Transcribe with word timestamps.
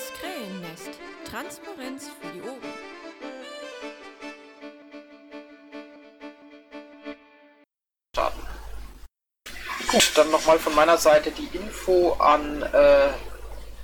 Das 0.00 0.18
Krähennest. 0.18 0.98
Transparenz 1.30 2.08
für 2.08 2.28
die 2.28 2.40
Ohren. 2.40 2.58
Gut, 9.90 10.12
dann 10.14 10.30
nochmal 10.30 10.58
von 10.58 10.74
meiner 10.74 10.96
Seite 10.96 11.32
die 11.32 11.54
Info 11.54 12.12
an 12.12 12.62
äh, 12.62 13.08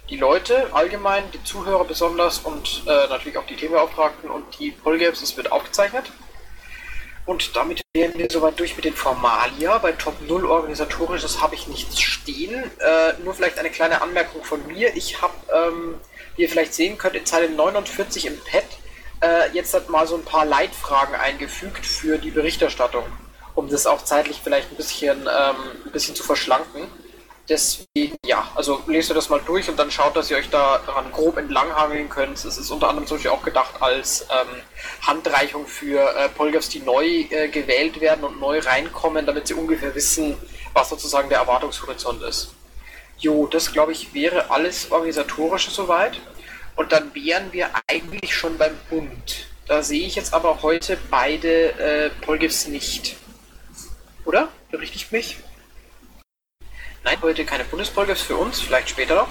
die 0.09 0.17
Leute 0.17 0.73
allgemein, 0.73 1.31
die 1.33 1.45
Zuhörer 1.45 1.85
besonders 1.85 2.39
und 2.39 2.85
äh, 2.87 3.09
natürlich 3.09 3.37
auch 3.37 3.47
die 3.47 3.57
Themenbeauftragten 3.57 4.31
und 4.31 4.59
die 4.59 4.71
Polgames. 4.71 5.21
Es 5.21 5.37
wird 5.37 5.53
aufgezeichnet. 5.53 6.11
Und 7.27 7.57
damit 7.57 7.83
wären 8.17 8.31
wir 8.31 8.33
soweit 8.33 8.59
durch 8.59 8.77
mit 8.77 8.85
den 8.85 8.95
Formalia. 8.95 9.79
Bei 9.79 9.93
Top 9.93 10.15
0 10.27 10.47
organisatorisches 10.47 11.43
habe 11.43 11.55
ich 11.55 11.67
nichts 11.69 12.01
stehen. 12.01 12.55
Äh, 12.81 13.13
nur 13.23 13.35
vielleicht 13.35 13.59
eine 13.59 13.71
kleine 13.71 14.01
Anmerkung 14.01 14.43
von 14.43 14.67
mir. 14.67 14.95
Ich 14.97 15.21
habe, 15.21 15.35
ähm, 15.53 15.95
wie 16.37 16.43
ihr 16.43 16.49
vielleicht 16.49 16.75
sehen 16.75 16.97
könnt, 16.97 17.15
in 17.15 17.27
Zeile 17.27 17.51
49 17.51 18.27
im 18.27 18.39
Pad 18.41 18.65
äh, 19.23 19.51
jetzt 19.53 19.73
hat 19.73 19.89
mal 19.89 20.07
so 20.07 20.15
ein 20.15 20.25
paar 20.25 20.45
Leitfragen 20.45 21.15
eingefügt 21.15 21.87
für 21.87 22.19
die 22.19 22.31
Berichterstattung, 22.31 23.05
um 23.55 23.69
das 23.71 23.87
auch 23.87 24.03
zeitlich 24.05 24.41
vielleicht 24.45 24.71
ein 24.71 24.77
bisschen, 24.77 25.21
ähm, 25.21 25.57
ein 25.87 25.93
bisschen 25.93 26.15
zu 26.15 26.23
verschlanken. 26.23 26.83
Deswegen, 27.49 28.17
ja, 28.25 28.51
also 28.57 28.83
lest 28.89 29.11
ihr 29.11 29.15
das 29.15 29.29
mal 29.29 29.41
durch 29.47 29.69
und 29.69 29.79
dann 29.79 29.91
schaut, 29.91 30.17
dass 30.17 30.31
ihr 30.31 30.37
euch 30.37 30.51
daran 30.51 31.13
grob 31.13 31.37
entlanghangeln 31.37 32.09
könnt. 32.09 32.45
Es 32.45 32.59
ist 32.59 32.71
unter 32.71 32.89
anderem 32.89 33.07
zum 33.07 33.19
Beispiel 33.19 33.31
auch 33.31 33.43
gedacht 33.43 33.75
als 33.81 34.23
ähm, 34.23 34.63
Handreichung 35.03 35.67
für 35.67 36.01
äh, 36.17 36.29
Polgafs, 36.29 36.69
die 36.71 36.81
neu 36.81 37.07
äh, 37.07 37.49
gewählt 37.49 38.01
werden 38.01 38.25
und 38.25 38.41
neu 38.41 38.59
reinkommen, 38.59 39.27
damit 39.27 39.47
sie 39.47 39.55
ungefähr 39.55 39.95
wissen, 39.95 40.37
was 40.73 40.89
sozusagen 40.89 41.29
der 41.29 41.39
Erwartungshorizont 41.39 42.23
ist. 42.23 42.53
Jo, 43.19 43.47
das 43.47 43.73
glaube 43.73 43.93
ich 43.93 44.13
wäre 44.13 44.51
alles 44.51 44.91
organisatorische 44.91 45.71
soweit. 45.71 46.21
Und 46.75 46.93
dann 46.93 47.15
wären 47.15 47.53
wir 47.53 47.71
eigentlich 47.87 48.37
schon 48.37 48.59
beim 48.59 48.77
Bund. 48.91 49.47
Da 49.67 49.83
sehe 49.83 50.07
ich 50.07 50.17
jetzt 50.17 50.35
aber 50.35 50.63
heute 50.63 50.99
beide 51.11 51.71
äh, 51.79 52.11
Polgifs 52.21 52.67
nicht. 52.67 53.17
Oder? 54.25 54.49
Berichtigt 54.71 55.11
mich? 55.13 55.39
Nein, 57.07 57.19
heute 57.23 57.45
keine 57.45 57.63
Bundespolgefs 57.63 58.23
für 58.23 58.37
uns, 58.37 58.61
vielleicht 58.61 58.89
später 58.89 59.15
noch. 59.15 59.29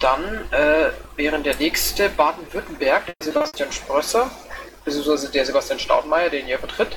Dann 0.00 0.50
äh, 0.50 0.90
wären 1.14 1.44
der 1.44 1.54
nächste 1.54 2.08
Baden-Württemberg, 2.08 3.14
Sebastian 3.22 3.70
Sprösser, 3.70 4.28
beziehungsweise 4.84 5.30
der 5.30 5.46
Sebastian 5.46 5.78
Staudenmeier, 5.78 6.28
den 6.28 6.48
ihr 6.48 6.58
vertritt, 6.58 6.96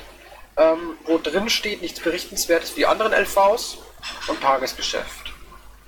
ähm, 0.56 0.96
wo 1.04 1.18
drin 1.18 1.48
steht 1.48 1.82
nichts 1.82 2.00
Berichtenswertes 2.00 2.70
für 2.70 2.80
die 2.80 2.86
anderen 2.86 3.12
LVs 3.12 3.78
und 4.26 4.40
Tagesgeschäft. 4.40 5.32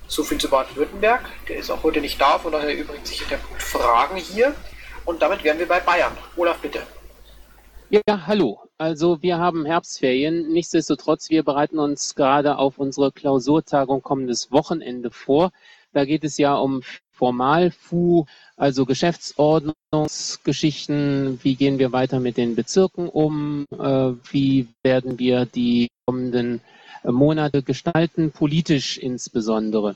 So 0.07 0.23
viel 0.23 0.37
zu 0.37 0.49
Baden-Württemberg. 0.49 1.25
Der 1.49 1.57
ist 1.57 1.69
auch 1.69 1.83
heute 1.83 1.99
nicht 1.99 2.21
da, 2.21 2.39
von 2.39 2.53
daher 2.53 2.73
übrigens 2.73 3.09
sich 3.09 3.27
der 3.27 3.35
Punkt 3.35 3.61
Fragen 3.61 4.15
hier. 4.15 4.55
Und 5.03 5.21
damit 5.21 5.43
wären 5.43 5.59
wir 5.59 5.67
bei 5.67 5.81
Bayern. 5.81 6.17
Olaf, 6.37 6.59
bitte. 6.59 6.87
Ja, 7.89 8.01
hallo. 8.27 8.66
Also 8.79 9.23
wir 9.23 9.39
haben 9.39 9.65
Herbstferien. 9.65 10.53
Nichtsdestotrotz, 10.53 11.31
wir 11.31 11.41
bereiten 11.43 11.79
uns 11.79 12.13
gerade 12.13 12.59
auf 12.59 12.77
unsere 12.77 13.11
Klausurtagung 13.11 14.03
kommendes 14.03 14.51
Wochenende 14.51 15.09
vor. 15.09 15.51
Da 15.93 16.05
geht 16.05 16.23
es 16.23 16.37
ja 16.37 16.53
um 16.55 16.83
Formalfu, 17.11 18.25
also 18.55 18.85
Geschäftsordnungsgeschichten. 18.85 21.39
Wie 21.41 21.55
gehen 21.55 21.79
wir 21.79 21.91
weiter 21.91 22.19
mit 22.19 22.37
den 22.37 22.53
Bezirken 22.55 23.09
um? 23.09 23.65
Äh, 23.71 24.11
wie 24.31 24.67
werden 24.83 25.17
wir 25.17 25.47
die 25.47 25.87
kommenden 26.05 26.61
Monate 27.11 27.63
gestalten, 27.63 28.31
politisch 28.31 28.97
insbesondere. 28.97 29.95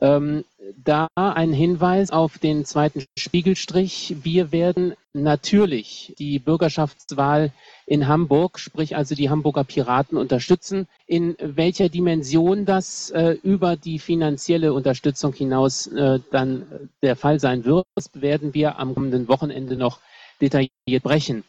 Ähm, 0.00 0.44
da 0.84 1.08
ein 1.14 1.52
Hinweis 1.52 2.10
auf 2.10 2.38
den 2.38 2.64
zweiten 2.64 3.04
Spiegelstrich. 3.18 4.16
Wir 4.22 4.52
werden 4.52 4.94
natürlich 5.12 6.14
die 6.18 6.38
Bürgerschaftswahl 6.38 7.52
in 7.86 8.08
Hamburg, 8.08 8.58
sprich 8.58 8.96
also 8.96 9.14
die 9.14 9.28
Hamburger 9.28 9.64
Piraten 9.64 10.16
unterstützen. 10.16 10.86
In 11.06 11.36
welcher 11.40 11.88
Dimension 11.88 12.64
das 12.64 13.10
äh, 13.10 13.36
über 13.42 13.76
die 13.76 13.98
finanzielle 13.98 14.72
Unterstützung 14.72 15.32
hinaus 15.32 15.86
äh, 15.88 16.20
dann 16.30 16.66
der 17.02 17.16
Fall 17.16 17.40
sein 17.40 17.64
wird, 17.64 17.86
werden 18.14 18.54
wir 18.54 18.78
am 18.78 18.94
kommenden 18.94 19.28
Wochenende 19.28 19.76
noch 19.76 19.98
detailliert 20.40 21.02
brechen. 21.02 21.44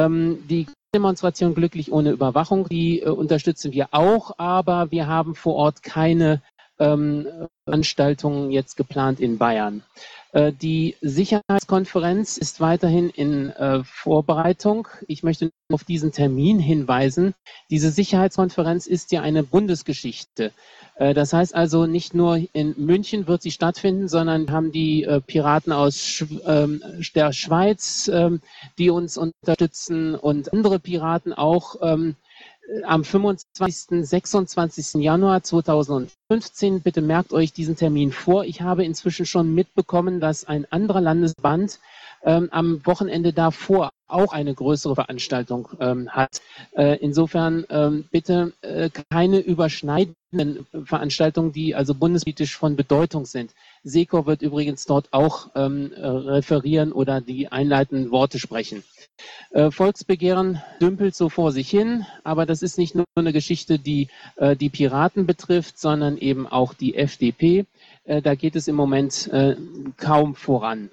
Ähm, 0.00 0.44
die 0.48 0.66
Demonstration 0.94 1.54
Glücklich 1.54 1.92
ohne 1.92 2.12
Überwachung, 2.12 2.66
die 2.66 3.00
äh, 3.00 3.10
unterstützen 3.10 3.72
wir 3.72 3.88
auch, 3.90 4.38
aber 4.38 4.90
wir 4.90 5.06
haben 5.06 5.34
vor 5.34 5.54
Ort 5.54 5.82
keine 5.82 6.40
Veranstaltungen 6.78 8.50
jetzt 8.50 8.76
geplant 8.76 9.20
in 9.20 9.38
Bayern. 9.38 9.82
Äh, 10.32 10.52
die 10.52 10.96
Sicherheitskonferenz 11.00 12.36
ist 12.36 12.60
weiterhin 12.60 13.10
in 13.10 13.50
äh, 13.50 13.82
Vorbereitung. 13.84 14.88
Ich 15.06 15.22
möchte 15.22 15.50
auf 15.72 15.84
diesen 15.84 16.12
Termin 16.12 16.58
hinweisen. 16.58 17.34
Diese 17.70 17.90
Sicherheitskonferenz 17.90 18.86
ist 18.86 19.12
ja 19.12 19.22
eine 19.22 19.42
Bundesgeschichte. 19.42 20.52
Äh, 20.96 21.14
das 21.14 21.32
heißt 21.32 21.54
also, 21.54 21.86
nicht 21.86 22.14
nur 22.14 22.40
in 22.52 22.74
München 22.76 23.26
wird 23.26 23.42
sie 23.42 23.50
stattfinden, 23.50 24.08
sondern 24.08 24.50
haben 24.50 24.72
die 24.72 25.06
Piraten 25.26 25.72
aus 25.72 26.24
ähm, 26.46 26.82
der 27.14 27.32
Schweiz, 27.32 28.10
ähm, 28.12 28.40
die 28.78 28.90
uns 28.90 29.16
unterstützen 29.16 30.14
und 30.14 30.52
andere 30.52 30.78
Piraten 30.78 31.32
auch 31.32 31.76
ähm, 31.80 32.16
am 32.84 33.04
25. 33.04 34.04
26. 34.06 34.94
Januar 35.02 35.42
2015. 35.42 36.82
Bitte 36.82 37.00
merkt 37.00 37.32
euch 37.32 37.52
diesen 37.52 37.76
Termin 37.76 38.12
vor. 38.12 38.44
Ich 38.44 38.60
habe 38.62 38.84
inzwischen 38.84 39.26
schon 39.26 39.54
mitbekommen, 39.54 40.20
dass 40.20 40.44
ein 40.44 40.70
anderer 40.70 41.00
Landesband 41.00 41.80
ähm, 42.24 42.48
am 42.50 42.84
Wochenende 42.84 43.32
davor 43.32 43.90
auch 44.08 44.32
eine 44.32 44.54
größere 44.54 44.94
Veranstaltung 44.94 45.68
ähm, 45.80 46.08
hat. 46.08 46.40
Äh, 46.76 46.96
insofern 47.00 47.64
ähm, 47.68 48.04
bitte 48.10 48.52
äh, 48.62 48.90
keine 49.10 49.38
überschneidenden 49.38 50.66
Veranstaltungen, 50.84 51.52
die 51.52 51.74
also 51.74 51.94
bundespolitisch 51.94 52.56
von 52.56 52.76
Bedeutung 52.76 53.26
sind. 53.26 53.52
SECO 53.84 54.26
wird 54.26 54.42
übrigens 54.42 54.84
dort 54.86 55.12
auch 55.12 55.50
ähm, 55.54 55.92
referieren 55.96 56.92
oder 56.92 57.20
die 57.20 57.52
einleitenden 57.52 58.10
Worte 58.10 58.38
sprechen. 58.38 58.82
Äh, 59.50 59.70
Volksbegehren 59.70 60.62
dümpelt 60.80 61.14
so 61.14 61.28
vor 61.28 61.52
sich 61.52 61.68
hin, 61.68 62.06
aber 62.24 62.46
das 62.46 62.62
ist 62.62 62.78
nicht 62.78 62.94
nur 62.94 63.04
eine 63.14 63.32
Geschichte, 63.32 63.78
die 63.78 64.08
äh, 64.36 64.56
die 64.56 64.68
Piraten 64.68 65.26
betrifft, 65.26 65.78
sondern 65.78 66.18
eben 66.18 66.46
auch 66.46 66.74
die 66.74 66.94
FDP. 66.94 67.66
Äh, 68.04 68.22
da 68.22 68.34
geht 68.34 68.56
es 68.56 68.68
im 68.68 68.76
Moment 68.76 69.30
kaum 69.96 70.34
voran. 70.34 70.90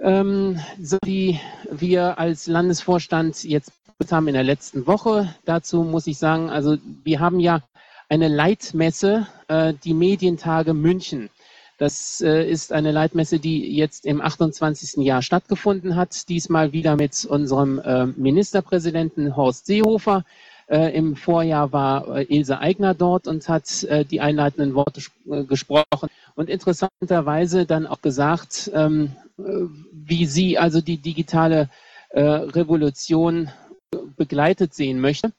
Ähm, 0.00 0.60
so 0.80 0.96
die 1.04 1.40
wir 1.70 2.18
als 2.18 2.46
Landesvorstand 2.46 3.42
jetzt 3.44 3.72
haben 4.10 4.28
in 4.28 4.34
der 4.34 4.44
letzten 4.44 4.86
Woche. 4.86 5.34
Dazu 5.44 5.82
muss 5.82 6.06
ich 6.06 6.18
sagen, 6.18 6.50
also 6.50 6.76
wir 7.04 7.18
haben 7.20 7.40
ja 7.40 7.62
eine 8.08 8.28
Leitmesse, 8.28 9.26
äh, 9.48 9.74
die 9.84 9.94
Medientage 9.94 10.72
München. 10.72 11.30
Das 11.78 12.20
äh, 12.20 12.48
ist 12.48 12.72
eine 12.72 12.90
Leitmesse, 12.90 13.38
die 13.38 13.76
jetzt 13.76 14.04
im 14.04 14.20
28. 14.20 15.04
Jahr 15.04 15.22
stattgefunden 15.22 15.94
hat. 15.94 16.28
Diesmal 16.28 16.72
wieder 16.72 16.96
mit 16.96 17.24
unserem 17.24 17.78
äh, 17.78 18.06
Ministerpräsidenten 18.06 19.36
Horst 19.36 19.66
Seehofer. 19.66 20.24
Äh, 20.68 20.94
Im 20.94 21.16
Vorjahr 21.16 21.72
war 21.72 22.16
äh, 22.16 22.24
Ilse 22.24 22.58
Aigner 22.60 22.94
dort 22.94 23.26
und 23.26 23.48
hat 23.48 23.84
äh, 23.84 24.04
die 24.04 24.20
einleitenden 24.20 24.74
Worte 24.74 25.00
äh, 25.30 25.44
gesprochen 25.44 26.10
und 26.34 26.50
interessanterweise 26.50 27.64
dann 27.64 27.86
auch 27.86 28.02
gesagt, 28.02 28.70
ähm, 28.74 29.12
äh, 29.38 29.42
wie 29.92 30.26
sie 30.26 30.58
also 30.58 30.82
die 30.82 30.98
digitale 30.98 31.70
äh, 32.10 32.20
Revolution 32.20 33.50
begleitet 34.16 34.74
sehen 34.74 35.00
möchte. 35.00 35.32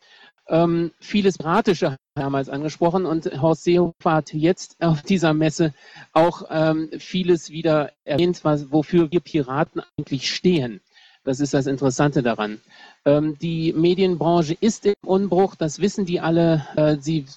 Ähm, 0.48 0.92
vieles 1.00 1.38
Piratische 1.38 1.98
damals 2.16 2.50
angesprochen 2.50 3.06
und 3.06 3.26
Horst 3.40 3.64
Seehofer 3.64 4.14
hat 4.14 4.34
jetzt 4.34 4.78
auf 4.80 5.04
dieser 5.04 5.36
Messe 5.36 5.76
auch 6.12 6.44
ähm, 6.50 6.90
vieles 6.98 7.52
wieder 7.52 7.92
erwähnt, 8.04 8.44
was, 8.44 8.72
wofür 8.72 9.12
wir 9.12 9.20
Piraten 9.20 9.84
eigentlich 9.98 10.34
stehen. 10.34 10.82
Das 11.30 11.40
ist 11.40 11.54
das 11.54 11.68
Interessante 11.68 12.24
daran. 12.24 12.60
Ähm, 13.06 13.38
die 13.38 13.72
Medienbranche 13.72 14.58
ist 14.60 14.88
im 14.88 14.96
Unbruch, 15.06 15.54
das 15.54 15.78
wissen 15.80 16.08
die 16.08 16.20
alle. 16.20 16.66
Äh, 16.76 16.98
sie 17.00 17.28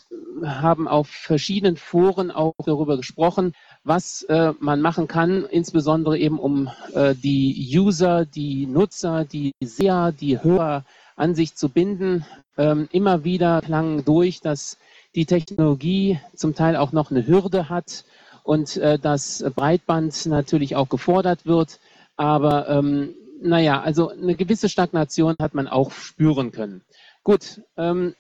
haben 0.43 0.89
auf 0.89 1.09
verschiedenen 1.09 1.77
Foren 1.77 2.31
auch 2.31 2.55
darüber 2.65 2.97
gesprochen, 2.97 3.53
was 3.85 4.23
äh, 4.31 4.55
man 4.61 4.81
machen 4.81 5.09
kann, 5.09 5.45
insbesondere 5.45 6.17
eben 6.17 6.39
um 6.39 6.71
äh, 6.95 7.15
die 7.15 7.71
User, 7.77 8.25
die 8.25 8.65
Nutzer, 8.65 9.27
die 9.27 9.53
Seher, 9.63 10.11
die 10.19 10.43
Hörer 10.43 10.87
an 11.15 11.35
sich 11.35 11.55
zu 11.55 11.69
binden. 11.69 12.25
Ähm, 12.57 12.89
immer 12.93 13.25
wieder 13.25 13.61
klang 13.61 14.07
durch, 14.07 14.41
dass 14.41 14.79
die 15.15 15.27
Technologie 15.27 16.19
zum 16.35 16.55
Teil 16.55 16.77
auch 16.77 16.93
noch 16.93 17.11
eine 17.11 17.27
Hürde 17.27 17.69
hat 17.69 18.07
und 18.43 18.79
äh, 18.79 18.99
dass 18.99 19.45
Breitband 19.55 20.25
natürlich 20.25 20.77
auch 20.77 20.89
gefordert 20.89 21.45
wird. 21.45 21.79
Aber 22.17 22.71
ähm, 22.71 23.15
naja, 23.43 23.81
also 23.81 24.09
eine 24.11 24.35
gewisse 24.35 24.69
Stagnation 24.69 25.37
hat 25.41 25.55
man 25.55 25.69
auch 25.69 25.93
spüren 25.93 26.53
können. 26.53 26.83
Gut, 27.25 27.61
ähm, 27.77 28.15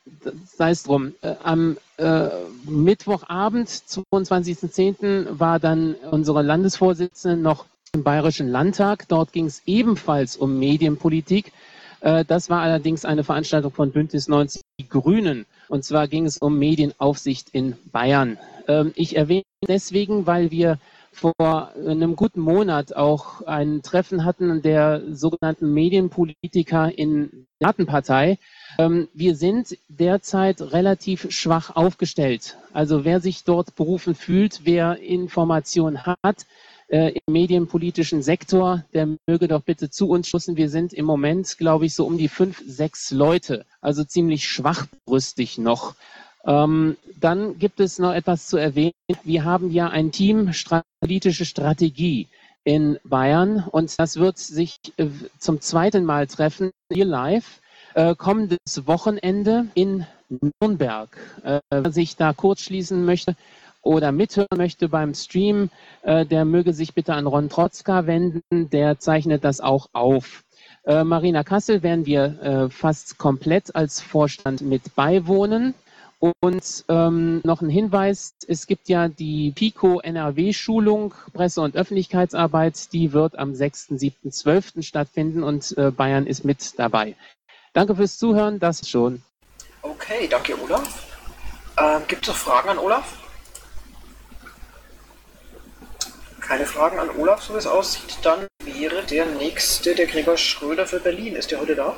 sei 0.44 0.70
es 0.70 0.84
drum. 0.84 1.14
Äh, 1.22 1.34
am 1.42 1.76
äh, 1.96 2.28
Mittwochabend, 2.66 3.68
22.10., 3.68 5.40
war 5.40 5.58
dann 5.58 5.94
unsere 6.10 6.42
Landesvorsitzende 6.42 7.36
noch 7.36 7.66
im 7.94 8.04
Bayerischen 8.04 8.48
Landtag. 8.48 9.08
Dort 9.08 9.32
ging 9.32 9.46
es 9.46 9.62
ebenfalls 9.66 10.36
um 10.36 10.56
Medienpolitik. 10.58 11.52
Äh, 12.00 12.24
das 12.24 12.48
war 12.48 12.60
allerdings 12.60 13.04
eine 13.04 13.24
Veranstaltung 13.24 13.72
von 13.72 13.90
Bündnis 13.90 14.28
90 14.28 14.62
Die 14.78 14.88
Grünen. 14.88 15.46
Und 15.68 15.84
zwar 15.84 16.06
ging 16.06 16.24
es 16.24 16.38
um 16.38 16.58
Medienaufsicht 16.58 17.48
in 17.50 17.76
Bayern. 17.90 18.38
Ähm, 18.68 18.92
ich 18.94 19.16
erwähne 19.16 19.42
deswegen, 19.66 20.26
weil 20.26 20.52
wir 20.52 20.78
vor 21.12 21.72
einem 21.74 22.16
guten 22.16 22.40
Monat 22.40 22.96
auch 22.96 23.42
ein 23.42 23.82
Treffen 23.82 24.24
hatten 24.24 24.62
der 24.62 25.02
sogenannten 25.10 25.72
Medienpolitiker 25.72 26.96
in 26.96 27.46
der 27.60 27.68
Datenpartei. 27.68 28.38
Ähm, 28.78 29.08
wir 29.14 29.36
sind 29.36 29.78
derzeit 29.88 30.60
relativ 30.60 31.30
schwach 31.30 31.76
aufgestellt. 31.76 32.56
Also 32.72 33.04
wer 33.04 33.20
sich 33.20 33.44
dort 33.44 33.76
berufen 33.76 34.14
fühlt, 34.14 34.62
wer 34.64 34.98
Informationen 34.98 36.04
hat, 36.06 36.46
äh, 36.88 37.12
im 37.26 37.32
medienpolitischen 37.32 38.22
Sektor, 38.22 38.84
der 38.92 39.16
möge 39.26 39.48
doch 39.48 39.62
bitte 39.62 39.90
zu 39.90 40.08
uns 40.08 40.28
schussen. 40.28 40.56
Wir 40.56 40.68
sind 40.68 40.92
im 40.92 41.04
Moment, 41.04 41.56
glaube 41.58 41.86
ich, 41.86 41.94
so 41.94 42.06
um 42.06 42.18
die 42.18 42.28
fünf, 42.28 42.62
sechs 42.66 43.10
Leute, 43.10 43.64
also 43.80 44.04
ziemlich 44.04 44.46
schwachbrüstig 44.46 45.58
noch. 45.58 45.94
Ähm, 46.44 46.96
dann 47.20 47.58
gibt 47.58 47.80
es 47.80 47.98
noch 47.98 48.12
etwas 48.12 48.48
zu 48.48 48.56
erwähnen. 48.56 48.92
Wir 49.22 49.44
haben 49.44 49.70
ja 49.70 49.88
ein 49.88 50.10
Team 50.10 50.50
politische 51.00 51.44
Strategie 51.44 52.28
in 52.64 52.98
Bayern 53.04 53.64
und 53.70 53.98
das 53.98 54.16
wird 54.16 54.38
sich 54.38 54.78
äh, 54.96 55.06
zum 55.38 55.60
zweiten 55.60 56.04
Mal 56.04 56.26
treffen, 56.26 56.70
hier 56.92 57.04
live, 57.04 57.60
äh, 57.94 58.14
kommendes 58.14 58.86
Wochenende 58.86 59.66
in 59.74 60.06
Nürnberg. 60.60 61.16
Äh, 61.44 61.60
wer 61.70 61.92
sich 61.92 62.16
da 62.16 62.32
kurz 62.32 62.60
schließen 62.62 63.04
möchte, 63.04 63.36
oder 63.84 64.12
mithören 64.12 64.56
möchte 64.56 64.88
beim 64.88 65.12
Stream, 65.12 65.68
äh, 66.02 66.24
der 66.24 66.44
möge 66.44 66.72
sich 66.72 66.94
bitte 66.94 67.14
an 67.14 67.26
Ron 67.26 67.48
Trotzka 67.48 68.06
wenden, 68.06 68.70
der 68.70 69.00
zeichnet 69.00 69.42
das 69.42 69.60
auch 69.60 69.88
auf. 69.92 70.44
Äh, 70.84 71.02
Marina 71.02 71.42
Kassel 71.42 71.82
werden 71.82 72.06
wir 72.06 72.70
fast 72.70 73.18
komplett 73.18 73.74
als 73.74 74.00
Vorstand 74.00 74.60
mit 74.60 74.94
beiwohnen. 74.94 75.74
Und 76.22 76.84
ähm, 76.88 77.40
noch 77.42 77.62
ein 77.62 77.68
Hinweis, 77.68 78.34
es 78.46 78.68
gibt 78.68 78.88
ja 78.88 79.08
die 79.08 79.50
PICO 79.50 79.98
NRW-Schulung 79.98 81.14
Presse- 81.32 81.62
und 81.62 81.74
Öffentlichkeitsarbeit, 81.74 82.92
die 82.92 83.12
wird 83.12 83.36
am 83.36 83.56
6., 83.56 83.88
7., 83.88 84.30
12. 84.30 84.74
stattfinden 84.82 85.42
und 85.42 85.76
äh, 85.76 85.90
Bayern 85.90 86.28
ist 86.28 86.44
mit 86.44 86.78
dabei. 86.78 87.16
Danke 87.72 87.96
fürs 87.96 88.18
Zuhören, 88.18 88.60
das 88.60 88.88
schon. 88.88 89.22
Okay, 89.82 90.28
danke 90.30 90.56
Olaf. 90.62 91.08
Ähm, 91.76 92.02
gibt 92.06 92.22
es 92.22 92.28
noch 92.28 92.36
Fragen 92.36 92.68
an 92.68 92.78
Olaf? 92.78 93.18
keine 96.52 96.66
Fragen 96.66 96.98
an 96.98 97.08
Olaf, 97.16 97.42
so 97.42 97.54
wie 97.54 97.58
es 97.58 97.66
aussieht, 97.66 98.18
dann 98.24 98.46
wäre 98.62 99.02
der 99.04 99.24
nächste 99.24 99.94
der 99.94 100.06
Gregor 100.06 100.36
Schröder 100.36 100.86
für 100.86 101.00
Berlin. 101.00 101.34
Ist 101.34 101.50
der 101.50 101.60
heute 101.60 101.74
da? 101.74 101.96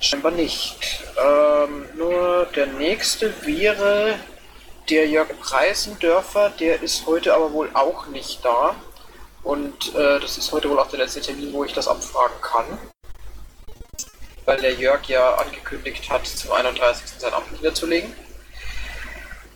Scheinbar 0.00 0.32
nicht. 0.32 1.04
Ähm, 1.22 1.88
nur 1.96 2.46
der 2.54 2.66
nächste 2.66 3.32
wäre 3.46 4.18
der 4.90 5.08
Jörg 5.08 5.28
Preisendörfer, 5.40 6.50
der 6.50 6.82
ist 6.82 7.06
heute 7.06 7.34
aber 7.34 7.52
wohl 7.52 7.70
auch 7.74 8.06
nicht 8.06 8.44
da. 8.44 8.74
Und 9.42 9.94
äh, 9.94 10.20
das 10.20 10.38
ist 10.38 10.52
heute 10.52 10.68
wohl 10.68 10.78
auch 10.78 10.88
der 10.88 11.00
letzte 11.00 11.20
Termin, 11.20 11.52
wo 11.52 11.64
ich 11.64 11.72
das 11.72 11.88
abfragen 11.88 12.40
kann. 12.40 12.78
Weil 14.44 14.60
der 14.60 14.74
Jörg 14.74 15.04
ja 15.08 15.34
angekündigt 15.36 16.10
hat, 16.10 16.26
zum 16.26 16.52
31. 16.52 17.06
sein 17.18 17.32
Amt 17.32 17.52
niederzulegen. 17.52 18.12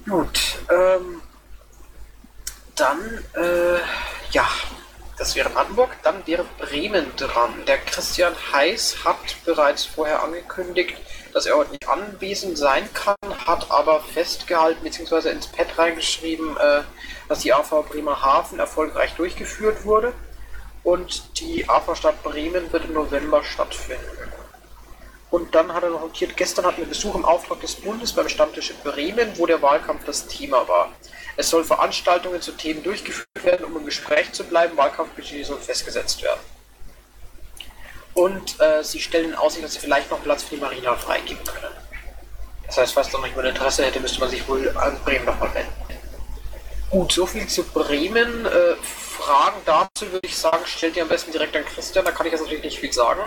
Gut, 0.08 0.58
ähm, 0.70 1.22
dann, 2.74 3.24
äh, 3.34 3.78
ja, 4.32 4.48
das 5.20 5.34
wäre 5.34 5.50
Brandenburg. 5.50 5.90
Dann 6.02 6.26
wäre 6.26 6.46
Bremen 6.58 7.14
dran. 7.16 7.52
Der 7.66 7.76
Christian 7.76 8.34
Heiß 8.52 9.04
hat 9.04 9.36
bereits 9.44 9.84
vorher 9.84 10.22
angekündigt, 10.22 10.96
dass 11.34 11.44
er 11.44 11.56
heute 11.56 11.72
nicht 11.72 11.86
anwesend 11.86 12.56
sein 12.56 12.88
kann, 12.94 13.16
hat 13.46 13.70
aber 13.70 14.00
festgehalten 14.00 14.82
bzw. 14.82 15.28
ins 15.28 15.46
Pad 15.46 15.78
reingeschrieben, 15.78 16.56
äh, 16.56 16.80
dass 17.28 17.40
die 17.40 17.52
AV 17.52 17.84
Bremerhaven 17.88 18.58
erfolgreich 18.58 19.14
durchgeführt 19.14 19.84
wurde 19.84 20.14
und 20.84 21.38
die 21.38 21.68
AV 21.68 21.94
Stadt 21.94 22.22
Bremen 22.22 22.72
wird 22.72 22.86
im 22.86 22.94
November 22.94 23.44
stattfinden. 23.44 24.06
Und 25.30 25.54
dann 25.54 25.72
hat 25.74 25.82
er 25.82 25.90
noch 25.90 26.00
notiert, 26.00 26.36
gestern 26.36 26.64
hatten 26.64 26.78
wir 26.78 26.86
Besuch 26.86 27.14
im 27.14 27.26
Auftrag 27.26 27.60
des 27.60 27.76
Bundes 27.76 28.14
beim 28.14 28.28
Stammtisch 28.28 28.70
in 28.70 28.90
Bremen, 28.90 29.30
wo 29.36 29.44
der 29.44 29.60
Wahlkampf 29.60 30.04
das 30.06 30.26
Thema 30.26 30.66
war. 30.66 30.90
Es 31.40 31.48
soll 31.48 31.64
Veranstaltungen 31.64 32.42
zu 32.42 32.52
Themen 32.52 32.82
durchgeführt 32.82 33.44
werden, 33.44 33.64
um 33.64 33.74
im 33.78 33.86
Gespräch 33.86 34.30
zu 34.32 34.44
bleiben. 34.44 34.76
Wahlkampfbudget 34.76 35.46
soll 35.46 35.58
festgesetzt 35.58 36.22
werden. 36.22 36.40
Und 38.12 38.60
äh, 38.60 38.84
sie 38.84 39.00
stellen 39.00 39.30
in 39.30 39.34
Aussicht, 39.34 39.64
dass 39.64 39.72
sie 39.72 39.78
vielleicht 39.78 40.10
noch 40.10 40.22
Platz 40.22 40.42
für 40.42 40.56
die 40.56 40.60
Marina 40.60 40.94
freigeben 40.96 41.42
können. 41.42 41.74
Das 42.66 42.76
heißt, 42.76 42.92
falls 42.92 43.08
da 43.08 43.16
noch 43.16 43.26
jemand 43.26 43.48
Interesse 43.48 43.86
hätte, 43.86 44.00
müsste 44.00 44.20
man 44.20 44.28
sich 44.28 44.46
wohl 44.46 44.68
an 44.76 45.02
Bremen 45.02 45.24
nochmal 45.24 45.54
wenden. 45.54 45.72
Gut, 46.90 47.12
soviel 47.12 47.46
zu 47.46 47.64
Bremen. 47.64 48.44
Äh, 48.44 48.74
Fragen 48.82 49.62
dazu 49.64 50.12
würde 50.12 50.26
ich 50.26 50.36
sagen, 50.36 50.66
stellt 50.66 50.96
ihr 50.96 51.04
am 51.04 51.08
besten 51.08 51.32
direkt 51.32 51.56
an 51.56 51.64
Christian, 51.64 52.04
da 52.04 52.10
kann 52.10 52.26
ich 52.26 52.32
jetzt 52.32 52.42
natürlich 52.42 52.64
nicht 52.64 52.78
viel 52.78 52.92
sagen. 52.92 53.22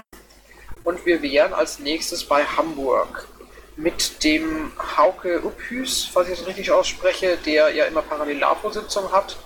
Und 0.84 1.04
wir 1.08 1.24
wären 1.24 1.56
als 1.56 1.80
nächstes 1.80 2.26
bei 2.26 2.46
Hamburg 2.46 3.28
mit 3.76 4.24
dem 4.24 4.72
Hauke 4.98 5.44
Uphüs, 5.44 6.10
falls 6.12 6.30
ich 6.30 6.40
das 6.40 6.48
richtig 6.48 6.72
ausspreche, 6.72 7.38
der 7.38 7.70
ja 7.74 7.86
immer 7.86 8.02
parallel 8.02 8.40
LAVO-Sitzung 8.40 9.12
hat 9.12 9.38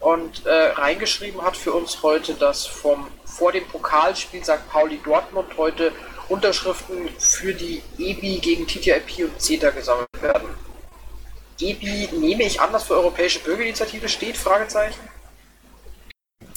und 0.00 0.46
äh, 0.46 0.50
reingeschrieben 0.50 1.42
hat 1.42 1.56
für 1.56 1.72
uns 1.72 2.02
heute, 2.02 2.34
dass 2.34 2.66
vom 2.66 3.08
vor 3.24 3.52
dem 3.52 3.66
Pokalspiel 3.66 4.42
St. 4.42 4.68
Pauli 4.70 5.00
Dortmund 5.04 5.56
heute 5.56 5.92
Unterschriften 6.28 7.08
für 7.18 7.54
die 7.54 7.82
EBI 7.98 8.38
gegen 8.38 8.66
TTIP 8.66 9.24
und 9.24 9.40
CETA 9.40 9.70
gesammelt 9.70 10.08
werden. 10.20 10.48
EBI 11.60 12.08
nehme 12.12 12.44
ich 12.44 12.60
an, 12.60 12.72
dass 12.72 12.84
für 12.84 12.94
Europäische 12.94 13.40
Bürgerinitiative 13.40 14.08
steht? 14.08 14.36
Fragezeichen. 14.36 15.00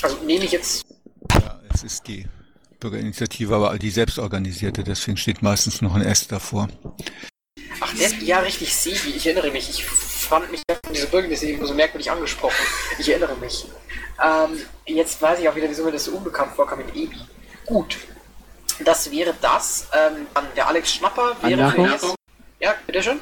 Also 0.02 0.18
nehme 0.18 0.46
ich 0.46 0.52
jetzt. 0.52 0.86
Ja, 1.34 1.60
es 1.74 1.84
ist 1.84 2.08
die 2.08 2.28
Bürgerinitiative, 2.82 3.56
aber 3.56 3.78
die 3.80 3.92
selbstorganisierte, 3.92 4.84
deswegen 4.84 5.16
steht 5.16 5.42
meistens 5.42 5.82
noch 5.82 5.96
ein 5.96 6.02
S 6.02 6.28
davor. 6.28 6.68
Ach, 7.80 7.94
der, 7.96 8.10
ja, 8.24 8.40
richtig, 8.40 8.76
Sebi, 8.76 9.16
ich 9.16 9.26
erinnere 9.26 9.52
mich. 9.52 9.70
Ich 9.70 9.86
fand 9.86 10.52
mich 10.52 10.62
von 10.68 10.94
dieser 10.94 11.08
Bürgerinitiative 11.08 11.66
so 11.66 11.74
merkwürdig 11.74 12.12
angesprochen. 12.12 12.66
Ich 13.00 13.08
erinnere 13.08 13.36
mich. 13.38 13.66
Ähm, 14.22 14.58
jetzt 14.86 15.22
weiß 15.22 15.40
ich 15.40 15.48
auch 15.48 15.56
wieder, 15.56 15.70
wieso 15.70 15.86
mir 15.86 15.92
das 15.92 16.06
so 16.06 16.12
unbekannt 16.12 16.52
vorkam 16.54 16.80
mit 16.80 16.96
Ebi. 16.96 17.18
Gut, 17.66 17.98
das 18.84 19.10
wäre 19.12 19.34
das. 19.42 19.88
Ähm, 19.94 20.28
dann 20.34 20.46
der 20.56 20.68
Alex 20.68 20.94
Schnapper 20.94 21.36
wäre 21.42 21.72
für 21.72 21.82
jetzt... 21.84 22.16
Ja, 22.60 22.76
bitteschön. 22.86 23.20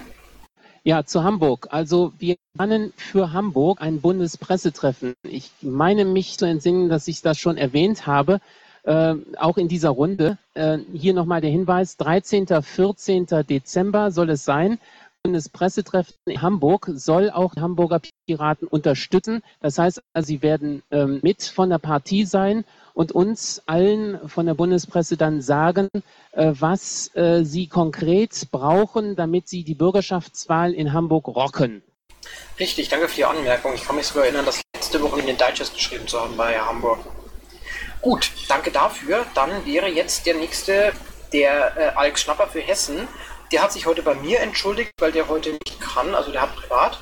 Ja, 0.83 1.05
zu 1.05 1.23
Hamburg. 1.23 1.67
Also 1.71 2.13
wir 2.17 2.35
planen 2.55 2.93
für 2.95 3.33
Hamburg 3.33 3.81
ein 3.81 4.01
Bundespressetreffen. 4.01 5.13
Ich 5.23 5.51
meine 5.61 6.05
mich 6.05 6.37
zu 6.37 6.45
entsinnen, 6.45 6.89
dass 6.89 7.07
ich 7.07 7.21
das 7.21 7.37
schon 7.37 7.57
erwähnt 7.57 8.07
habe 8.07 8.39
äh, 8.83 9.15
auch 9.37 9.57
in 9.57 9.67
dieser 9.67 9.89
Runde. 9.89 10.37
Äh, 10.53 10.79
hier 10.93 11.13
nochmal 11.13 11.41
der 11.41 11.51
Hinweis, 11.51 11.97
13. 11.97 12.47
14. 12.61 13.25
Dezember 13.47 14.11
soll 14.11 14.29
es 14.29 14.45
sein. 14.45 14.79
Bundespressetreffen 15.23 16.15
in 16.25 16.41
Hamburg 16.41 16.89
soll 16.93 17.29
auch 17.29 17.53
die 17.53 17.61
Hamburger 17.61 17.99
Piraten 18.25 18.67
unterstützen. 18.67 19.43
Das 19.59 19.77
heißt, 19.77 20.01
also, 20.13 20.27
sie 20.27 20.41
werden 20.41 20.81
ähm, 20.91 21.19
mit 21.21 21.43
von 21.43 21.69
der 21.69 21.79
Partie 21.79 22.25
sein 22.25 22.63
und 22.93 23.11
uns 23.11 23.61
allen 23.65 24.29
von 24.29 24.45
der 24.45 24.53
Bundespresse 24.53 25.17
dann 25.17 25.41
sagen, 25.41 25.89
äh, 26.31 26.53
was 26.57 27.13
äh, 27.15 27.43
sie 27.43 27.67
konkret 27.67 28.47
brauchen, 28.51 29.15
damit 29.15 29.49
sie 29.49 29.63
die 29.63 29.75
Bürgerschaftswahl 29.75 30.73
in 30.73 30.93
Hamburg 30.93 31.27
rocken. 31.27 31.83
Richtig, 32.59 32.89
danke 32.89 33.09
für 33.09 33.15
die 33.15 33.25
Anmerkung. 33.25 33.73
Ich 33.73 33.83
kann 33.83 33.95
mich 33.95 34.07
sogar 34.07 34.25
erinnern, 34.25 34.45
das 34.45 34.61
letzte 34.75 35.01
Woche 35.01 35.19
in 35.19 35.27
den 35.27 35.37
Digest 35.37 35.73
geschrieben 35.73 36.07
zu 36.07 36.19
haben 36.19 36.37
bei 36.37 36.59
Hamburg. 36.59 36.99
Gut, 38.01 38.31
danke 38.47 38.71
dafür. 38.71 39.25
Dann 39.35 39.65
wäre 39.65 39.87
jetzt 39.87 40.25
der 40.25 40.35
nächste, 40.35 40.93
der 41.33 41.77
äh, 41.77 41.97
Alex 41.97 42.21
Schnapper 42.21 42.47
für 42.47 42.61
Hessen. 42.61 43.07
Der 43.51 43.61
hat 43.61 43.73
sich 43.73 43.85
heute 43.85 44.03
bei 44.03 44.13
mir 44.13 44.39
entschuldigt, 44.39 44.93
weil 44.99 45.11
der 45.11 45.27
heute 45.27 45.51
nicht 45.51 45.81
kann, 45.81 46.15
also 46.15 46.31
der 46.31 46.41
hat 46.41 46.55
privat. 46.55 46.99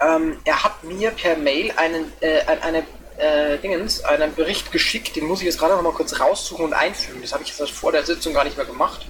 Ähm, 0.00 0.38
er 0.44 0.64
hat 0.64 0.82
mir 0.82 1.12
per 1.12 1.36
Mail 1.36 1.72
einen, 1.76 2.12
äh, 2.20 2.40
eine, 2.62 2.84
äh, 3.16 3.58
Dingens, 3.58 4.02
einen 4.02 4.34
Bericht 4.34 4.72
geschickt, 4.72 5.14
den 5.14 5.26
muss 5.26 5.40
ich 5.40 5.46
jetzt 5.46 5.58
gerade 5.58 5.74
noch 5.74 5.82
mal 5.82 5.92
kurz 5.92 6.18
raussuchen 6.18 6.64
und 6.64 6.72
einfügen. 6.72 7.22
Das 7.22 7.32
habe 7.32 7.44
ich 7.44 7.56
jetzt 7.56 7.70
vor 7.70 7.92
der 7.92 8.04
Sitzung 8.04 8.34
gar 8.34 8.44
nicht 8.44 8.56
mehr 8.56 8.66
gemacht. 8.66 9.06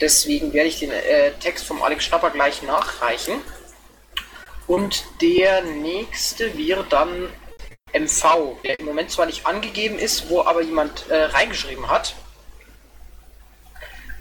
Deswegen 0.00 0.52
werde 0.52 0.68
ich 0.68 0.78
den 0.78 0.92
äh, 0.92 1.32
Text 1.40 1.66
vom 1.66 1.82
Alex 1.82 2.04
Schnapper 2.04 2.30
gleich 2.30 2.62
nachreichen. 2.62 3.40
Und 4.66 5.04
der 5.20 5.62
nächste 5.62 6.56
wäre 6.56 6.84
dann 6.88 7.28
MV, 7.92 8.60
der 8.64 8.78
im 8.78 8.86
Moment 8.86 9.10
zwar 9.10 9.26
nicht 9.26 9.46
angegeben 9.46 9.98
ist, 9.98 10.28
wo 10.28 10.42
aber 10.42 10.62
jemand 10.62 11.08
äh, 11.08 11.24
reingeschrieben 11.24 11.88
hat. 11.88 12.14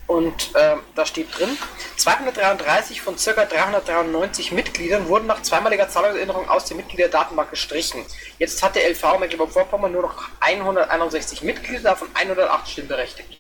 Und 0.10 0.56
äh, 0.56 0.76
da 0.96 1.06
steht 1.06 1.38
drin, 1.38 1.56
233 1.98 3.00
von 3.00 3.16
ca. 3.16 3.46
393 3.46 4.52
Mitgliedern 4.54 5.08
wurden 5.08 5.28
nach 5.28 5.44
zweimaliger 5.44 5.88
Zahlungserinnerung 5.88 6.50
aus 6.50 6.66
der 6.66 6.78
Mitgliederdatenbank 6.78 7.52
gestrichen. 7.52 8.04
Jetzt 8.40 8.64
hat 8.64 8.76
der 8.76 8.90
LV 8.90 9.20
Mecklenburg-Vorpommern 9.20 9.92
nur 9.92 10.02
noch 10.02 10.16
161 10.40 11.44
Mitglieder, 11.44 11.92
davon 11.92 12.08
108 12.16 12.68
stimmberechtigt. 12.68 13.40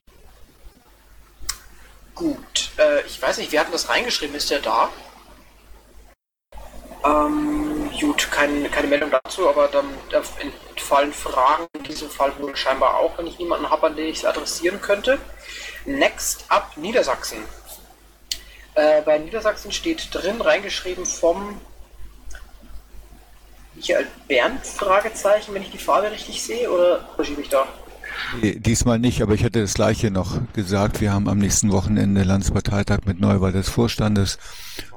Gut, 2.14 2.70
äh, 2.78 3.02
ich 3.08 3.20
weiß 3.20 3.40
nicht, 3.40 3.52
wer 3.52 3.62
hat 3.62 3.74
das 3.74 3.90
reingeschrieben? 3.90 4.36
Ist 4.36 4.52
der 4.52 4.60
da? 4.60 4.90
Ähm, 7.04 7.59
gut, 8.00 8.32
kein, 8.32 8.70
keine 8.72 8.88
Meldung 8.88 9.12
dazu, 9.12 9.48
aber 9.50 9.68
dann 9.68 9.86
entfallen 10.70 11.14
Fragen 11.14 11.68
in 11.78 11.84
diesem 11.84 12.10
Fall 12.10 12.32
wohl 12.40 12.56
scheinbar 12.56 12.96
auch, 12.98 13.18
wenn 13.18 13.28
ich 13.28 13.38
niemanden 13.40 13.70
habe, 13.70 13.88
an 13.88 13.96
den 13.96 14.08
ich 14.08 14.18
es 14.18 14.26
adressieren 14.26 14.82
könnte. 14.82 15.20
Next 15.86 16.46
up 16.50 16.78
Niedersachsen. 16.78 17.40
Äh, 18.76 19.02
bei 19.02 19.18
Niedersachsen 19.18 19.72
steht 19.72 20.10
drin, 20.14 20.42
reingeschrieben 20.42 21.06
vom 21.06 21.60
Michael 23.76 24.08
Bernd, 24.28 24.66
Fragezeichen, 24.66 25.54
wenn 25.54 25.62
ich 25.62 25.72
die 25.72 25.78
Frage 25.78 26.12
richtig 26.12 26.42
sehe, 26.42 26.70
oder 26.70 27.08
verschiebe 27.16 27.42
ich 27.42 27.50
da? 27.50 27.66
Diesmal 28.42 29.00
nicht, 29.00 29.22
aber 29.22 29.34
ich 29.34 29.44
hätte 29.44 29.62
das 29.62 29.74
gleiche 29.74 30.12
noch 30.12 30.40
gesagt. 30.54 31.00
Wir 31.00 31.14
haben 31.14 31.30
am 31.30 31.38
nächsten 31.38 31.72
Wochenende 31.72 32.24
Landesparteitag 32.24 33.00
mit 33.06 33.20
Neuwahl 33.20 33.54
des 33.54 33.70
Vorstandes 33.70 34.38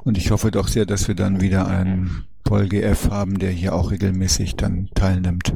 und 0.03 0.19
ich 0.19 0.31
hoffe 0.31 0.51
doch 0.51 0.69
sehr, 0.69 0.87
dass 0.87 1.07
wir 1.07 1.15
dann 1.15 1.41
wieder 1.41 1.67
einen 1.67 2.27
Paul 2.45 2.69
GF 2.69 3.11
haben, 3.11 3.39
der 3.39 3.51
hier 3.51 3.75
auch 3.75 3.91
regelmäßig 3.91 4.57
dann 4.57 4.91
teilnimmt. 4.95 5.55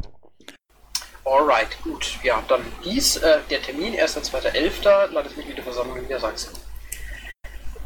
Alright, 1.25 1.81
gut. 1.83 2.17
Ja, 2.23 2.41
dann 2.47 2.61
dies, 2.85 3.17
äh, 3.17 3.39
der 3.49 3.61
Termin, 3.61 3.93
1.2.11. 3.93 5.11
Landesmitgliederversammlung 5.11 5.97
in 5.97 6.03
Niedersachsen. 6.03 6.51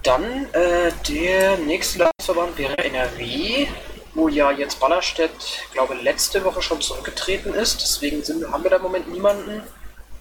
Dann 0.03 0.47
äh, 0.53 0.91
der 1.09 1.57
nächste 1.57 1.99
Landesverband 1.99 2.57
wäre 2.57 2.77
NRW, 2.77 3.67
wo 4.13 4.27
ja 4.27 4.51
jetzt 4.51 4.79
Ballerstedt, 4.79 5.63
glaube 5.73 5.95
letzte 5.95 6.43
Woche 6.43 6.61
schon 6.61 6.81
zurückgetreten 6.81 7.53
ist. 7.53 7.81
Deswegen 7.81 8.23
sind, 8.23 8.51
haben 8.51 8.63
wir 8.63 8.69
da 8.71 8.77
im 8.77 8.83
Moment 8.83 9.11
niemanden. 9.11 9.63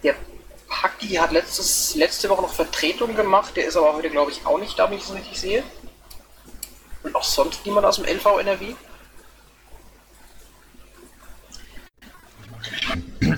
Der 0.03 0.15
Paki 0.67 1.15
hat 1.15 1.31
letztes, 1.31 1.95
letzte 1.95 2.29
Woche 2.29 2.41
noch 2.41 2.53
Vertretung 2.53 3.15
gemacht, 3.15 3.55
der 3.55 3.65
ist 3.65 3.77
aber 3.77 3.93
heute, 3.93 4.09
glaube 4.09 4.31
ich, 4.31 4.45
auch 4.45 4.57
nicht 4.57 4.79
da, 4.79 4.89
wenn 4.89 4.97
ich 4.97 5.03
es 5.03 5.13
richtig 5.13 5.39
sehe. 5.39 5.63
Und 7.03 7.15
auch 7.15 7.23
sonst 7.23 7.65
niemand 7.65 7.85
aus 7.85 7.97
dem 7.97 8.05
LV 8.05 8.39
NRW. 8.39 8.75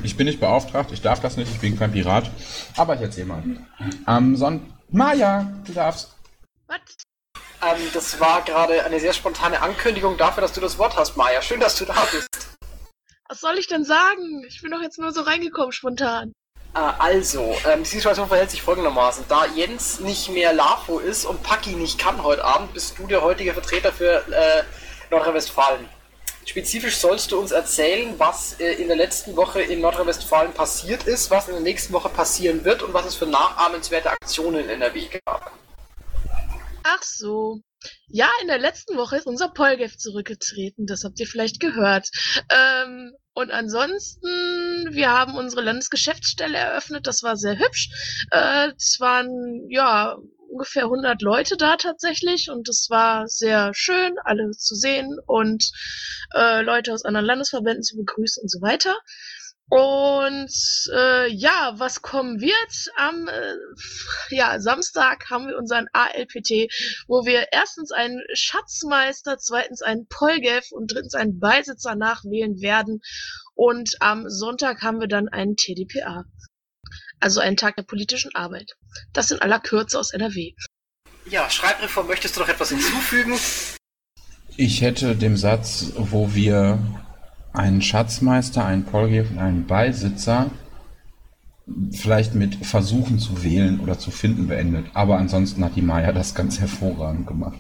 Ich 0.03 0.17
bin 0.17 0.27
nicht 0.27 0.39
beauftragt, 0.39 0.91
ich 0.91 1.01
darf 1.01 1.22
das 1.22 1.38
nicht, 1.38 1.51
ich 1.51 1.60
bin 1.60 1.77
kein 1.77 1.91
Pirat. 1.91 2.29
Aber 2.77 2.96
ich 2.96 3.01
erzähl 3.01 3.25
mal. 3.25 3.43
Am 4.05 4.36
Sonntag. 4.36 4.70
Maja, 4.89 5.51
du 5.65 5.74
darfst. 5.74 6.15
Was? 6.67 6.79
Ähm, 7.62 7.82
das 7.93 8.20
war 8.20 8.41
gerade 8.43 8.84
eine 8.86 9.00
sehr 9.00 9.13
spontane 9.13 9.62
Ankündigung 9.62 10.17
dafür, 10.17 10.41
dass 10.41 10.53
du 10.53 10.62
das 10.62 10.77
Wort 10.77 10.98
hast, 10.98 11.17
Maja. 11.17 11.41
Schön, 11.41 11.60
dass 11.60 11.77
du 11.77 11.86
da 11.86 11.96
bist. 12.12 12.27
Was 13.27 13.39
soll 13.39 13.58
ich 13.58 13.67
denn 13.67 13.84
sagen? 13.84 14.43
Ich 14.48 14.62
bin 14.62 14.72
doch 14.72 14.82
jetzt 14.82 15.00
nur 15.00 15.12
so 15.12 15.22
reingekommen 15.22 15.72
spontan. 15.72 16.34
Äh, 16.75 16.79
also, 16.79 17.55
ähm, 17.67 17.83
die 17.83 17.89
Situation 17.89 18.27
verhält 18.27 18.51
sich 18.51 18.61
folgendermaßen. 18.61 19.25
Da 19.27 19.45
Jens 19.45 19.99
nicht 19.99 20.29
mehr 20.29 20.53
LAFO 20.53 20.99
ist 20.99 21.25
und 21.25 21.43
Paki 21.43 21.71
nicht 21.71 21.99
kann 21.99 22.23
heute 22.23 22.43
Abend, 22.43 22.73
bist 22.73 22.97
du 22.97 23.07
der 23.07 23.21
heutige 23.21 23.53
Vertreter 23.53 23.91
für 23.91 24.25
äh, 24.31 24.63
Nordrhein-Westfalen. 25.11 25.87
Spezifisch 26.45 26.97
sollst 26.97 27.31
du 27.31 27.39
uns 27.39 27.51
erzählen, 27.51 28.15
was 28.17 28.59
äh, 28.59 28.73
in 28.73 28.87
der 28.87 28.97
letzten 28.97 29.35
Woche 29.35 29.61
in 29.61 29.81
Nordrhein-Westfalen 29.81 30.51
passiert 30.53 31.03
ist, 31.03 31.31
was 31.31 31.47
in 31.47 31.53
der 31.53 31.63
nächsten 31.63 31.93
Woche 31.93 32.09
passieren 32.09 32.65
wird 32.65 32.81
und 32.81 32.93
was 32.93 33.05
es 33.05 33.15
für 33.15 33.27
nachahmenswerte 33.27 34.09
Aktionen 34.09 34.65
in 34.65 34.69
NRW 34.69 35.07
gab. 35.25 35.51
Ach 36.83 37.01
so. 37.01 37.61
Ja, 38.07 38.29
in 38.41 38.47
der 38.47 38.59
letzten 38.59 38.97
Woche 38.97 39.17
ist 39.17 39.27
unser 39.27 39.49
Polgef 39.49 39.97
zurückgetreten, 39.97 40.85
das 40.85 41.03
habt 41.03 41.19
ihr 41.19 41.27
vielleicht 41.27 41.59
gehört. 41.59 42.09
Ähm, 42.49 43.13
und 43.35 43.51
ansonsten, 43.51 44.27
wir 44.91 45.11
haben 45.11 45.35
unsere 45.35 45.61
Landesgeschäftsstelle 45.61 46.57
eröffnet, 46.57 47.07
das 47.07 47.23
war 47.23 47.35
sehr 47.35 47.57
hübsch. 47.57 47.89
Äh, 48.31 48.69
es 48.77 48.99
waren, 48.99 49.69
ja, 49.69 50.17
ungefähr 50.49 50.83
100 50.83 51.21
Leute 51.23 51.57
da 51.57 51.77
tatsächlich 51.77 52.51
und 52.51 52.69
es 52.69 52.87
war 52.89 53.27
sehr 53.27 53.73
schön, 53.73 54.15
alle 54.23 54.51
zu 54.51 54.75
sehen 54.75 55.17
und 55.25 55.71
äh, 56.35 56.61
Leute 56.61 56.93
aus 56.93 57.05
anderen 57.05 57.25
Landesverbänden 57.25 57.83
zu 57.83 57.97
begrüßen 57.97 58.41
und 58.43 58.51
so 58.51 58.61
weiter. 58.61 58.95
Und 59.70 60.53
äh, 60.93 61.32
ja, 61.32 61.74
was 61.77 62.01
kommen 62.01 62.41
wird? 62.41 62.91
Am 62.96 63.27
äh, 63.27 63.55
ja, 64.29 64.60
Samstag 64.60 65.29
haben 65.29 65.48
wir 65.48 65.58
unseren 65.58 65.88
ALPT, 65.93 66.72
wo 67.08 67.25
wir 67.25 67.48
erstens 67.51 67.91
einen 67.91 68.22
Schatzmeister, 68.34 69.38
zweitens 69.39 69.82
einen 69.82 70.08
Polgef 70.08 70.72
und 70.72 70.93
drittens 70.93 71.15
einen 71.15 71.39
Beisitzer 71.39 71.96
nachwählen 71.96 72.62
werden. 72.62 73.01
Und 73.55 73.96
am 74.00 74.29
Sonntag 74.29 74.82
haben 74.82 75.00
wir 75.00 75.08
dann 75.08 75.29
einen 75.29 75.55
TDPA. 75.55 76.25
Also 77.20 77.39
einen 77.39 77.58
Tag 77.58 77.75
der 77.77 77.84
politischen 77.84 78.36
Arbeit. 78.36 78.74
Das 79.13 79.32
in 79.32 79.41
aller 79.41 79.60
Kürze 79.60 79.98
aus 79.98 80.12
NRW. 80.12 80.53
Ja, 81.25 81.50
Schreibreform, 81.50 82.08
möchtest 82.08 82.36
du 82.36 82.41
noch 82.41 82.50
etwas 82.50 82.70
hinzufügen? 82.70 83.39
Ich 84.58 84.82
hätte 84.82 85.15
dem 85.15 85.38
Satz, 85.38 85.93
wo 85.96 86.36
wir 86.36 86.77
einen 87.53 87.81
Schatzmeister, 87.81 88.65
einen 88.65 88.83
Polgef 88.83 89.29
und 89.31 89.39
einen 89.39 89.65
Beisitzer 89.65 90.50
vielleicht 91.91 92.36
mit 92.36 92.65
Versuchen 92.65 93.19
zu 93.19 93.43
wählen 93.43 93.79
oder 93.79 93.98
zu 93.98 94.12
finden 94.12 94.48
beendet. 94.48 94.88
Aber 94.93 95.17
ansonsten 95.17 95.63
hat 95.63 95.75
die 95.75 95.81
Maya 95.81 96.12
das 96.12 96.36
ganz 96.36 96.60
hervorragend 96.60 97.27
gemacht. 97.27 97.60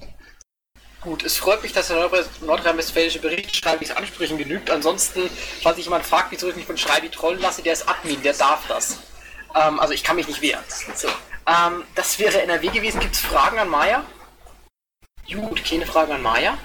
Gut, 1.01 1.23
es 1.23 1.37
freut 1.37 1.61
mich, 1.63 1.73
dass 1.73 1.89
der 1.89 2.09
nordrhein-westfälische 2.45 3.19
Bericht 3.19 3.65
Ansprüchen 3.65 4.37
genügt. 4.37 4.69
Ansonsten, 4.69 5.21
falls 5.61 5.75
sich 5.75 5.85
jemand 5.85 6.05
fragt, 6.05 6.31
wieso 6.31 6.49
ich 6.49 6.55
mich 6.55 6.65
von 6.65 6.77
Schreibi 6.77 7.09
trollen 7.09 7.41
lasse, 7.41 7.61
der 7.61 7.73
ist 7.73 7.87
Admin, 7.87 8.21
der 8.23 8.33
darf 8.33 8.67
das. 8.67 8.99
Ähm, 9.53 9.79
also 9.79 9.93
ich 9.93 10.03
kann 10.03 10.15
mich 10.15 10.27
nicht 10.27 10.41
wehren. 10.41 10.63
So. 10.95 11.09
Ähm, 11.45 11.83
das 11.95 12.19
wäre 12.19 12.41
NRW 12.41 12.67
gewesen. 12.67 13.01
Gibt 13.01 13.15
es 13.15 13.21
Fragen 13.21 13.59
an 13.59 13.69
Maya? 13.69 14.03
Gut, 15.31 15.63
keine 15.65 15.85
Fragen 15.85 16.13
an 16.13 16.21
Maya. 16.21 16.57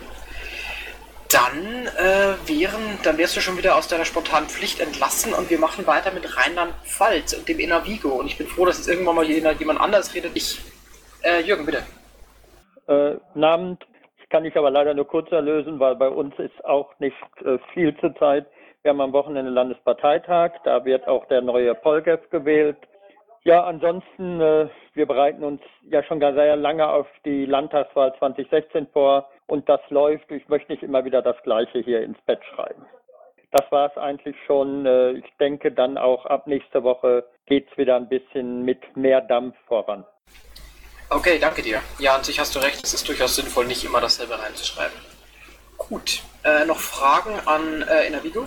Dann 1.30 1.87
äh, 1.99 2.49
wären, 2.49 2.99
dann 3.04 3.18
wärst 3.18 3.37
du 3.37 3.40
schon 3.40 3.58
wieder 3.58 3.76
aus 3.76 3.87
deiner 3.87 4.06
spontanen 4.06 4.49
Pflicht 4.49 4.80
entlassen 4.80 5.35
und 5.35 5.50
wir 5.50 5.58
machen 5.58 5.87
weiter 5.87 6.11
mit 6.11 6.25
Rheinland-Pfalz 6.37 7.35
und 7.35 7.49
dem 7.49 7.58
Innervigo. 7.58 8.08
Und 8.08 8.26
ich 8.26 8.38
bin 8.38 8.47
froh, 8.47 8.64
dass 8.64 8.78
jetzt 8.78 8.88
irgendwann 8.88 9.16
mal 9.16 9.26
jemand 9.26 9.80
anders 9.80 10.14
redet. 10.14 10.32
Ich, 10.35 10.58
äh, 11.23 11.40
Jürgen, 11.42 11.66
bitte. 11.66 11.82
Äh. 12.87 13.16
Ich 14.23 14.30
kann 14.30 14.44
ich 14.44 14.56
aber 14.56 14.70
leider 14.70 14.94
nur 14.94 15.06
kurz 15.06 15.30
erlösen, 15.30 15.78
weil 15.80 15.97
bei 15.97 16.08
uns 16.08 16.35
ist 16.38 16.64
auch 16.64 16.99
nicht 16.99 17.16
äh, 17.44 17.58
viel 17.73 17.97
zur 17.99 18.14
Zeit. 18.16 18.47
Wir 18.82 18.90
haben 18.90 19.00
am 19.00 19.12
Wochenende 19.12 19.50
Landesparteitag, 19.50 20.52
da 20.64 20.85
wird 20.85 21.08
auch 21.08 21.26
der 21.26 21.42
neue 21.42 21.75
Polgef 21.75 22.20
gewählt. 22.30 22.76
Ja, 23.44 23.64
ansonsten, 23.64 24.40
äh, 24.40 24.68
wir 24.94 25.06
bereiten 25.06 25.44
uns 25.44 25.61
ja 25.90 26.02
schon 26.02 26.20
gar 26.20 26.32
sehr 26.35 26.56
lange 26.56 26.87
auf 26.88 27.06
die 27.25 27.47
Landtagswahl 27.47 28.14
2016 28.18 28.87
vor 28.92 29.28
und 29.48 29.68
das 29.68 29.80
läuft. 29.88 30.30
Ich 30.30 30.48
möchte 30.48 30.70
nicht 30.70 30.82
immer 30.82 31.04
wieder 31.04 31.22
das 31.22 31.36
Gleiche 31.42 31.80
hier 31.80 32.02
ins 32.02 32.18
Bett 32.26 32.40
schreiben. 32.54 32.86
Das 33.50 33.64
war 33.70 33.90
es 33.90 33.96
eigentlich 33.96 34.36
schon. 34.46 34.86
Äh, 34.86 35.12
ich 35.12 35.32
denke, 35.40 35.72
dann 35.72 35.98
auch 35.98 36.26
ab 36.26 36.46
nächster 36.46 36.84
Woche 36.84 37.24
geht 37.46 37.66
es 37.70 37.78
wieder 37.78 37.96
ein 37.96 38.08
bisschen 38.08 38.64
mit 38.64 38.96
mehr 38.96 39.22
Dampf 39.22 39.56
voran. 39.66 40.04
Okay, 41.10 41.38
danke 41.40 41.62
dir. 41.62 41.80
Ja, 41.98 42.16
an 42.16 42.22
sich 42.22 42.38
hast 42.38 42.54
du 42.54 42.58
recht. 42.58 42.84
Es 42.84 42.92
ist 42.92 43.08
durchaus 43.08 43.36
sinnvoll, 43.36 43.66
nicht 43.66 43.82
immer 43.84 44.00
dasselbe 44.00 44.38
reinzuschreiben. 44.38 44.98
Gut. 45.78 46.22
Äh, 46.44 46.66
noch 46.66 46.78
Fragen 46.78 47.34
an 47.46 47.82
äh, 47.82 48.06
Inavigo? 48.06 48.42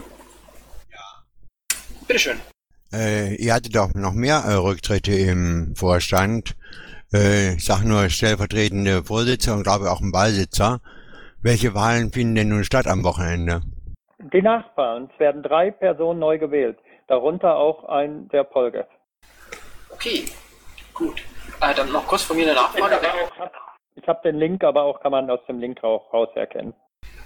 Ja. 0.91 1.23
Bitteschön. 2.07 2.39
Äh, 2.93 3.35
ihr 3.35 3.55
hattet 3.55 3.75
doch 3.75 3.93
noch 3.95 4.13
mehr 4.13 4.43
äh, 4.45 4.53
Rücktritte 4.53 5.13
im 5.13 5.73
Vorstand. 5.75 6.55
Äh, 7.13 7.55
ich 7.55 7.65
sage 7.65 7.87
nur 7.87 8.09
stellvertretende 8.09 9.03
Vorsitzende 9.03 9.57
und 9.57 9.63
glaube 9.63 9.91
auch 9.91 10.01
ein 10.01 10.11
Beisitzer. 10.11 10.79
Welche 11.41 11.73
Wahlen 11.73 12.11
finden 12.11 12.35
denn 12.35 12.49
nun 12.49 12.63
statt 12.63 12.87
am 12.87 13.03
Wochenende? 13.03 13.61
Die 14.19 14.41
Nachwahlen. 14.41 15.09
Es 15.13 15.19
werden 15.19 15.43
drei 15.43 15.71
Personen 15.71 16.19
neu 16.19 16.37
gewählt, 16.37 16.77
darunter 17.07 17.55
auch 17.55 17.83
ein 17.85 18.29
der 18.29 18.43
Polge. 18.43 18.87
Okay, 19.89 20.25
gut. 20.93 21.21
Äh, 21.61 21.73
dann 21.75 21.91
noch 21.91 22.07
kurz 22.07 22.23
von 22.23 22.37
mir 22.37 22.45
eine 22.45 22.55
Nachfrage. 22.55 22.99
Ich 23.95 24.07
habe 24.07 24.21
den 24.23 24.37
Link, 24.37 24.63
aber 24.63 24.83
auch 24.83 25.01
kann 25.01 25.11
man 25.11 25.29
aus 25.29 25.41
dem 25.47 25.59
Link 25.59 25.83
auch 25.83 26.13
rauserkennen. 26.13 26.73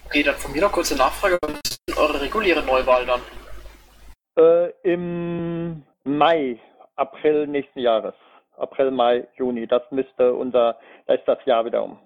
Okay, 0.05 0.23
dann 0.23 0.35
von 0.35 0.51
mir 0.51 0.61
noch 0.61 0.71
kurze 0.71 0.95
Nachfrage. 0.95 1.37
Was 1.41 1.53
ist 1.63 1.81
denn 1.87 1.97
eure 1.97 2.19
reguläre 2.19 2.63
Neuwahl 2.63 3.05
dann? 3.05 3.21
Äh, 4.37 4.71
Im 4.83 5.83
Mai, 6.03 6.59
April 6.95 7.47
nächsten 7.47 7.79
Jahres. 7.79 8.15
April, 8.57 8.91
Mai, 8.91 9.27
Juni. 9.37 9.67
Das 9.67 9.83
müsste 9.91 10.33
unser, 10.33 10.77
da 11.07 11.13
ist 11.13 11.27
das 11.27 11.39
Jahr 11.45 11.65
wieder 11.65 11.83
um. 11.83 11.99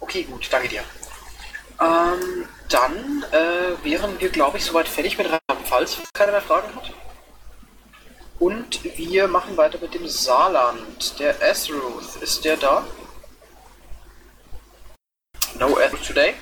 Okay, 0.00 0.24
gut, 0.24 0.48
danke 0.50 0.68
dir. 0.68 0.82
Ähm, 1.80 2.48
dann 2.68 3.24
äh, 3.32 3.84
wären 3.84 4.18
wir, 4.18 4.30
glaube 4.30 4.58
ich, 4.58 4.64
soweit 4.64 4.88
fertig 4.88 5.18
mit 5.18 5.26
Rheinland-Pfalz, 5.26 5.98
wenn 5.98 6.04
keiner 6.14 6.32
mehr 6.32 6.40
Fragen 6.40 6.74
hat. 6.74 6.90
Und 8.38 8.98
wir 8.98 9.28
machen 9.28 9.56
weiter 9.56 9.78
mit 9.80 9.94
dem 9.94 10.06
Saarland. 10.06 11.18
Der 11.18 11.40
Esruth, 11.42 12.16
ist 12.20 12.44
der 12.44 12.56
da? 12.56 12.84
No 15.58 15.78
Esruth 15.78 16.06
today. 16.06 16.34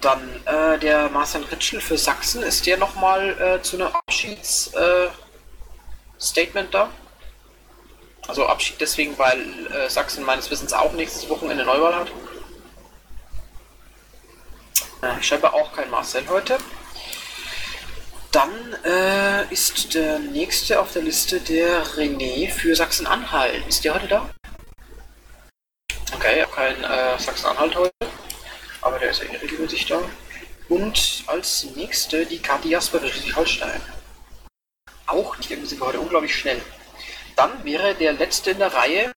Dann 0.00 0.20
äh, 0.46 0.78
der 0.78 1.08
Marcel 1.10 1.44
Ritschel 1.44 1.80
für 1.80 1.98
Sachsen, 1.98 2.42
ist 2.42 2.66
der 2.66 2.78
nochmal 2.78 3.30
äh, 3.40 3.62
zu 3.62 3.76
einem 3.76 3.88
Abschiedsstatement 3.88 6.68
äh, 6.68 6.72
da? 6.72 6.90
Also 8.30 8.46
Abschied 8.46 8.80
deswegen, 8.80 9.18
weil 9.18 9.40
äh, 9.74 9.90
Sachsen 9.90 10.22
meines 10.22 10.48
Wissens 10.52 10.72
auch 10.72 10.92
nächstes 10.92 11.28
Wochenende 11.28 11.64
Neuwahl 11.64 11.96
hat. 11.96 12.12
Äh, 15.02 15.20
scheinbar 15.20 15.52
auch 15.52 15.72
kein 15.72 15.90
Marcel 15.90 16.22
heute. 16.28 16.56
Dann 18.30 18.52
äh, 18.84 19.52
ist 19.52 19.94
der 19.94 20.20
nächste 20.20 20.80
auf 20.80 20.92
der 20.92 21.02
Liste 21.02 21.40
der 21.40 21.84
René 21.84 22.48
für 22.48 22.76
Sachsen-Anhalt. 22.76 23.66
Ist 23.66 23.84
der 23.84 23.94
heute 23.96 24.06
da? 24.06 24.30
Okay, 26.14 26.46
kein 26.54 26.84
äh, 26.84 27.18
Sachsen-Anhalt 27.18 27.74
heute. 27.74 27.92
Aber 28.80 29.00
der 29.00 29.10
ist 29.10 29.24
ja 29.24 29.28
eh 29.28 29.38
regelmäßig 29.38 29.86
da. 29.86 30.00
Und 30.68 31.24
als 31.26 31.64
nächste 31.74 32.24
die 32.26 32.38
Kathi 32.38 32.68
Jasper 32.68 33.00
für 33.00 33.08
Schleswig-Holstein. 33.08 33.80
Auch 35.08 35.34
irgendwie 35.48 35.66
sind 35.66 35.80
wir 35.80 35.88
heute 35.88 35.98
unglaublich 35.98 36.32
schnell. 36.32 36.62
Dann 37.40 37.64
wäre 37.64 37.94
der 37.98 38.12
letzte 38.12 38.50
in 38.50 38.58
der 38.58 38.68
Reihe 38.68 39.12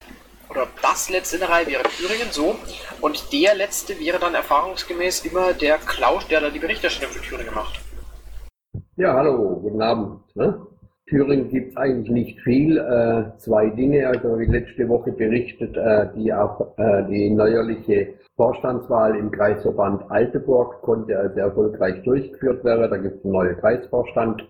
oder 0.49 0.65
das 0.81 1.09
letzte 1.09 1.35
in 1.35 1.41
der 1.41 1.49
Reihe 1.49 1.67
wäre 1.67 1.83
Thüringen, 1.83 2.31
so. 2.31 2.55
Und 3.01 3.33
der 3.33 3.53
letzte 3.53 3.99
wäre 3.99 4.17
dann 4.17 4.33
erfahrungsgemäß 4.33 5.25
immer 5.25 5.51
der 5.51 5.77
Klaus, 5.79 6.25
der 6.29 6.39
da 6.39 6.49
die 6.49 6.59
Berichterstattung 6.59 7.13
für 7.15 7.21
Thüringen 7.21 7.53
macht. 7.53 7.81
Ja, 8.95 9.13
hallo, 9.13 9.59
guten 9.61 9.81
Abend. 9.81 10.35
Ne? 10.37 10.65
Thüringen 11.09 11.49
gibt 11.49 11.71
es 11.71 11.75
eigentlich 11.75 12.11
nicht 12.11 12.39
viel. 12.43 12.77
Äh, 12.77 13.37
zwei 13.39 13.69
Dinge, 13.71 14.07
also 14.07 14.39
wie 14.39 14.45
letzte 14.45 14.87
Woche 14.87 15.11
berichtet, 15.11 15.75
äh, 15.75 16.07
die, 16.15 16.33
auch, 16.33 16.77
äh, 16.77 17.03
die 17.09 17.29
neuerliche 17.29 18.13
Vorstandswahl 18.37 19.17
im 19.17 19.31
Kreisverband 19.31 20.09
Alteburg 20.09 20.81
konnte 20.81 21.19
also 21.19 21.41
erfolgreich 21.41 22.01
durchgeführt 22.03 22.63
werden. 22.63 22.89
Da 22.89 22.95
gibt 22.95 23.17
es 23.17 23.25
einen 23.25 23.33
neuen 23.33 23.57
Kreisvorstand, 23.57 24.47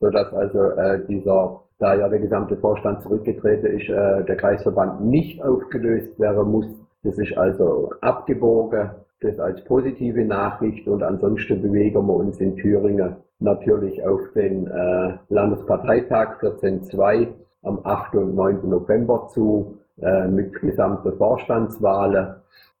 sodass 0.00 0.32
also 0.34 0.70
äh, 0.70 1.06
dieser 1.06 1.62
da 1.82 1.94
ja 1.94 2.08
der 2.08 2.20
gesamte 2.20 2.56
Vorstand 2.56 3.02
zurückgetreten 3.02 3.66
ist, 3.66 3.88
äh, 3.88 4.24
der 4.24 4.36
Kreisverband 4.36 5.04
nicht 5.04 5.42
aufgelöst 5.42 6.18
werden 6.20 6.50
muss. 6.50 6.66
Das 7.02 7.18
ist 7.18 7.36
also 7.36 7.90
abgebogen, 8.00 8.90
das 9.20 9.38
als 9.40 9.62
positive 9.64 10.24
Nachricht 10.24 10.86
und 10.86 11.02
ansonsten 11.02 11.60
bewegen 11.60 12.06
wir 12.06 12.14
uns 12.14 12.40
in 12.40 12.54
Thüringen 12.56 13.16
natürlich 13.40 14.04
auf 14.06 14.20
den 14.34 14.68
äh, 14.68 15.14
Landesparteitag 15.28 16.40
14.2 16.40 17.28
am 17.64 17.80
8. 17.82 18.14
und 18.14 18.34
9. 18.36 18.68
November 18.68 19.28
zu 19.28 19.78
äh, 20.00 20.28
mit 20.28 20.52
gesamten 20.60 21.12
Vorstandswahlen 21.16 22.36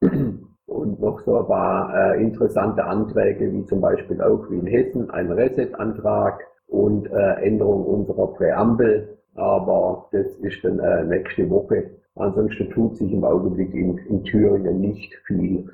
und 0.66 1.00
noch 1.00 1.20
so 1.24 1.40
ein 1.40 1.46
paar 1.46 2.14
äh, 2.14 2.22
interessante 2.22 2.84
Anträge, 2.84 3.52
wie 3.52 3.64
zum 3.66 3.80
Beispiel 3.80 4.22
auch 4.22 4.48
wie 4.48 4.58
in 4.58 4.66
Hessen 4.66 5.10
ein 5.10 5.32
Reset-Antrag, 5.32 6.40
und 6.72 7.10
äh, 7.10 7.34
Änderung 7.42 7.84
unserer 7.84 8.28
Präambel. 8.28 9.18
Aber 9.34 10.08
das 10.12 10.26
ist 10.40 10.64
dann 10.64 10.78
äh, 10.78 11.04
nächste 11.04 11.48
Woche. 11.48 11.90
Ansonsten 12.16 12.70
tut 12.70 12.96
sich 12.96 13.12
im 13.12 13.24
Augenblick 13.24 13.74
in, 13.74 13.98
in 13.98 14.24
Thüringen 14.24 14.80
nicht 14.80 15.14
viel. 15.26 15.68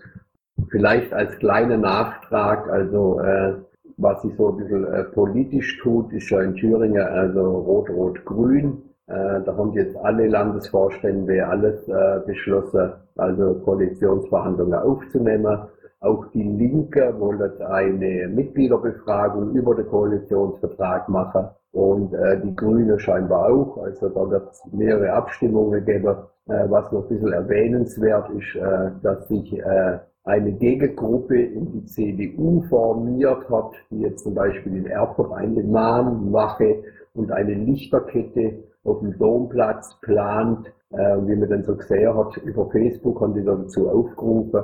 Vielleicht 0.71 1.12
als 1.12 1.37
kleiner 1.38 1.76
Nachtrag, 1.76 2.69
also 2.69 3.21
äh, 3.21 3.55
was 3.97 4.23
sich 4.23 4.33
so 4.37 4.50
ein 4.50 4.57
bisschen 4.59 4.93
äh, 4.93 5.05
politisch 5.05 5.78
tut, 5.78 6.12
ist 6.12 6.31
ja 6.31 6.40
in 6.40 6.55
Thüringen 6.55 7.02
also 7.02 7.59
Rot-Rot-Grün. 7.59 8.83
Äh, 9.09 9.40
da 9.45 9.57
haben 9.57 9.73
jetzt 9.73 9.97
alle 9.97 10.28
Landesvorstände 10.28 11.47
alles 11.47 11.88
äh, 11.88 12.21
beschlossen, 12.26 12.93
also 13.17 13.55
Koalitionsverhandlungen 13.64 14.75
aufzunehmen. 14.75 15.59
Auch 16.00 16.26
die 16.33 16.45
Linke 16.45 17.14
wollte 17.19 17.69
eine 17.69 18.28
Mitgliederbefragung 18.28 19.53
über 19.55 19.75
den 19.75 19.88
Koalitionsvertrag 19.88 21.09
machen 21.09 21.49
und 21.72 22.14
äh, 22.14 22.40
die 22.40 22.55
Grüne 22.55 23.01
scheinbar 23.01 23.53
auch. 23.53 23.79
Also 23.79 24.09
da 24.09 24.31
wird 24.31 24.49
es 24.53 24.62
mehrere 24.72 25.12
Abstimmungen 25.12 25.85
geben. 25.85 26.16
Äh, 26.46 26.70
was 26.70 26.92
noch 26.92 27.03
ein 27.03 27.09
bisschen 27.09 27.33
erwähnenswert 27.33 28.31
ist, 28.31 28.55
äh, 28.55 28.90
dass 29.03 29.27
sich 29.27 29.59
äh, 29.59 29.99
eine 30.22 30.53
Gegengruppe 30.53 31.42
in 31.42 31.72
die 31.72 31.85
CDU 31.87 32.62
formiert 32.68 33.51
hat, 33.51 33.72
die 33.90 34.01
jetzt 34.01 34.22
zum 34.22 34.35
Beispiel 34.35 34.77
in 34.77 34.87
Erfurt 34.87 35.33
eine 35.33 35.64
Mahnwache 35.64 36.85
und 37.14 37.33
eine 37.33 37.55
Lichterkette 37.55 38.62
auf 38.85 39.01
dem 39.01 39.18
Domplatz 39.18 39.99
plant. 40.01 40.72
Äh, 40.90 41.16
wie 41.27 41.37
man 41.37 41.49
dann 41.51 41.64
so 41.64 41.77
gesehen 41.77 42.14
hat, 42.14 42.37
über 42.38 42.70
Facebook 42.70 43.20
haben 43.20 43.35
die 43.35 43.44
dazu 43.44 43.90
aufgerufen. 43.90 44.62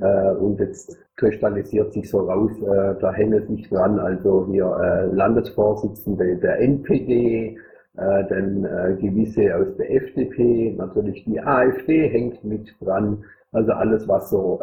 Äh, 0.00 0.32
und 0.36 0.58
jetzt 0.58 0.96
kristallisiert 1.16 1.92
sich 1.92 2.08
so 2.08 2.20
raus, 2.20 2.50
äh, 2.60 2.98
da 3.00 3.12
hängen 3.12 3.46
sich 3.46 3.68
dran, 3.68 3.98
also 3.98 4.46
hier 4.50 4.64
äh, 4.82 5.14
Landesvorsitzende 5.14 6.36
der 6.36 6.60
NPD, 6.60 7.58
dann 7.94 8.62
gewisse 9.02 9.54
aus 9.54 9.76
der 9.76 9.94
FDP, 9.94 10.74
natürlich 10.78 11.26
die 11.26 11.38
AfD 11.38 12.08
hängt 12.08 12.42
mit 12.42 12.74
dran, 12.80 13.22
also 13.52 13.72
alles, 13.72 14.08
was 14.08 14.30
so, 14.30 14.62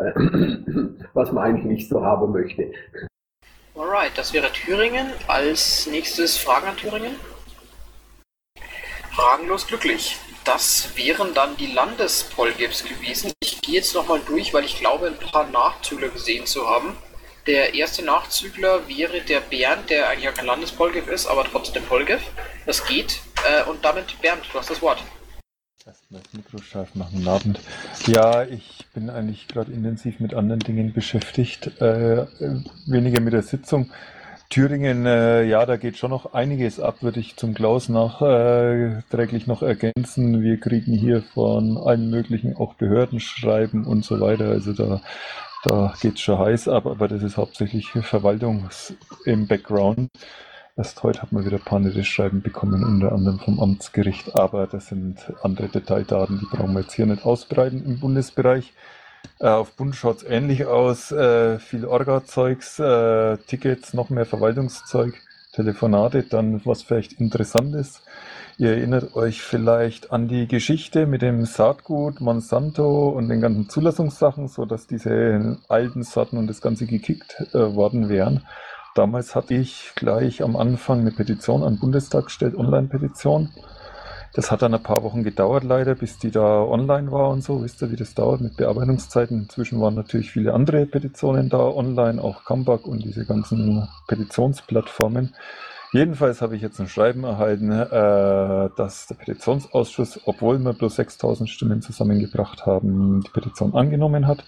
was 1.13 1.31
man 1.31 1.43
eigentlich 1.43 1.65
nicht 1.65 1.89
so 1.89 2.03
haben 2.03 2.31
möchte. 2.31 2.71
Alright, 3.75 4.17
das 4.17 4.33
wäre 4.33 4.51
Thüringen. 4.51 5.11
Als 5.27 5.87
nächstes 5.91 6.37
Fragen 6.37 6.69
an 6.69 6.75
Thüringen. 6.75 7.17
Fragenlos 9.11 9.67
glücklich. 9.67 10.19
Das 10.51 10.97
wären 10.97 11.35
dann 11.35 11.55
die 11.57 11.67
Landespolgips 11.67 12.83
gewesen. 12.83 13.31
Ich 13.39 13.61
gehe 13.61 13.75
jetzt 13.75 13.93
nochmal 13.93 14.19
durch, 14.25 14.51
weil 14.51 14.65
ich 14.65 14.79
glaube, 14.79 15.05
ein 15.05 15.15
paar 15.15 15.47
Nachzügler 15.47 16.07
gesehen 16.09 16.47
zu 16.47 16.67
haben. 16.67 16.97
Der 17.45 17.75
erste 17.75 18.03
Nachzügler 18.03 18.87
wäre 18.87 19.21
der 19.21 19.41
Bernd, 19.41 19.91
der 19.91 20.09
eigentlich 20.09 20.23
ja 20.23 20.31
kein 20.31 20.47
Landespolgif 20.47 21.07
ist, 21.07 21.27
aber 21.27 21.43
trotzdem 21.43 21.83
Polgif. 21.83 22.21
Das 22.65 22.83
geht. 22.83 23.21
Äh, 23.47 23.69
und 23.69 23.85
damit, 23.85 24.19
Bernd, 24.23 24.41
du 24.51 24.57
hast 24.57 24.71
das 24.71 24.81
Wort. 24.81 25.03
Erstmal 25.85 26.21
das 26.23 26.33
Mikro 26.33 26.57
scharf 26.63 26.95
machen. 26.95 27.27
Abend. 27.27 27.59
Ja, 28.07 28.43
ich 28.43 28.87
bin 28.95 29.11
eigentlich 29.11 29.47
gerade 29.47 29.71
intensiv 29.71 30.19
mit 30.19 30.33
anderen 30.33 30.61
Dingen 30.61 30.93
beschäftigt. 30.93 31.79
Äh, 31.79 32.25
weniger 32.87 33.21
mit 33.21 33.33
der 33.33 33.43
Sitzung. 33.43 33.91
Thüringen, 34.49 35.05
äh, 35.05 35.43
ja, 35.43 35.63
da 35.67 35.77
geht 35.77 35.97
schon 35.97 36.09
noch 36.09 36.33
einiges 36.33 36.79
ab, 36.79 37.03
würde 37.03 37.19
ich 37.19 37.35
zum 37.35 37.53
Klaus 37.53 37.87
nachträglich 37.87 39.45
noch 39.45 39.61
ergänzen. 39.61 40.41
Wir 40.41 40.59
kriegen 40.59 40.93
hier 40.93 41.21
von 41.21 41.77
allen 41.77 42.09
möglichen 42.09 42.57
auch 42.57 42.73
Behörden 42.73 43.19
schreiben 43.19 43.85
und 43.85 44.03
so 44.03 44.19
weiter. 44.19 44.45
Also 44.45 44.73
da, 44.73 45.01
da 45.65 45.93
geht's 46.01 46.21
schon 46.21 46.39
heiß 46.39 46.67
ab, 46.67 46.87
aber 46.87 47.07
das 47.07 47.21
ist 47.21 47.37
hauptsächlich 47.37 47.91
Verwaltung 47.91 48.69
im 49.25 49.45
Background. 49.47 50.09
Erst 50.75 51.03
heute 51.03 51.21
hat 51.21 51.31
man 51.31 51.45
wieder 51.45 51.59
nette 51.79 52.03
Schreiben 52.03 52.41
bekommen, 52.41 52.83
unter 52.83 53.11
anderem 53.11 53.37
vom 53.37 53.59
Amtsgericht, 53.59 54.35
aber 54.35 54.65
das 54.65 54.87
sind 54.87 55.31
andere 55.43 55.67
Detaildaten, 55.67 56.39
die 56.39 56.45
brauchen 56.45 56.73
wir 56.73 56.81
jetzt 56.81 56.93
hier 56.93 57.05
nicht 57.05 57.23
ausbreiten 57.23 57.83
im 57.85 57.99
Bundesbereich. 57.99 58.73
Äh, 59.39 59.47
auf 59.47 59.75
Bund 59.75 59.95
schaut 59.95 60.17
es 60.17 60.23
ähnlich 60.23 60.65
aus. 60.65 61.11
Äh, 61.11 61.59
viel 61.59 61.85
Orga-Zeugs, 61.85 62.79
äh, 62.79 63.37
Tickets, 63.47 63.93
noch 63.93 64.09
mehr 64.09 64.25
Verwaltungszeug, 64.25 65.13
Telefonate, 65.53 66.23
dann 66.23 66.61
was 66.65 66.83
vielleicht 66.83 67.13
interessant 67.13 67.75
ist. 67.75 68.01
Ihr 68.57 68.71
erinnert 68.71 69.15
euch 69.15 69.41
vielleicht 69.41 70.11
an 70.11 70.27
die 70.27 70.45
Geschichte 70.45 71.05
mit 71.05 71.21
dem 71.21 71.45
Saatgut 71.45 72.19
Monsanto 72.19 73.07
und 73.07 73.29
den 73.29 73.39
ganzen 73.39 73.69
Zulassungssachen, 73.69 74.49
so 74.49 74.65
dass 74.65 74.85
diese 74.85 75.57
alten 75.69 76.03
Sorten 76.03 76.37
und 76.37 76.47
das 76.47 76.59
Ganze 76.59 76.85
gekickt 76.85 77.37
äh, 77.53 77.73
worden 77.75 78.09
wären. 78.09 78.45
Damals 78.95 79.33
hatte 79.33 79.53
ich 79.53 79.93
gleich 79.95 80.43
am 80.43 80.57
Anfang 80.57 80.99
eine 80.99 81.11
Petition 81.11 81.63
an 81.63 81.75
den 81.75 81.79
Bundestag 81.79 82.25
gestellt, 82.25 82.55
Online-Petition. 82.55 83.49
Das 84.33 84.51
hat 84.51 84.61
dann 84.61 84.73
ein 84.73 84.83
paar 84.83 85.03
Wochen 85.03 85.23
gedauert 85.23 85.63
leider, 85.63 85.95
bis 85.95 86.19
die 86.19 86.31
da 86.31 86.61
online 86.61 87.11
war 87.11 87.29
und 87.29 87.43
so. 87.43 87.63
Wisst 87.63 87.81
ihr, 87.81 87.91
wie 87.91 87.95
das 87.95 88.13
dauert 88.13 88.41
mit 88.41 88.57
Bearbeitungszeiten? 88.57 89.39
Inzwischen 89.39 89.81
waren 89.81 89.95
natürlich 89.95 90.31
viele 90.31 90.53
andere 90.53 90.85
Petitionen 90.85 91.49
da 91.49 91.59
online, 91.59 92.21
auch 92.21 92.43
Comeback 92.43 92.85
und 92.85 93.03
diese 93.03 93.25
ganzen 93.25 93.87
Petitionsplattformen. 94.07 95.33
Jedenfalls 95.91 96.43
habe 96.43 96.55
ich 96.55 96.61
jetzt 96.61 96.79
ein 96.79 96.87
Schreiben 96.87 97.23
erhalten, 97.23 97.71
äh, 97.71 98.69
dass 98.77 99.07
der 99.07 99.15
Petitionsausschuss, 99.15 100.19
obwohl 100.25 100.59
wir 100.59 100.73
bloß 100.73 100.97
6000 100.97 101.49
Stimmen 101.49 101.81
zusammengebracht 101.81 102.67
haben, 102.67 103.21
die 103.21 103.31
Petition 103.31 103.73
angenommen 103.73 104.27
hat, 104.27 104.43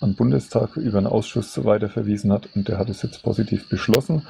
am 0.00 0.14
Bundestag 0.14 0.76
über 0.78 0.98
einen 0.98 1.06
Ausschuss 1.06 1.62
weiterverwiesen 1.64 2.32
hat 2.32 2.48
und 2.54 2.68
der 2.68 2.78
hat 2.78 2.88
es 2.88 3.02
jetzt 3.02 3.22
positiv 3.22 3.68
beschlossen. 3.68 4.26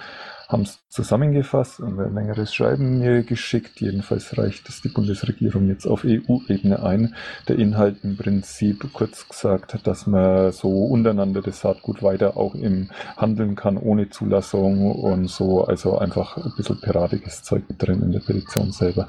Haben 0.48 0.62
es 0.62 0.78
zusammengefasst 0.88 1.80
und 1.80 1.98
ein 1.98 2.14
längeres 2.14 2.54
Schreiben 2.54 2.98
mir 2.98 3.22
geschickt. 3.22 3.80
Jedenfalls 3.80 4.38
reicht 4.38 4.68
es 4.68 4.80
die 4.80 4.88
Bundesregierung 4.88 5.68
jetzt 5.68 5.86
auf 5.86 6.04
EU-Ebene 6.04 6.82
ein. 6.82 7.14
Der 7.48 7.58
Inhalt 7.58 8.04
im 8.04 8.16
Prinzip 8.16 8.92
kurz 8.92 9.28
gesagt, 9.28 9.78
dass 9.84 10.06
man 10.06 10.52
so 10.52 10.84
untereinander 10.84 11.42
das 11.42 11.60
Saatgut 11.60 12.02
weiter 12.02 12.36
auch 12.36 12.54
im 12.54 12.90
Handeln 13.16 13.56
kann, 13.56 13.76
ohne 13.76 14.08
Zulassung 14.10 14.92
und 14.92 15.28
so. 15.28 15.64
Also 15.64 15.98
einfach 15.98 16.36
ein 16.36 16.52
bisschen 16.56 16.80
piratiges 16.80 17.42
Zeug 17.42 17.64
drin 17.78 18.02
in 18.02 18.12
der 18.12 18.20
Petition 18.20 18.70
selber. 18.70 19.08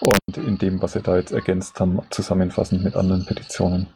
Und 0.00 0.36
in 0.38 0.56
dem, 0.58 0.80
was 0.80 0.94
sie 0.94 1.02
da 1.02 1.16
jetzt 1.16 1.32
ergänzt 1.32 1.78
haben, 1.80 2.00
zusammenfassend 2.10 2.82
mit 2.82 2.96
anderen 2.96 3.26
Petitionen. 3.26 3.88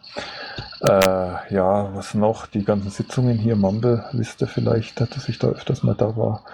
Äh, 0.80 1.54
ja, 1.54 1.94
was 1.94 2.14
noch? 2.14 2.46
Die 2.46 2.64
ganzen 2.64 2.90
Sitzungen 2.90 3.38
hier, 3.38 3.56
Mumble, 3.56 4.04
wisst 4.12 4.42
ihr 4.42 4.46
vielleicht, 4.46 5.00
dass 5.00 5.28
ich 5.28 5.38
da 5.38 5.48
öfters 5.48 5.82
mal 5.82 5.94
da 5.94 6.16
war. 6.16 6.44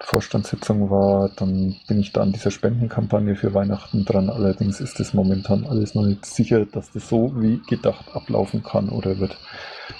Vorstandssitzung 0.00 0.90
war, 0.90 1.28
dann 1.30 1.76
bin 1.88 2.00
ich 2.00 2.12
da 2.12 2.22
an 2.22 2.32
dieser 2.32 2.50
Spendenkampagne 2.50 3.34
für 3.34 3.52
Weihnachten 3.54 4.04
dran. 4.04 4.30
Allerdings 4.30 4.80
ist 4.80 5.00
es 5.00 5.12
momentan 5.12 5.66
alles 5.66 5.94
noch 5.94 6.04
nicht 6.04 6.24
sicher, 6.24 6.66
dass 6.66 6.92
das 6.92 7.08
so 7.08 7.32
wie 7.40 7.60
gedacht 7.68 8.14
ablaufen 8.14 8.62
kann 8.62 8.88
oder 8.90 9.18
wird. 9.18 9.36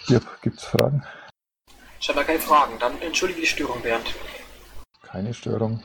Ja, 0.06 0.20
gibt's 0.42 0.64
Fragen? 0.64 1.02
Scheinbar 2.00 2.24
keine 2.24 2.38
Fragen. 2.38 2.74
Dann 2.78 2.92
entschuldige 3.00 3.40
die 3.40 3.46
Störung, 3.46 3.82
Bernd. 3.82 4.14
Keine 5.02 5.34
Störung. 5.34 5.82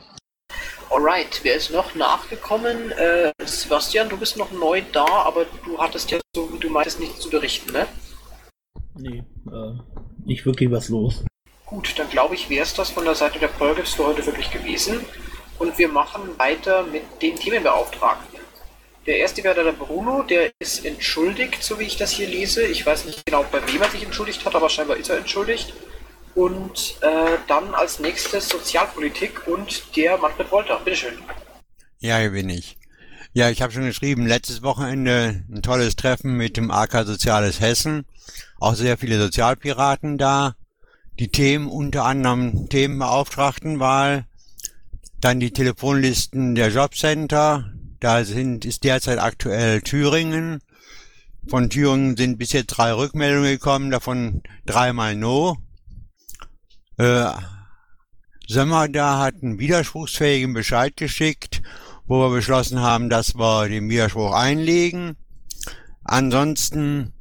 Alright, 0.90 1.40
wer 1.42 1.54
ist 1.56 1.70
noch 1.70 1.94
nachgekommen? 1.94 2.92
Äh, 2.92 3.32
Sebastian, 3.44 4.08
du 4.08 4.16
bist 4.16 4.36
noch 4.36 4.50
neu 4.52 4.82
da, 4.92 5.04
aber 5.04 5.46
du 5.64 5.78
hattest 5.78 6.10
ja 6.10 6.18
so, 6.34 6.52
wie 6.52 6.58
du 6.58 6.68
meintest, 6.68 7.00
nichts 7.00 7.20
zu 7.20 7.30
berichten, 7.30 7.72
ne? 7.72 7.86
Nee, 8.96 9.24
äh, 9.50 9.72
nicht 10.24 10.46
wirklich 10.46 10.70
was 10.70 10.88
los. 10.88 11.24
Gut, 11.66 11.94
dann 11.98 12.08
glaube 12.10 12.34
ich, 12.34 12.50
wäre 12.50 12.62
es 12.62 12.74
das 12.74 12.90
von 12.90 13.04
der 13.04 13.14
Seite 13.14 13.38
der 13.38 13.48
Polgefs 13.48 13.94
für 13.94 14.06
heute 14.06 14.24
wirklich 14.24 14.50
gewesen. 14.50 15.04
Und 15.58 15.78
wir 15.78 15.88
machen 15.88 16.22
weiter 16.38 16.82
mit 16.84 17.02
den 17.22 17.36
Themenbeauftragten. 17.36 18.40
Der 19.06 19.18
erste 19.18 19.44
wäre 19.44 19.62
der 19.62 19.72
Bruno, 19.72 20.22
der 20.22 20.50
ist 20.58 20.84
entschuldigt, 20.84 21.62
so 21.62 21.78
wie 21.78 21.84
ich 21.84 21.96
das 21.96 22.10
hier 22.10 22.26
lese. 22.26 22.66
Ich 22.66 22.86
weiß 22.86 23.04
nicht 23.04 23.26
genau, 23.26 23.44
bei 23.50 23.60
wem 23.70 23.82
er 23.82 23.90
sich 23.90 24.02
entschuldigt 24.02 24.44
hat, 24.44 24.54
aber 24.54 24.68
scheinbar 24.68 24.96
ist 24.96 25.10
er 25.10 25.18
entschuldigt. 25.18 25.74
Und 26.34 26.96
äh, 27.00 27.38
dann 27.46 27.74
als 27.74 28.00
nächstes 28.00 28.48
Sozialpolitik 28.48 29.46
und 29.46 29.96
der 29.96 30.18
Manfred 30.18 30.50
Wolter. 30.50 30.80
Bitteschön. 30.84 31.14
Ja, 31.98 32.18
hier 32.18 32.30
bin 32.30 32.50
ich. 32.50 32.76
Ja, 33.32 33.50
ich 33.50 33.62
habe 33.62 33.72
schon 33.72 33.84
geschrieben, 33.86 34.26
letztes 34.26 34.62
Wochenende 34.62 35.44
ein 35.50 35.62
tolles 35.62 35.96
Treffen 35.96 36.36
mit 36.36 36.56
dem 36.56 36.70
AK 36.70 37.04
Soziales 37.04 37.60
Hessen. 37.60 38.04
Auch 38.60 38.74
sehr 38.74 38.96
viele 38.96 39.18
Sozialpiraten 39.18 40.18
da. 40.18 40.54
Die 41.18 41.28
Themen 41.28 41.68
unter 41.68 42.04
anderem 42.04 42.68
Themenbeauftragtenwahl, 42.68 44.26
dann 45.20 45.40
die 45.40 45.52
Telefonlisten 45.52 46.54
der 46.54 46.68
Jobcenter. 46.68 47.72
Da 47.98 48.24
sind, 48.24 48.64
ist 48.64 48.84
derzeit 48.84 49.18
aktuell 49.18 49.80
Thüringen. 49.82 50.60
Von 51.48 51.70
Thüringen 51.70 52.16
sind 52.16 52.38
bis 52.38 52.52
jetzt 52.52 52.68
drei 52.68 52.92
Rückmeldungen 52.92 53.50
gekommen, 53.50 53.90
davon 53.90 54.42
dreimal 54.66 55.16
No. 55.16 55.56
Äh, 56.96 57.30
Sömmer 58.46 58.88
da 58.88 59.18
hat 59.18 59.36
einen 59.42 59.58
widerspruchsfähigen 59.58 60.52
Bescheid 60.52 60.96
geschickt, 60.96 61.62
wo 62.06 62.20
wir 62.20 62.34
beschlossen 62.34 62.80
haben, 62.80 63.08
dass 63.08 63.34
wir 63.34 63.68
den 63.68 63.88
Widerspruch 63.88 64.34
einlegen. 64.34 65.16
Ansonsten 66.04 67.14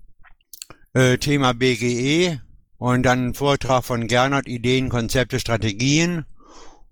äh, 0.93 1.17
Thema 1.17 1.53
BGE 1.53 2.41
und 2.77 3.03
dann 3.03 3.27
ein 3.27 3.33
Vortrag 3.33 3.85
von 3.85 4.07
Gernot, 4.07 4.47
Ideen, 4.47 4.89
Konzepte, 4.89 5.39
Strategien 5.39 6.25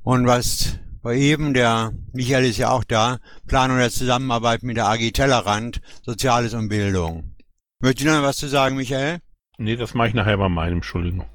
und 0.03 0.25
was 0.25 0.79
war 1.03 1.13
eben, 1.13 1.53
der 1.53 1.93
Michael 2.13 2.45
ist 2.45 2.57
ja 2.57 2.69
auch 2.69 2.83
da, 2.83 3.17
Planung 3.47 3.77
der 3.77 3.89
Zusammenarbeit 3.89 4.63
mit 4.63 4.77
der 4.77 4.87
AG 4.87 5.11
Tellerrand, 5.11 5.81
Soziales 6.03 6.53
und 6.53 6.69
Bildung. 6.69 7.35
Möchtest 7.79 8.07
du 8.07 8.13
noch 8.13 8.21
was 8.21 8.37
zu 8.37 8.47
sagen, 8.47 8.75
Michael? 8.75 9.19
Nee, 9.57 9.75
das 9.75 9.93
mache 9.93 10.09
ich 10.09 10.13
nachher 10.13 10.37
bei 10.37 10.49
meinem, 10.49 10.77
Entschuldigung. 10.77 11.25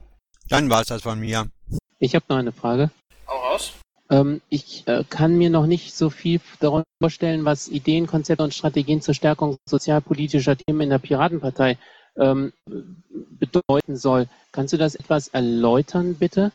Dann 0.49 0.71
war's 0.71 0.89
das 0.89 1.03
von 1.03 1.19
mir. 1.21 1.47
Ich 1.99 2.15
habe 2.15 2.25
noch 2.29 2.37
eine 2.37 2.53
Frage. 2.53 2.91
Hau 3.27 3.37
raus. 3.37 3.73
Ähm, 4.11 4.41
ich 4.49 4.87
äh, 4.87 5.05
kann 5.09 5.37
mir 5.37 5.51
noch 5.51 5.67
nicht 5.67 5.95
so 5.95 6.11
viel 6.11 6.41
darüber 6.61 6.85
vorstellen, 7.01 7.45
was 7.45 7.69
Ideen, 7.69 8.07
Konzepte 8.07 8.45
und 8.45 8.55
Strategien 8.55 9.01
zur 9.01 9.15
Stärkung 9.15 9.57
sozialpolitischer 9.69 10.57
Themen 10.57 10.83
in 10.83 10.91
der 10.91 10.99
Piratenpartei 10.99 11.77
ähm, 12.17 12.53
bedeuten 13.39 13.97
soll. 13.97 14.29
Kannst 14.53 14.73
du 14.73 14.77
das 14.77 14.95
etwas 14.95 15.29
erläutern, 15.29 16.15
bitte? 16.15 16.53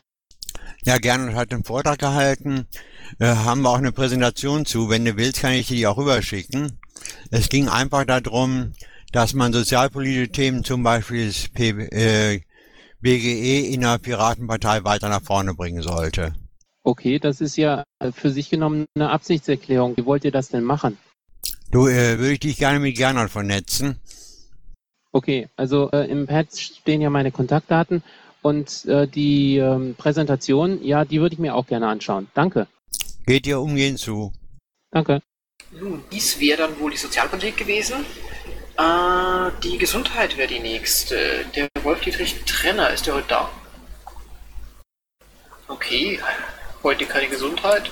Ja, 0.84 0.98
Gernot 0.98 1.34
hat 1.34 1.52
einen 1.52 1.64
Vortrag 1.64 1.98
gehalten. 1.98 2.66
Äh, 3.18 3.26
haben 3.26 3.62
wir 3.62 3.70
auch 3.70 3.78
eine 3.78 3.92
Präsentation 3.92 4.64
zu. 4.64 4.88
Wenn 4.88 5.04
du 5.04 5.16
willst, 5.16 5.40
kann 5.40 5.52
ich 5.52 5.68
dir 5.68 5.76
die 5.76 5.86
auch 5.86 5.98
rüberschicken. 5.98 6.78
Es 7.30 7.48
ging 7.48 7.68
einfach 7.68 8.04
darum, 8.04 8.72
dass 9.12 9.34
man 9.34 9.52
sozialpolitische 9.52 10.32
Themen, 10.32 10.64
zum 10.64 10.82
Beispiel 10.82 11.26
das 11.26 11.48
P 11.48 11.68
äh, 11.68 12.40
BGE 13.02 13.72
in 13.72 13.80
der 13.80 13.98
Piratenpartei 13.98 14.84
weiter 14.84 15.08
nach 15.08 15.22
vorne 15.22 15.54
bringen 15.54 15.82
sollte. 15.82 16.34
Okay, 16.84 17.18
das 17.18 17.40
ist 17.40 17.56
ja 17.56 17.84
für 18.12 18.30
sich 18.30 18.50
genommen 18.50 18.86
eine 18.94 19.10
Absichtserklärung. 19.10 19.96
Wie 19.96 20.06
wollt 20.06 20.24
ihr 20.24 20.32
das 20.32 20.48
denn 20.48 20.64
machen? 20.64 20.98
Du, 21.70 21.86
äh, 21.86 22.18
würde 22.18 22.32
ich 22.32 22.40
dich 22.40 22.56
gerne 22.56 22.80
mit 22.80 22.96
Gernot 22.96 23.30
vernetzen. 23.30 23.98
Okay, 25.12 25.48
also 25.56 25.90
äh, 25.90 26.10
im 26.10 26.26
Pad 26.26 26.56
stehen 26.56 27.00
ja 27.00 27.10
meine 27.10 27.30
Kontaktdaten 27.30 28.02
und 28.40 28.84
äh, 28.86 29.06
die 29.06 29.58
ähm, 29.58 29.94
Präsentation, 29.96 30.82
ja, 30.82 31.04
die 31.04 31.20
würde 31.20 31.34
ich 31.34 31.38
mir 31.38 31.54
auch 31.54 31.66
gerne 31.66 31.88
anschauen. 31.88 32.28
Danke. 32.34 32.66
Geht 33.26 33.46
dir 33.46 33.60
umgehend 33.60 33.98
zu. 33.98 34.32
Danke. 34.90 35.22
Nun, 35.70 36.02
dies 36.10 36.38
wäre 36.40 36.58
dann 36.58 36.78
wohl 36.78 36.90
die 36.90 36.96
Sozialpolitik 36.96 37.56
gewesen. 37.56 38.04
Äh, 38.78 39.50
die 39.62 39.78
Gesundheit 39.78 40.36
wäre 40.36 40.48
die 40.48 40.60
nächste. 40.60 41.44
Der 41.54 41.68
Wolf-Dietrich 41.82 42.44
Trenner, 42.44 42.90
ist 42.90 43.06
der 43.06 43.14
heute 43.14 43.28
da? 43.28 43.50
Okay, 45.68 46.20
heute 46.82 47.06
keine 47.06 47.28
Gesundheit. 47.28 47.90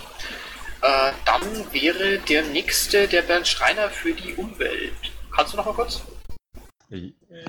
Äh, 0.83 1.12
dann 1.25 1.43
wäre 1.73 2.19
der 2.19 2.45
nächste 2.45 3.07
der 3.09 3.23
Bernd 3.23 3.47
Schreiner 3.47 3.90
für 3.90 4.12
die 4.12 4.35
Umwelt. 4.35 4.95
Kannst 5.35 5.53
du 5.53 5.57
noch 5.59 5.66
mal 5.66 5.75
kurz? 5.75 6.03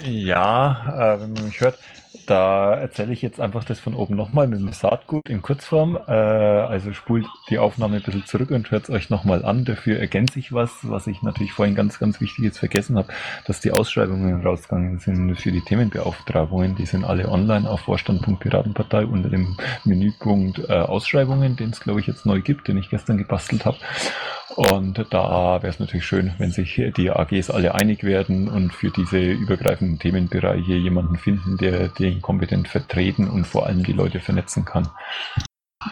Ja, 0.04 1.16
äh, 1.16 1.22
wenn 1.22 1.34
man 1.34 1.46
mich 1.46 1.60
hört, 1.60 1.80
da 2.32 2.76
erzähle 2.76 3.12
ich 3.12 3.22
jetzt 3.22 3.42
einfach 3.42 3.66
das 3.66 3.82
von 3.82 3.94
oben 3.94 4.16
nochmal 4.16 4.48
mit 4.48 4.62
dem 4.62 4.72
Saatgut 4.72 5.28
in 5.28 5.42
Kurzform. 5.42 6.00
Äh, 6.08 6.12
also 6.12 6.94
spult 6.94 7.26
die 7.50 7.60
Aufnahme 7.60 7.98
ein 7.98 8.04
bisschen 8.04 8.26
zurück 8.26 8.52
und 8.52 8.72
hört 8.72 8.86
es 8.86 8.90
euch 8.90 9.10
nochmal 9.10 9.44
an. 9.44 9.66
Dafür 9.66 10.00
ergänze 10.00 10.40
ich 10.40 10.54
was, 10.54 10.72
was 10.84 11.08
ich 11.08 11.22
natürlich 11.24 11.52
vorhin 11.52 11.76
ganz, 11.76 12.00
ganz 12.00 12.22
wichtig 12.22 12.46
jetzt 12.46 12.60
vergessen 12.60 12.98
habe, 12.98 13.10
dass 13.48 13.60
die 13.60 13.72
Ausschreibungen 13.72 14.42
rausgegangen 14.42 15.00
sind 15.00 15.36
für 15.36 15.52
die 15.52 15.60
Themenbeauftragungen. 15.60 16.76
Die 16.78 16.86
sind 16.86 17.04
alle 17.04 17.28
online 17.28 17.70
auf 17.70 17.82
Vorstand.piratenpartei 17.82 19.06
unter 19.06 19.28
dem 19.28 19.58
Menüpunkt 19.84 20.60
äh, 20.70 20.72
Ausschreibungen, 20.72 21.58
den 21.58 21.72
es 21.72 21.82
glaube 21.82 22.00
ich 22.00 22.08
jetzt 22.08 22.26
neu 22.26 22.40
gibt, 22.40 22.70
den 22.70 22.78
ich 22.78 22.90
gestern 22.90 23.18
gebastelt 23.18 23.66
habe. 23.66 23.78
Und 24.56 25.06
da 25.12 25.62
wäre 25.62 25.70
es 25.70 25.80
natürlich 25.80 26.06
schön, 26.06 26.34
wenn 26.38 26.52
sich 26.52 26.82
die 26.98 27.10
AGs 27.10 27.50
alle 27.50 27.74
einig 27.74 28.04
werden 28.04 28.50
und 28.50 28.74
für 28.74 28.90
diese 28.90 29.18
übergreifenden 29.18 29.98
Themenbereiche 29.98 30.74
jemanden 30.74 31.16
finden, 31.16 31.58
der 31.58 31.88
den 31.88 32.21
kompetent 32.22 32.68
vertreten 32.68 33.30
und 33.30 33.46
vor 33.46 33.68
allem 33.68 33.84
die 33.84 33.94
Leute 33.94 34.20
vernetzen 34.20 34.66
kann. 34.66 34.90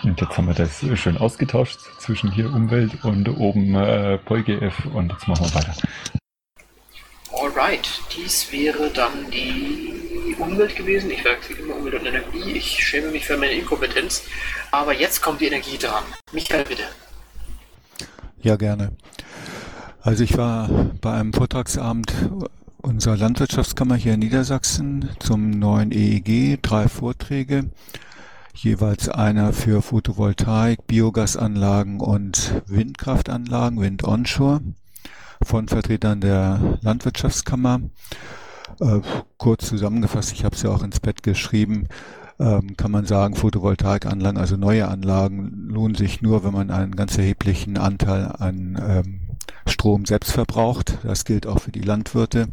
Und 0.03 0.21
jetzt 0.21 0.37
haben 0.37 0.47
wir 0.47 0.53
das 0.53 0.85
schön 0.99 1.17
ausgetauscht 1.17 1.79
zwischen 1.99 2.31
hier 2.31 2.53
Umwelt 2.53 3.03
und 3.03 3.27
oben 3.27 3.75
äh, 3.75 4.17
PolGF 4.19 4.85
und 4.93 5.11
jetzt 5.11 5.27
machen 5.27 5.45
wir 5.45 5.55
weiter. 5.55 5.73
Alright, 7.31 8.01
dies 8.15 8.51
wäre 8.51 8.89
dann 8.91 9.29
die 9.31 10.35
Umwelt 10.37 10.75
gewesen. 10.75 11.11
Ich 11.11 11.23
wechsle 11.23 11.55
immer 11.55 11.75
Umwelt 11.75 11.95
und 11.95 12.05
Energie. 12.05 12.51
Ich 12.53 12.85
schäme 12.85 13.11
mich 13.11 13.25
für 13.25 13.37
meine 13.37 13.53
Inkompetenz. 13.53 14.23
Aber 14.71 14.93
jetzt 14.93 15.21
kommt 15.21 15.41
die 15.41 15.47
Energie 15.47 15.77
dran. 15.77 16.03
Michael, 16.31 16.65
bitte. 16.65 16.83
Ja, 18.41 18.55
gerne. 18.55 18.91
Also 20.01 20.23
ich 20.23 20.37
war 20.37 20.69
bei 21.01 21.11
einem 21.11 21.33
Vortragsabend 21.33 22.13
unserer 22.81 23.17
Landwirtschaftskammer 23.17 23.95
hier 23.95 24.13
in 24.13 24.19
Niedersachsen 24.21 25.09
zum 25.19 25.49
neuen 25.49 25.91
EEG, 25.91 26.61
drei 26.61 26.87
Vorträge, 26.87 27.69
jeweils 28.53 29.09
einer 29.09 29.53
für 29.53 29.81
Photovoltaik, 29.81 30.87
Biogasanlagen 30.87 31.99
und 31.99 32.61
Windkraftanlagen, 32.67 33.79
Wind 33.79 34.03
Onshore, 34.03 34.61
von 35.43 35.67
Vertretern 35.67 36.21
der 36.21 36.79
Landwirtschaftskammer. 36.81 37.81
Äh, 38.79 38.99
kurz 39.37 39.67
zusammengefasst, 39.67 40.31
ich 40.31 40.45
habe 40.45 40.55
es 40.55 40.61
ja 40.61 40.69
auch 40.69 40.83
ins 40.83 40.99
Bett 40.99 41.23
geschrieben, 41.23 41.87
ähm, 42.39 42.77
kann 42.77 42.91
man 42.91 43.05
sagen, 43.05 43.35
Photovoltaikanlagen, 43.35 44.39
also 44.39 44.55
neue 44.55 44.87
Anlagen, 44.87 45.67
lohnen 45.67 45.95
sich 45.95 46.21
nur, 46.21 46.43
wenn 46.43 46.53
man 46.53 46.71
einen 46.71 46.95
ganz 46.95 47.17
erheblichen 47.17 47.77
Anteil 47.77 48.31
an 48.37 48.81
ähm, 48.81 49.28
Strom 49.65 50.05
selbst 50.05 50.31
verbraucht. 50.31 50.97
Das 51.03 51.25
gilt 51.25 51.47
auch 51.47 51.59
für 51.59 51.71
die 51.71 51.81
Landwirte. 51.81 52.49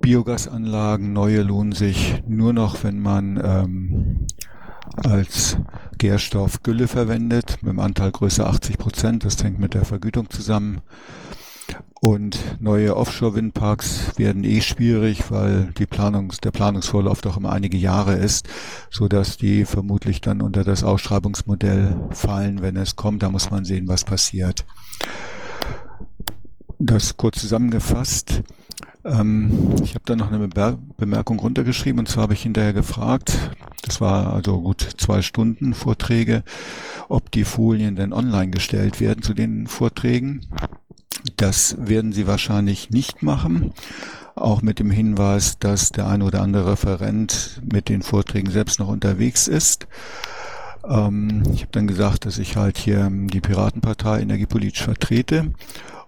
Biogasanlagen, 0.00 1.12
neue 1.12 1.42
lohnen 1.42 1.72
sich 1.72 2.22
nur 2.26 2.52
noch, 2.52 2.84
wenn 2.84 3.00
man 3.00 3.40
ähm, 3.42 4.26
als 4.96 5.58
Gärstoff 5.98 6.62
Gülle 6.62 6.88
verwendet, 6.88 7.58
mit 7.62 7.72
dem 7.72 7.80
Anteil 7.80 8.12
größer 8.12 8.46
80 8.46 8.78
Prozent. 8.78 9.24
Das 9.24 9.42
hängt 9.42 9.58
mit 9.58 9.74
der 9.74 9.84
Vergütung 9.84 10.30
zusammen. 10.30 10.80
Und 12.00 12.60
neue 12.60 12.96
Offshore-Windparks 12.96 14.18
werden 14.18 14.44
eh 14.44 14.60
schwierig, 14.60 15.30
weil 15.30 15.72
die 15.78 15.86
Planungs-, 15.86 16.40
der 16.40 16.52
Planungsvorlauf 16.52 17.20
doch 17.20 17.36
immer 17.36 17.50
einige 17.50 17.76
Jahre 17.78 18.14
ist, 18.14 18.48
so 18.90 19.08
dass 19.08 19.38
die 19.38 19.64
vermutlich 19.64 20.20
dann 20.20 20.42
unter 20.42 20.62
das 20.62 20.84
Ausschreibungsmodell 20.84 21.96
fallen, 22.10 22.62
wenn 22.62 22.76
es 22.76 22.96
kommt. 22.96 23.22
Da 23.22 23.30
muss 23.30 23.50
man 23.50 23.64
sehen, 23.64 23.88
was 23.88 24.04
passiert. 24.04 24.64
Das 26.78 27.16
kurz 27.16 27.40
zusammengefasst. 27.40 28.42
Ähm, 29.04 29.76
ich 29.82 29.94
habe 29.94 30.04
da 30.04 30.14
noch 30.14 30.30
eine 30.30 30.48
Bemerkung 30.96 31.38
runtergeschrieben 31.38 32.00
und 32.00 32.08
zwar 32.08 32.24
habe 32.24 32.34
ich 32.34 32.42
hinterher 32.42 32.74
gefragt, 32.74 33.32
das 33.82 34.00
war 34.00 34.34
also 34.34 34.60
gut 34.60 34.86
zwei 34.98 35.22
Stunden 35.22 35.72
Vorträge, 35.72 36.42
ob 37.08 37.30
die 37.30 37.44
Folien 37.44 37.96
denn 37.96 38.12
online 38.12 38.50
gestellt 38.50 39.00
werden 39.00 39.22
zu 39.22 39.32
den 39.32 39.68
Vorträgen. 39.68 40.42
Das 41.36 41.76
werden 41.78 42.12
sie 42.12 42.26
wahrscheinlich 42.26 42.90
nicht 42.90 43.22
machen. 43.22 43.72
Auch 44.34 44.60
mit 44.60 44.78
dem 44.78 44.90
Hinweis, 44.90 45.58
dass 45.58 45.92
der 45.92 46.08
ein 46.08 46.20
oder 46.20 46.42
andere 46.42 46.72
Referent 46.72 47.62
mit 47.64 47.88
den 47.88 48.02
Vorträgen 48.02 48.50
selbst 48.50 48.80
noch 48.80 48.88
unterwegs 48.88 49.48
ist. 49.48 49.86
Ähm, 50.86 51.42
ich 51.54 51.62
habe 51.62 51.72
dann 51.72 51.86
gesagt, 51.86 52.26
dass 52.26 52.36
ich 52.36 52.56
halt 52.56 52.76
hier 52.76 53.08
die 53.10 53.40
Piratenpartei 53.40 54.20
energiepolitisch 54.20 54.82
vertrete. 54.82 55.52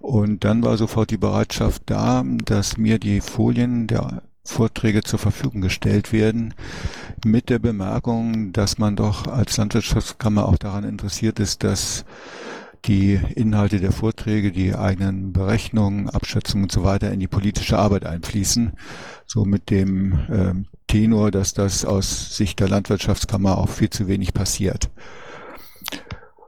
Und 0.00 0.44
dann 0.44 0.62
war 0.62 0.76
sofort 0.76 1.10
die 1.10 1.18
Bereitschaft 1.18 1.82
da, 1.86 2.24
dass 2.44 2.76
mir 2.76 2.98
die 2.98 3.20
Folien 3.20 3.86
der 3.86 4.22
Vorträge 4.44 5.02
zur 5.02 5.18
Verfügung 5.18 5.60
gestellt 5.60 6.12
werden, 6.12 6.54
mit 7.24 7.50
der 7.50 7.58
Bemerkung, 7.58 8.52
dass 8.52 8.78
man 8.78 8.96
doch 8.96 9.26
als 9.26 9.56
Landwirtschaftskammer 9.56 10.46
auch 10.46 10.56
daran 10.56 10.84
interessiert 10.84 11.38
ist, 11.38 11.64
dass 11.64 12.04
die 12.84 13.20
Inhalte 13.34 13.80
der 13.80 13.92
Vorträge, 13.92 14.52
die 14.52 14.74
eigenen 14.74 15.32
Berechnungen, 15.32 16.08
Abschätzungen 16.08 16.64
und 16.64 16.72
so 16.72 16.84
weiter 16.84 17.12
in 17.12 17.20
die 17.20 17.26
politische 17.28 17.78
Arbeit 17.78 18.06
einfließen. 18.06 18.72
So 19.26 19.44
mit 19.44 19.68
dem 19.68 20.12
äh, 20.30 20.54
Tenor, 20.86 21.30
dass 21.30 21.52
das 21.52 21.84
aus 21.84 22.36
Sicht 22.36 22.60
der 22.60 22.68
Landwirtschaftskammer 22.68 23.58
auch 23.58 23.68
viel 23.68 23.90
zu 23.90 24.08
wenig 24.08 24.32
passiert. 24.32 24.90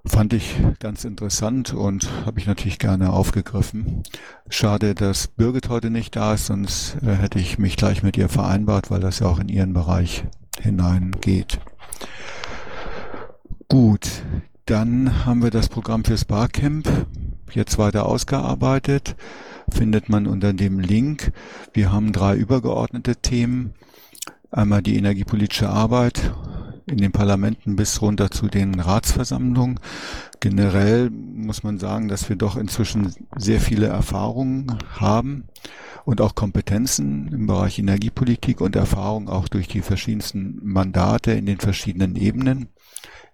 Fand 0.07 0.33
ich 0.33 0.57
ganz 0.79 1.05
interessant 1.05 1.75
und 1.75 2.09
habe 2.25 2.41
ich 2.41 2.47
natürlich 2.47 2.79
gerne 2.79 3.13
aufgegriffen. 3.13 4.03
Schade, 4.49 4.95
dass 4.95 5.29
Birgit 5.29 5.69
heute 5.69 5.91
nicht 5.91 6.17
da 6.17 6.35
ist, 6.35 6.47
sonst 6.47 6.97
äh, 7.03 7.15
hätte 7.15 7.39
ich 7.39 7.59
mich 7.59 7.77
gleich 7.77 8.03
mit 8.03 8.17
ihr 8.17 8.31
vereinbart, 8.31 8.91
weil 8.91 9.01
das 9.01 9.19
ja 9.19 9.27
auch 9.27 9.39
in 9.39 9.49
ihren 9.49 9.75
Bereich 9.75 10.25
hineingeht. 10.59 11.61
Gut, 13.69 14.23
dann 14.65 15.27
haben 15.27 15.43
wir 15.43 15.51
das 15.51 15.69
Programm 15.69 16.05
fürs 16.05 16.25
Barcamp 16.25 16.89
jetzt 17.53 17.77
weiter 17.77 18.07
ausgearbeitet. 18.07 19.17
Findet 19.71 20.09
man 20.09 20.27
unter 20.27 20.53
dem 20.53 20.81
Link. 20.81 21.33
Wir 21.73 21.93
haben 21.93 22.13
drei 22.13 22.37
übergeordnete 22.37 23.17
Themen. 23.17 23.75
Einmal 24.51 24.83
die 24.83 24.97
energiepolitische 24.97 25.69
Arbeit 25.69 26.33
in 26.91 26.99
den 26.99 27.13
Parlamenten 27.13 27.77
bis 27.77 28.03
runter 28.03 28.31
zu 28.31 28.49
den 28.49 28.79
Ratsversammlungen. 28.81 29.81
Generell 30.41 31.11
muss 31.11 31.63
man 31.63 31.79
sagen, 31.79 32.09
dass 32.09 32.29
wir 32.29 32.37
doch 32.37 32.57
inzwischen 32.57 33.15
sehr 33.37 33.61
viele 33.61 33.87
Erfahrungen 33.87 34.79
haben 34.99 35.45
und 36.05 36.21
auch 36.21 36.35
Kompetenzen 36.35 37.29
im 37.33 37.47
Bereich 37.47 37.79
Energiepolitik 37.79 38.61
und 38.61 38.77
Erfahrung 38.77 39.29
auch 39.29 39.49
durch 39.49 39.69
die 39.69 39.83
verschiedensten 39.83 40.61
Mandate 40.63 41.33
in 41.33 41.47
den 41.47 41.61
verschiedenen 41.61 42.17
Ebenen 42.17 42.69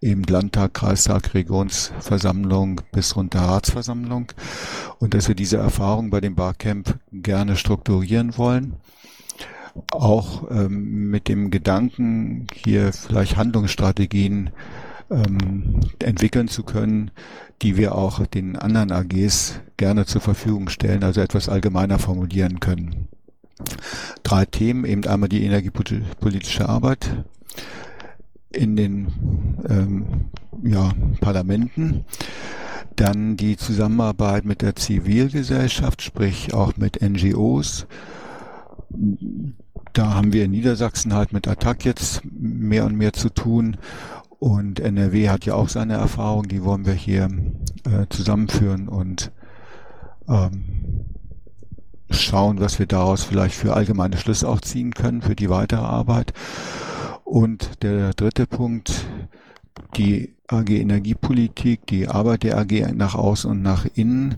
eben 0.01 0.25
Landtag, 0.25 0.75
Kreistag, 0.75 1.35
Regionsversammlung 1.35 2.81
bis 2.92 3.16
runter 3.16 3.40
Ratsversammlung 3.40 4.33
und 4.99 5.14
dass 5.14 5.29
wir 5.29 5.35
diese 5.35 5.57
Erfahrung 5.57 6.11
bei 6.11 6.21
dem 6.21 6.35
Barcamp 6.35 6.99
gerne 7.12 7.57
strukturieren 7.57 8.37
wollen. 8.37 8.77
Auch 9.91 10.51
ähm, 10.51 11.11
mit 11.11 11.29
dem 11.29 11.51
Gedanken, 11.51 12.47
hier 12.55 12.93
vielleicht 12.93 13.37
Handlungsstrategien 13.37 14.51
ähm, 15.11 15.81
entwickeln 15.99 16.49
zu 16.49 16.62
können, 16.62 17.11
die 17.62 17.77
wir 17.77 17.95
auch 17.95 18.25
den 18.27 18.57
anderen 18.57 18.93
AGs 18.93 19.61
gerne 19.77 20.07
zur 20.07 20.21
Verfügung 20.21 20.69
stellen, 20.69 21.05
also 21.05 21.21
etwas 21.21 21.49
allgemeiner 21.49 21.99
formulieren 21.99 22.61
können. 22.61 23.09
Drei 24.23 24.45
Themen, 24.45 24.85
eben 24.85 25.05
einmal 25.07 25.29
die 25.29 25.45
energiepolitische 25.45 26.69
Arbeit, 26.69 27.25
in 28.51 28.77
den 28.77 29.09
ähm, 29.69 30.31
ja, 30.62 30.93
Parlamenten. 31.21 32.05
Dann 32.97 33.37
die 33.37 33.57
Zusammenarbeit 33.57 34.45
mit 34.45 34.62
der 34.62 34.75
Zivilgesellschaft, 34.75 36.01
sprich 36.03 36.55
auch 36.55 36.77
mit 36.77 37.03
NGOs. 37.03 37.87
Da 39.97 40.13
haben 40.13 40.35
wir 40.35 40.45
in 40.45 40.51
Niedersachsen 40.51 41.15
halt 41.15 41.33
mit 41.33 41.49
Attac 41.49 41.87
jetzt 41.87 42.21
mehr 42.23 42.85
und 42.85 42.97
mehr 42.97 43.15
zu 43.15 43.31
tun. 43.31 43.79
Und 44.39 44.79
NRW 44.79 45.31
hat 45.31 45.47
ja 45.47 45.55
auch 45.55 45.71
seine 45.71 45.95
Erfahrung, 45.95 46.49
die 46.49 46.63
wollen 46.63 46.85
wir 46.85 46.93
hier 46.93 47.31
äh, 47.85 48.05
zusammenführen 48.11 48.89
und 48.89 49.33
ähm, 50.29 51.07
schauen, 52.11 52.61
was 52.61 52.79
wir 52.79 52.85
daraus 52.85 53.25
vielleicht 53.25 53.55
für 53.55 53.73
allgemeine 53.73 54.19
Schlüsse 54.19 54.47
auch 54.51 54.61
ziehen 54.61 54.93
können 54.93 55.23
für 55.23 55.35
die 55.35 55.49
weitere 55.49 55.81
Arbeit. 55.81 56.35
Und 57.25 57.83
der 57.83 58.13
dritte 58.13 58.47
Punkt, 58.47 58.93
die 59.97 60.35
AG 60.49 60.71
Energiepolitik, 60.71 61.87
die 61.87 62.09
Arbeit 62.09 62.45
der 62.45 62.59
AG 62.59 62.93
nach 62.95 63.15
außen 63.15 63.51
und 63.51 63.62
nach 63.62 63.87
innen. 63.95 64.37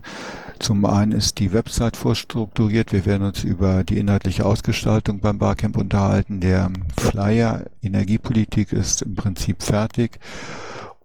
Zum 0.59 0.85
einen 0.85 1.11
ist 1.11 1.39
die 1.39 1.53
Website 1.53 1.95
vorstrukturiert. 1.95 2.91
Wir 2.91 3.05
werden 3.05 3.27
uns 3.27 3.43
über 3.43 3.83
die 3.83 3.97
inhaltliche 3.97 4.45
Ausgestaltung 4.45 5.19
beim 5.19 5.37
Barcamp 5.37 5.77
unterhalten. 5.77 6.39
Der 6.41 6.71
Flyer 6.97 7.65
Energiepolitik 7.81 8.73
ist 8.73 9.01
im 9.01 9.15
Prinzip 9.15 9.61
fertig. 9.61 10.19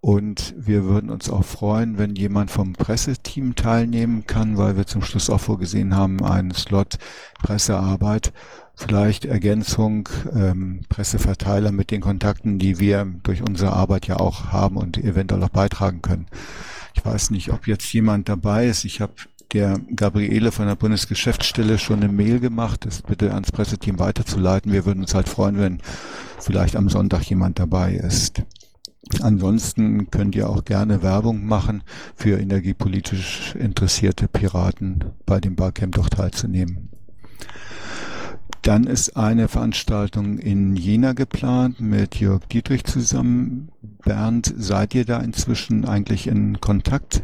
Und 0.00 0.54
wir 0.58 0.84
würden 0.84 1.08
uns 1.08 1.30
auch 1.30 1.44
freuen, 1.44 1.96
wenn 1.96 2.14
jemand 2.14 2.50
vom 2.50 2.74
Presseteam 2.74 3.54
teilnehmen 3.54 4.26
kann, 4.26 4.58
weil 4.58 4.76
wir 4.76 4.86
zum 4.86 5.00
Schluss 5.00 5.30
auch 5.30 5.40
vorgesehen 5.40 5.96
haben, 5.96 6.22
einen 6.22 6.50
Slot 6.50 6.98
Pressearbeit 7.42 8.32
vielleicht 8.76 9.24
Ergänzung, 9.24 10.08
ähm, 10.34 10.80
Presseverteiler 10.88 11.72
mit 11.72 11.90
den 11.90 12.00
Kontakten, 12.00 12.58
die 12.58 12.78
wir 12.78 13.06
durch 13.22 13.42
unsere 13.42 13.72
Arbeit 13.72 14.06
ja 14.06 14.16
auch 14.16 14.52
haben 14.52 14.76
und 14.76 14.98
eventuell 14.98 15.42
auch 15.42 15.50
beitragen 15.50 16.02
können. 16.02 16.26
Ich 16.94 17.04
weiß 17.04 17.30
nicht, 17.30 17.52
ob 17.52 17.66
jetzt 17.66 17.92
jemand 17.92 18.28
dabei 18.28 18.66
ist. 18.66 18.84
Ich 18.84 19.00
habe 19.00 19.14
der 19.52 19.78
Gabriele 19.94 20.52
von 20.52 20.66
der 20.66 20.74
Bundesgeschäftsstelle 20.74 21.78
schon 21.78 22.02
eine 22.02 22.12
Mail 22.12 22.40
gemacht, 22.40 22.84
das 22.86 23.02
bitte 23.02 23.32
ans 23.32 23.52
Presseteam 23.52 23.98
weiterzuleiten. 23.98 24.72
Wir 24.72 24.84
würden 24.84 25.00
uns 25.00 25.14
halt 25.14 25.28
freuen, 25.28 25.58
wenn 25.58 25.80
vielleicht 26.40 26.76
am 26.76 26.88
Sonntag 26.88 27.22
jemand 27.22 27.58
dabei 27.58 27.94
ist. 27.94 28.42
Ansonsten 29.20 30.10
könnt 30.10 30.34
ihr 30.34 30.48
auch 30.48 30.64
gerne 30.64 31.02
Werbung 31.02 31.44
machen 31.44 31.82
für 32.16 32.38
energiepolitisch 32.38 33.54
interessierte 33.54 34.28
Piraten 34.28 35.04
bei 35.26 35.40
dem 35.40 35.56
Barcamp 35.56 35.94
doch 35.94 36.08
teilzunehmen. 36.08 36.83
Dann 38.64 38.84
ist 38.84 39.14
eine 39.14 39.48
Veranstaltung 39.48 40.38
in 40.38 40.74
Jena 40.74 41.12
geplant 41.12 41.80
mit 41.80 42.14
Jörg 42.14 42.46
Dietrich 42.46 42.84
zusammen. 42.84 43.68
Bernd, 44.02 44.54
seid 44.56 44.94
ihr 44.94 45.04
da 45.04 45.20
inzwischen 45.20 45.84
eigentlich 45.84 46.26
in 46.26 46.62
Kontakt? 46.62 47.22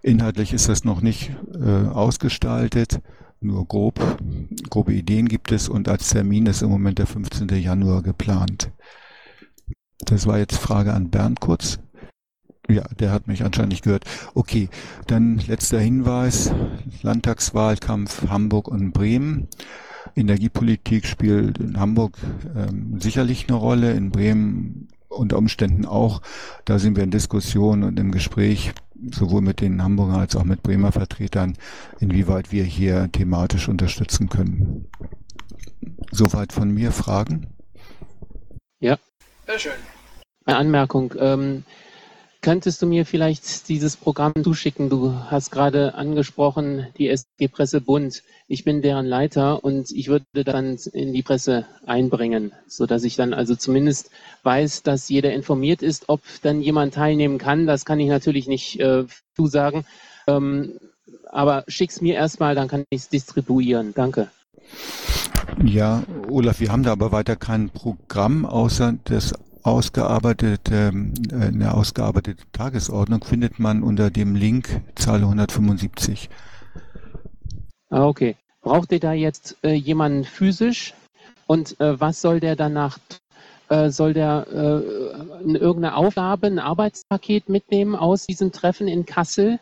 Inhaltlich 0.00 0.54
ist 0.54 0.70
das 0.70 0.82
noch 0.82 1.02
nicht 1.02 1.32
äh, 1.52 1.86
ausgestaltet, 1.88 3.02
nur 3.42 3.68
grob. 3.68 4.00
Grobe 4.70 4.94
Ideen 4.94 5.28
gibt 5.28 5.52
es 5.52 5.68
und 5.68 5.86
als 5.86 6.08
Termin 6.08 6.46
ist 6.46 6.62
im 6.62 6.70
Moment 6.70 6.98
der 6.98 7.08
15. 7.08 7.46
Januar 7.60 8.02
geplant. 8.02 8.70
Das 9.98 10.26
war 10.26 10.38
jetzt 10.38 10.56
Frage 10.56 10.94
an 10.94 11.10
Bernd 11.10 11.40
kurz. 11.40 11.78
Ja, 12.70 12.84
der 12.98 13.12
hat 13.12 13.26
mich 13.26 13.44
anscheinend 13.44 13.72
nicht 13.72 13.84
gehört. 13.84 14.06
Okay, 14.32 14.70
dann 15.08 15.36
letzter 15.46 15.78
Hinweis. 15.78 16.54
Landtagswahlkampf 17.02 18.28
Hamburg 18.30 18.68
und 18.68 18.92
Bremen. 18.92 19.48
Energiepolitik 20.16 21.06
spielt 21.06 21.58
in 21.58 21.78
Hamburg 21.78 22.16
ähm, 22.56 23.00
sicherlich 23.00 23.48
eine 23.48 23.56
Rolle, 23.56 23.92
in 23.92 24.10
Bremen 24.10 24.88
unter 25.08 25.38
Umständen 25.38 25.86
auch. 25.86 26.22
Da 26.64 26.78
sind 26.78 26.96
wir 26.96 27.04
in 27.04 27.10
Diskussion 27.10 27.82
und 27.82 27.98
im 27.98 28.10
Gespräch, 28.10 28.72
sowohl 29.12 29.42
mit 29.42 29.60
den 29.60 29.82
Hamburger 29.82 30.18
als 30.18 30.36
auch 30.36 30.44
mit 30.44 30.62
Bremer 30.62 30.92
Vertretern, 30.92 31.56
inwieweit 32.00 32.52
wir 32.52 32.64
hier 32.64 33.10
thematisch 33.10 33.68
unterstützen 33.68 34.28
können. 34.28 34.86
Soweit 36.10 36.52
von 36.52 36.70
mir 36.70 36.92
Fragen? 36.92 37.54
Ja. 38.80 38.98
Sehr 39.46 39.58
schön. 39.58 39.72
Eine 40.46 40.58
Anmerkung. 40.58 41.14
Ähm, 41.18 41.64
könntest 42.44 42.82
du 42.82 42.86
mir 42.86 43.06
vielleicht 43.06 43.70
dieses 43.70 43.96
Programm 43.96 44.34
zuschicken? 44.44 44.90
Du 44.90 45.14
hast 45.30 45.50
gerade 45.50 45.94
angesprochen, 45.94 46.88
die 46.98 47.08
SG 47.08 47.48
Presse 47.48 47.80
Bund. 47.80 48.22
Ich 48.48 48.64
bin 48.64 48.82
deren 48.82 49.06
Leiter 49.06 49.64
und 49.64 49.90
ich 49.90 50.08
würde 50.08 50.44
dann 50.44 50.76
in 50.92 51.14
die 51.14 51.22
Presse 51.22 51.64
einbringen, 51.86 52.52
sodass 52.66 53.02
ich 53.04 53.16
dann 53.16 53.32
also 53.32 53.56
zumindest 53.56 54.10
weiß, 54.42 54.82
dass 54.82 55.08
jeder 55.08 55.32
informiert 55.32 55.80
ist, 55.80 56.10
ob 56.10 56.20
dann 56.42 56.60
jemand 56.60 56.92
teilnehmen 56.92 57.38
kann. 57.38 57.66
Das 57.66 57.86
kann 57.86 57.98
ich 57.98 58.08
natürlich 58.08 58.46
nicht 58.46 58.78
äh, 58.78 59.04
zusagen. 59.34 59.86
Ähm, 60.26 60.74
aber 61.32 61.64
schick's 61.66 62.02
mir 62.02 62.14
erstmal, 62.14 62.54
dann 62.54 62.68
kann 62.68 62.84
ich 62.90 63.00
es 63.00 63.08
distribuieren. 63.08 63.94
Danke. 63.94 64.28
Ja, 65.64 66.02
Olaf, 66.28 66.60
wir 66.60 66.70
haben 66.70 66.82
da 66.82 66.92
aber 66.92 67.10
weiter 67.10 67.36
kein 67.36 67.70
Programm, 67.70 68.44
außer 68.44 68.98
das 69.04 69.32
ausgearbeitete, 69.64 70.92
äh, 71.32 71.34
eine 71.34 71.74
ausgearbeitete 71.74 72.44
Tagesordnung 72.52 73.24
findet 73.24 73.58
man 73.58 73.82
unter 73.82 74.10
dem 74.10 74.36
Link 74.36 74.82
Zahl 74.94 75.22
175. 75.22 76.28
Ah, 77.90 78.06
okay. 78.06 78.36
Braucht 78.60 78.92
ihr 78.92 79.00
da 79.00 79.12
jetzt 79.12 79.56
äh, 79.62 79.72
jemanden 79.72 80.24
physisch? 80.24 80.94
Und 81.46 81.78
äh, 81.80 82.00
was 82.00 82.20
soll 82.20 82.40
der 82.40 82.56
danach? 82.56 82.98
Äh, 83.68 83.90
soll 83.90 84.12
der 84.12 84.46
äh, 84.50 85.54
irgendeine 85.56 85.96
Aufgabe, 85.96 86.46
ein 86.46 86.58
Arbeitspaket 86.58 87.48
mitnehmen 87.48 87.94
aus 87.94 88.26
diesem 88.26 88.52
Treffen 88.52 88.88
in 88.88 89.06
Kassel? 89.06 89.58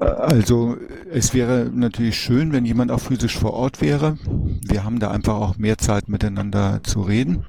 Also 0.00 0.76
es 1.10 1.34
wäre 1.34 1.70
natürlich 1.72 2.18
schön, 2.18 2.52
wenn 2.52 2.64
jemand 2.64 2.90
auch 2.90 3.00
physisch 3.00 3.38
vor 3.38 3.54
Ort 3.54 3.80
wäre. 3.80 4.18
Wir 4.66 4.84
haben 4.84 4.98
da 4.98 5.10
einfach 5.10 5.34
auch 5.34 5.56
mehr 5.56 5.78
Zeit 5.78 6.08
miteinander 6.08 6.80
zu 6.82 7.02
reden. 7.02 7.46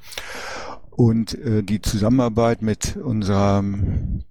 Und 0.92 1.34
äh, 1.34 1.64
die 1.64 1.82
Zusammenarbeit 1.82 2.62
mit 2.62 2.96
unserer 2.98 3.64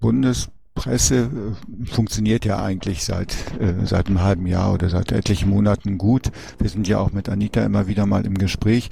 Bundespresse 0.01 1.29
äh, 1.29 1.87
funktioniert 1.87 2.45
ja 2.45 2.63
eigentlich 2.63 3.05
seit, 3.05 3.37
äh, 3.61 3.85
seit 3.85 4.07
einem 4.07 4.23
halben 4.23 4.47
Jahr 4.47 4.73
oder 4.73 4.89
seit 4.89 5.13
etlichen 5.13 5.51
Monaten 5.51 5.99
gut. 5.99 6.31
Wir 6.59 6.71
sind 6.71 6.89
ja 6.89 6.99
auch 6.99 7.13
mit 7.13 7.29
Anita 7.29 7.63
immer 7.65 7.87
wieder 7.87 8.07
mal 8.07 8.25
im 8.25 8.39
Gespräch. 8.39 8.91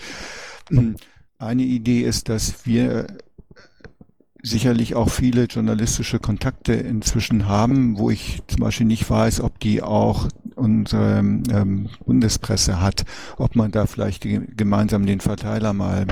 Eine 1.38 1.62
Idee 1.62 2.02
ist, 2.02 2.28
dass 2.28 2.66
wir 2.66 3.06
sicherlich 4.42 4.96
auch 4.96 5.08
viele 5.08 5.44
journalistische 5.44 6.18
Kontakte 6.18 6.72
inzwischen 6.74 7.46
haben, 7.46 7.96
wo 7.96 8.10
ich 8.10 8.42
zum 8.48 8.60
Beispiel 8.60 8.86
nicht 8.86 9.08
weiß, 9.08 9.40
ob 9.40 9.60
die 9.60 9.82
auch 9.82 10.28
unsere 10.56 11.18
ähm, 11.20 11.88
Bundespresse 12.04 12.80
hat, 12.80 13.04
ob 13.38 13.54
man 13.54 13.70
da 13.70 13.86
vielleicht 13.86 14.26
gemeinsam 14.56 15.06
den 15.06 15.20
Verteiler 15.20 15.72
mal 15.72 16.06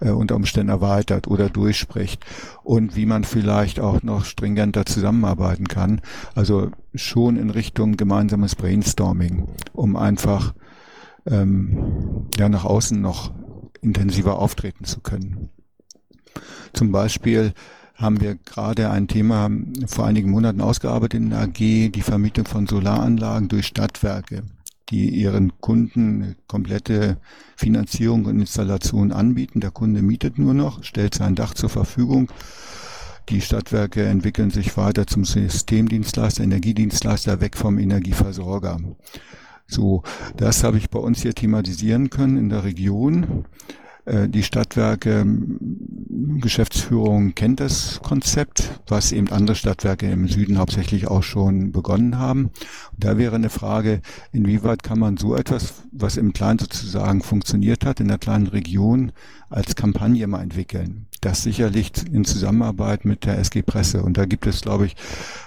äh, 0.00 0.10
unter 0.10 0.36
Umständen 0.36 0.68
erweitert 0.68 1.26
oder 1.26 1.48
durchspricht 1.48 2.24
und 2.62 2.96
wie 2.96 3.06
man 3.06 3.24
vielleicht 3.24 3.80
auch 3.80 4.02
noch 4.02 4.26
stringenter 4.26 4.84
zusammenarbeiten 4.84 5.66
kann. 5.66 6.02
Also 6.34 6.70
schon 6.94 7.36
in 7.36 7.50
Richtung 7.50 7.96
gemeinsames 7.96 8.54
Brainstorming, 8.56 9.48
um 9.72 9.96
einfach 9.96 10.54
ähm, 11.26 12.28
ja 12.38 12.50
nach 12.50 12.64
außen 12.64 13.00
noch 13.00 13.32
intensiver 13.80 14.38
auftreten 14.38 14.84
zu 14.84 15.00
können. 15.00 15.50
Zum 16.74 16.92
Beispiel 16.92 17.54
haben 17.94 18.20
wir 18.20 18.34
gerade 18.34 18.90
ein 18.90 19.06
Thema 19.08 19.48
vor 19.86 20.06
einigen 20.06 20.30
Monaten 20.30 20.60
ausgearbeitet 20.60 21.20
in 21.20 21.30
der 21.30 21.40
AG, 21.40 21.90
die 21.92 22.02
Vermietung 22.02 22.44
von 22.44 22.66
Solaranlagen 22.66 23.48
durch 23.48 23.66
Stadtwerke, 23.66 24.42
die 24.90 25.08
ihren 25.08 25.52
Kunden 25.60 26.34
komplette 26.48 27.18
Finanzierung 27.56 28.24
und 28.24 28.40
Installation 28.40 29.12
anbieten. 29.12 29.60
Der 29.60 29.70
Kunde 29.70 30.02
mietet 30.02 30.38
nur 30.38 30.54
noch, 30.54 30.82
stellt 30.82 31.14
sein 31.14 31.36
Dach 31.36 31.54
zur 31.54 31.70
Verfügung. 31.70 32.30
Die 33.30 33.40
Stadtwerke 33.40 34.04
entwickeln 34.04 34.50
sich 34.50 34.76
weiter 34.76 35.06
zum 35.06 35.24
Systemdienstleister, 35.24 36.42
Energiedienstleister 36.42 37.40
weg 37.40 37.56
vom 37.56 37.78
Energieversorger. 37.78 38.78
So, 39.66 40.02
das 40.36 40.62
habe 40.62 40.76
ich 40.76 40.90
bei 40.90 40.98
uns 40.98 41.22
hier 41.22 41.34
thematisieren 41.34 42.10
können 42.10 42.36
in 42.36 42.48
der 42.50 42.64
Region. 42.64 43.46
Äh, 44.04 44.28
die 44.28 44.42
Stadtwerke 44.42 45.26
Geschäftsführung 46.40 47.34
kennt 47.34 47.60
das 47.60 48.00
Konzept, 48.02 48.80
was 48.86 49.12
eben 49.12 49.30
andere 49.30 49.56
Stadtwerke 49.56 50.10
im 50.10 50.28
Süden 50.28 50.58
hauptsächlich 50.58 51.08
auch 51.08 51.22
schon 51.22 51.72
begonnen 51.72 52.18
haben. 52.18 52.50
da 52.96 53.18
wäre 53.18 53.36
eine 53.36 53.50
Frage, 53.50 54.00
inwieweit 54.32 54.82
kann 54.82 54.98
man 54.98 55.16
so 55.16 55.34
etwas, 55.34 55.84
was 55.92 56.16
im 56.16 56.32
Kleinen 56.32 56.58
sozusagen 56.58 57.22
funktioniert 57.22 57.84
hat, 57.84 58.00
in 58.00 58.08
der 58.08 58.18
kleinen 58.18 58.46
Region 58.46 59.12
als 59.48 59.74
Kampagne 59.74 60.26
mal 60.26 60.42
entwickeln. 60.42 61.06
Das 61.24 61.42
sicherlich 61.42 61.90
in 62.12 62.26
Zusammenarbeit 62.26 63.06
mit 63.06 63.24
der 63.24 63.38
SG 63.38 63.62
Presse. 63.62 64.02
Und 64.02 64.18
da 64.18 64.26
gibt 64.26 64.46
es, 64.46 64.60
glaube 64.60 64.84
ich, 64.84 64.94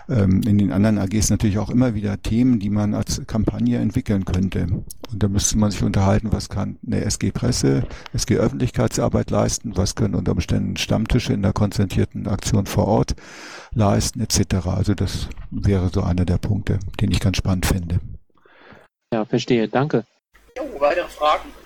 ähm, 0.10 0.42
in 0.42 0.58
den 0.58 0.72
anderen 0.72 0.98
AGs 0.98 1.30
natürlich 1.30 1.60
auch 1.60 1.70
immer 1.70 1.94
wieder 1.94 2.20
Themen, 2.20 2.60
die 2.60 2.72
man 2.72 2.96
als 2.96 3.22
Kampagne 3.28 3.78
entwickeln 3.78 4.26
könnte. 4.26 4.64
Und 4.64 5.22
da 5.22 5.28
müsste 5.28 5.56
man 5.60 5.70
sich 5.70 5.84
unterhalten, 5.84 6.32
was 6.32 6.50
kann 6.50 6.80
eine 6.84 7.06
SG 7.06 7.30
Presse, 7.30 7.84
SG 8.12 8.38
Öffentlichkeitsarbeit 8.38 9.30
leisten, 9.30 9.78
was 9.78 9.94
können 9.94 10.16
unter 10.16 10.32
Umständen 10.32 10.78
Stammtische 10.78 11.34
in 11.34 11.44
der 11.44 11.54
konzentrierten 11.54 12.28
Aktion 12.28 12.66
vor 12.66 12.88
Ort 12.88 13.16
leisten, 13.72 14.20
etc. 14.20 14.66
Also 14.66 14.96
das 14.96 15.30
wäre 15.52 15.92
so 15.94 16.02
einer 16.02 16.26
der 16.26 16.40
Punkte, 16.40 16.80
den 17.00 17.12
ich 17.12 17.20
ganz 17.20 17.38
spannend 17.38 17.68
finde. 17.68 18.00
Ja, 19.14 19.26
verstehe. 19.26 19.68
Danke. 19.68 20.06
Jo, 20.58 20.64
weitere 20.80 21.08
Fragen? 21.08 21.57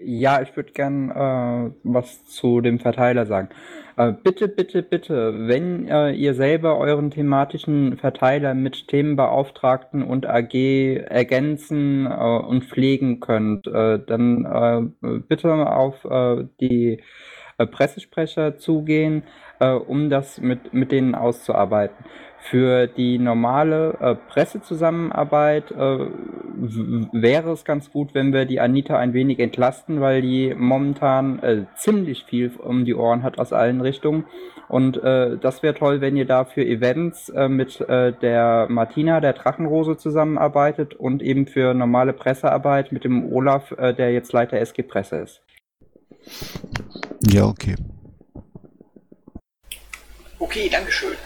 Ja, 0.00 0.40
ich 0.42 0.54
würde 0.56 0.72
gern 0.72 1.10
äh, 1.10 1.70
was 1.82 2.24
zu 2.26 2.60
dem 2.60 2.78
Verteiler 2.78 3.26
sagen. 3.26 3.48
Äh, 3.96 4.12
bitte, 4.12 4.46
bitte, 4.46 4.82
bitte, 4.82 5.48
wenn 5.48 5.88
äh, 5.88 6.12
ihr 6.12 6.34
selber 6.34 6.78
euren 6.78 7.10
thematischen 7.10 7.96
Verteiler 7.96 8.54
mit 8.54 8.86
Themenbeauftragten 8.86 10.04
und 10.04 10.24
AG 10.24 10.54
ergänzen 10.54 12.06
äh, 12.06 12.10
und 12.10 12.64
pflegen 12.64 13.18
könnt, 13.18 13.66
äh, 13.66 13.98
dann 13.98 14.44
äh, 15.02 15.18
bitte 15.28 15.52
auf 15.52 16.04
äh, 16.04 16.44
die 16.60 17.02
äh, 17.58 17.66
Pressesprecher 17.66 18.56
zugehen, 18.56 19.24
äh, 19.58 19.72
um 19.72 20.10
das 20.10 20.40
mit, 20.40 20.72
mit 20.72 20.92
denen 20.92 21.16
auszuarbeiten. 21.16 22.04
Für 22.50 22.86
die 22.86 23.18
normale 23.18 23.98
äh, 24.00 24.14
Pressezusammenarbeit 24.14 25.70
äh, 25.70 25.98
wäre 27.12 27.52
es 27.52 27.64
ganz 27.64 27.90
gut, 27.90 28.14
wenn 28.14 28.32
wir 28.32 28.46
die 28.46 28.58
Anita 28.58 28.96
ein 28.96 29.12
wenig 29.12 29.38
entlasten, 29.38 30.00
weil 30.00 30.22
die 30.22 30.54
momentan 30.56 31.40
äh, 31.40 31.64
ziemlich 31.76 32.24
viel 32.24 32.50
um 32.56 32.86
die 32.86 32.94
Ohren 32.94 33.22
hat 33.22 33.38
aus 33.38 33.52
allen 33.52 33.82
Richtungen. 33.82 34.24
Und 34.68 34.96
äh, 35.02 35.36
das 35.38 35.62
wäre 35.62 35.74
toll, 35.74 36.00
wenn 36.00 36.16
ihr 36.16 36.24
da 36.24 36.46
für 36.46 36.64
Events 36.64 37.28
äh, 37.30 37.48
mit 37.48 37.80
äh, 37.82 38.12
der 38.12 38.66
Martina, 38.70 39.20
der 39.20 39.34
Drachenrose 39.34 39.98
zusammenarbeitet 39.98 40.94
und 40.94 41.22
eben 41.22 41.46
für 41.46 41.74
normale 41.74 42.14
Pressearbeit 42.14 42.92
mit 42.92 43.04
dem 43.04 43.30
Olaf, 43.30 43.72
äh, 43.72 43.92
der 43.92 44.12
jetzt 44.12 44.32
Leiter 44.32 44.58
SG 44.58 44.82
Presse 44.82 45.16
ist. 45.16 45.42
Ja, 47.26 47.44
okay. 47.44 47.76
Okay, 50.38 50.68
Dankeschön. 50.70 51.16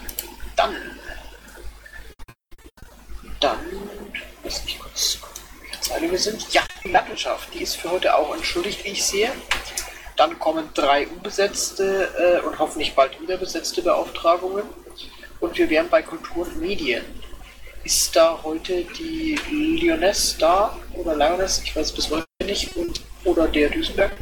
Dann. 0.57 0.92
Dann. 3.43 3.59
Lass 4.45 4.65
mich 4.65 4.79
kurz 4.79 5.19
gucken, 5.21 5.43
welche 5.61 5.81
Zeile 5.81 6.11
wir 6.13 6.19
sind. 6.19 6.53
Ja, 6.53 6.63
die 6.85 6.93
Landwirtschaft, 6.93 7.53
die 7.53 7.63
ist 7.63 7.77
für 7.77 7.91
heute 7.91 8.17
auch 8.17 8.33
entschuldigt, 8.37 8.85
wie 8.85 8.91
ich 8.91 9.05
sehe. 9.05 9.33
Dann 10.17 10.39
kommen 10.39 10.69
drei 10.75 11.09
unbesetzte 11.09 12.41
äh, 12.41 12.47
und 12.47 12.57
hoffentlich 12.61 12.95
bald 12.95 13.21
wieder 13.21 13.37
besetzte 13.37 13.83
Beauftragungen. 13.83 14.63
Und 15.41 15.59
wir 15.59 15.69
wären 15.71 15.89
bei 15.89 16.03
Kultur 16.03 16.47
und 16.47 16.61
Medien. 16.61 17.05
Ist 17.83 18.15
da 18.15 18.39
heute 18.45 18.85
die 18.85 19.35
Lioness 19.51 20.37
da? 20.39 20.79
Oder 20.95 21.17
Lioness? 21.17 21.63
Ich 21.65 21.75
weiß 21.75 21.91
bis 21.91 22.11
heute 22.11 22.25
nicht. 22.45 22.77
Und, 22.77 23.01
oder 23.25 23.49
der 23.49 23.71
Duisenberg? 23.71 24.13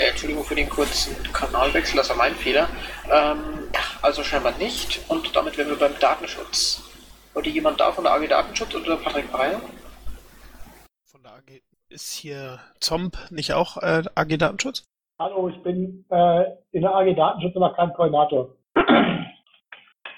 Äh, 0.00 0.10
Entschuldigung 0.10 0.44
für 0.44 0.54
den 0.54 0.68
kurzen 0.68 1.14
Kanalwechsel, 1.32 1.98
das 1.98 2.08
war 2.08 2.16
mein 2.16 2.34
Fehler. 2.34 2.68
Ähm, 3.12 3.68
also 4.00 4.22
scheinbar 4.22 4.56
nicht. 4.56 5.00
Und 5.10 5.36
damit 5.36 5.58
wären 5.58 5.68
wir 5.68 5.78
beim 5.78 5.92
Datenschutz. 6.00 6.82
Wollte 7.34 7.50
jemand 7.50 7.80
da 7.80 7.92
von 7.92 8.04
der 8.04 8.14
AG 8.14 8.26
Datenschutz 8.26 8.74
oder 8.74 8.96
Patrick 8.96 9.30
Breyer? 9.30 9.60
Von 11.04 11.22
der 11.22 11.32
AG 11.32 11.60
ist 11.90 12.12
hier 12.14 12.60
Zomp 12.80 13.18
nicht 13.30 13.52
auch 13.52 13.76
äh, 13.76 14.02
AG 14.14 14.38
Datenschutz? 14.38 14.84
Hallo, 15.18 15.50
ich 15.50 15.62
bin 15.62 16.06
äh, 16.08 16.44
in 16.72 16.80
der 16.80 16.94
AG 16.94 17.14
Datenschutz 17.14 17.56
aber 17.56 17.74
kein 17.74 17.92
Koordinator. 17.92 18.56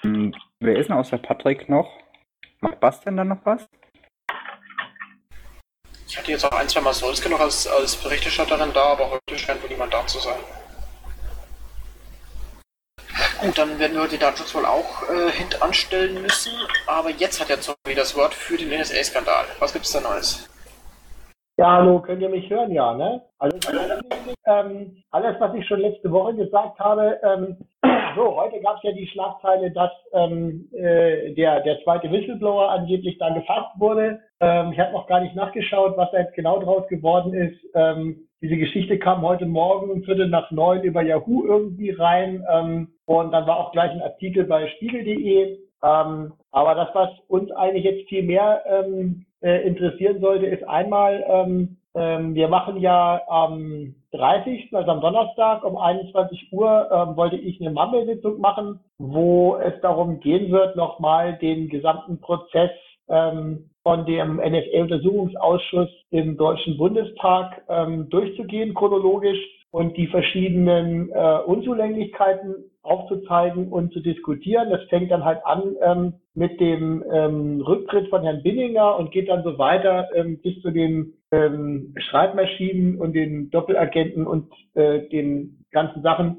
Hm, 0.01 0.33
wer 0.59 0.77
ist 0.77 0.87
denn 0.87 0.95
außer 0.95 1.17
Patrick 1.17 1.67
noch? 1.67 1.89
Macht 2.61 2.79
Bastian 2.79 3.17
dann 3.17 3.27
noch 3.27 3.45
was? 3.45 3.67
Ich 6.13 6.19
hatte 6.19 6.29
jetzt 6.29 6.45
auch 6.45 6.51
ein, 6.51 6.69
zwei 6.69 6.79
Mal 6.79 6.93
Solske 6.93 7.27
noch 7.27 7.39
als, 7.39 7.65
als 7.65 7.95
Berichterstatterin 7.95 8.71
da, 8.71 8.83
aber 8.83 9.09
heute 9.09 9.39
scheint 9.39 9.63
wohl 9.63 9.69
niemand 9.69 9.91
da 9.95 10.05
zu 10.05 10.19
sein. 10.19 10.37
Gut, 13.39 13.57
dann 13.57 13.79
werden 13.79 13.97
wir 13.97 14.07
den 14.07 14.19
Datenschutz 14.19 14.53
wohl 14.53 14.67
auch 14.67 15.09
äh, 15.09 15.31
hintanstellen 15.31 16.21
müssen. 16.21 16.53
Aber 16.85 17.09
jetzt 17.09 17.39
hat 17.39 17.49
ja 17.49 17.59
Zombie 17.59 17.95
das 17.95 18.13
Wort 18.13 18.35
für 18.35 18.57
den 18.57 18.69
NSA-Skandal. 18.79 19.47
Was 19.57 19.73
gibt 19.73 19.85
es 19.85 19.91
da 19.91 20.01
Neues? 20.01 20.47
Ja, 21.63 21.77
hallo, 21.77 22.01
könnt 22.01 22.21
ihr 22.21 22.27
mich 22.27 22.49
hören? 22.49 22.73
Ja, 22.73 22.93
ne? 22.93 23.21
Also, 23.39 23.57
ähm, 24.45 24.97
alles, 25.11 25.39
was 25.39 25.55
ich 25.55 25.65
schon 25.65 25.79
letzte 25.79 26.11
Woche 26.11 26.35
gesagt 26.35 26.77
habe, 26.77 27.17
ähm, 27.23 27.55
so, 28.17 28.35
heute 28.35 28.59
gab 28.59 28.75
es 28.75 28.83
ja 28.83 28.91
die 28.91 29.07
Schlagzeile, 29.07 29.71
dass 29.71 29.91
ähm, 30.11 30.67
äh, 30.73 31.33
der, 31.35 31.61
der 31.61 31.81
zweite 31.85 32.11
Whistleblower 32.11 32.69
angeblich 32.69 33.17
da 33.17 33.29
gefasst 33.29 33.79
wurde. 33.79 34.19
Ähm, 34.41 34.73
ich 34.73 34.79
habe 34.81 34.91
noch 34.91 35.07
gar 35.07 35.21
nicht 35.21 35.35
nachgeschaut, 35.35 35.95
was 35.95 36.11
da 36.11 36.19
jetzt 36.19 36.35
genau 36.35 36.59
draus 36.59 36.85
geworden 36.89 37.33
ist. 37.33 37.57
Ähm, 37.75 38.27
diese 38.41 38.57
Geschichte 38.57 38.99
kam 38.99 39.21
heute 39.21 39.45
Morgen 39.45 39.89
um 39.89 40.03
Viertel 40.03 40.27
nach 40.27 40.51
neun 40.51 40.83
über 40.83 41.01
Yahoo 41.01 41.45
irgendwie 41.45 41.91
rein. 41.91 42.43
Ähm, 42.51 42.89
und 43.05 43.31
dann 43.31 43.47
war 43.47 43.55
auch 43.55 43.71
gleich 43.71 43.91
ein 43.91 44.01
Artikel 44.01 44.43
bei 44.43 44.67
spiegel.de. 44.67 45.59
Aber 45.81 46.75
das, 46.75 46.87
was 46.93 47.09
uns 47.27 47.51
eigentlich 47.51 47.83
jetzt 47.83 48.07
viel 48.07 48.23
mehr 48.23 48.63
äh, 49.43 49.67
interessieren 49.67 50.21
sollte, 50.21 50.45
ist 50.45 50.63
einmal, 50.67 51.23
ähm, 51.27 51.77
ähm, 51.95 52.33
wir 52.33 52.47
machen 52.47 52.77
ja 52.77 53.21
am 53.27 53.93
30., 54.11 54.69
also 54.73 54.89
am 54.89 55.01
Donnerstag 55.01 55.63
um 55.63 55.77
21 55.77 56.51
Uhr, 56.51 56.89
ähm, 56.91 57.15
wollte 57.15 57.35
ich 57.35 57.59
eine 57.59 57.71
Mammelsitzung 57.71 58.39
machen, 58.39 58.79
wo 58.97 59.57
es 59.57 59.73
darum 59.81 60.19
gehen 60.19 60.51
wird, 60.51 60.75
nochmal 60.75 61.37
den 61.37 61.69
gesamten 61.69 62.19
Prozess 62.19 62.71
ähm, 63.09 63.69
von 63.83 64.05
dem 64.05 64.37
NSA-Untersuchungsausschuss 64.37 65.89
im 66.11 66.37
Deutschen 66.37 66.77
Bundestag 66.77 67.63
ähm, 67.67 68.09
durchzugehen, 68.09 68.73
chronologisch 68.73 69.39
und 69.73 69.97
die 69.97 70.05
verschiedenen 70.05 71.09
äh, 71.09 71.39
Unzulänglichkeiten 71.47 72.65
aufzuzeigen 72.83 73.69
und 73.69 73.91
zu 73.91 74.01
diskutieren. 74.01 74.69
Das 74.69 74.83
fängt 74.83 75.09
dann 75.09 75.25
halt 75.25 75.43
an 75.45 75.75
ähm, 75.81 76.13
mit 76.35 76.59
dem 76.59 77.03
ähm, 77.11 77.59
Rücktritt 77.59 78.07
von 78.09 78.21
Herrn 78.21 78.43
Binninger 78.43 78.95
und 78.99 79.09
geht 79.11 79.29
dann 79.29 79.43
so 79.43 79.57
weiter 79.57 80.09
ähm, 80.13 80.39
bis 80.43 80.61
zu 80.61 80.69
den 80.69 81.13
ähm, 81.31 81.95
Schreibmaschinen 81.97 82.99
und 83.01 83.13
den 83.13 83.49
Doppelagenten 83.49 84.27
und 84.27 84.51
äh, 84.75 85.09
den 85.09 85.65
ganzen 85.71 86.03
Sachen. 86.03 86.37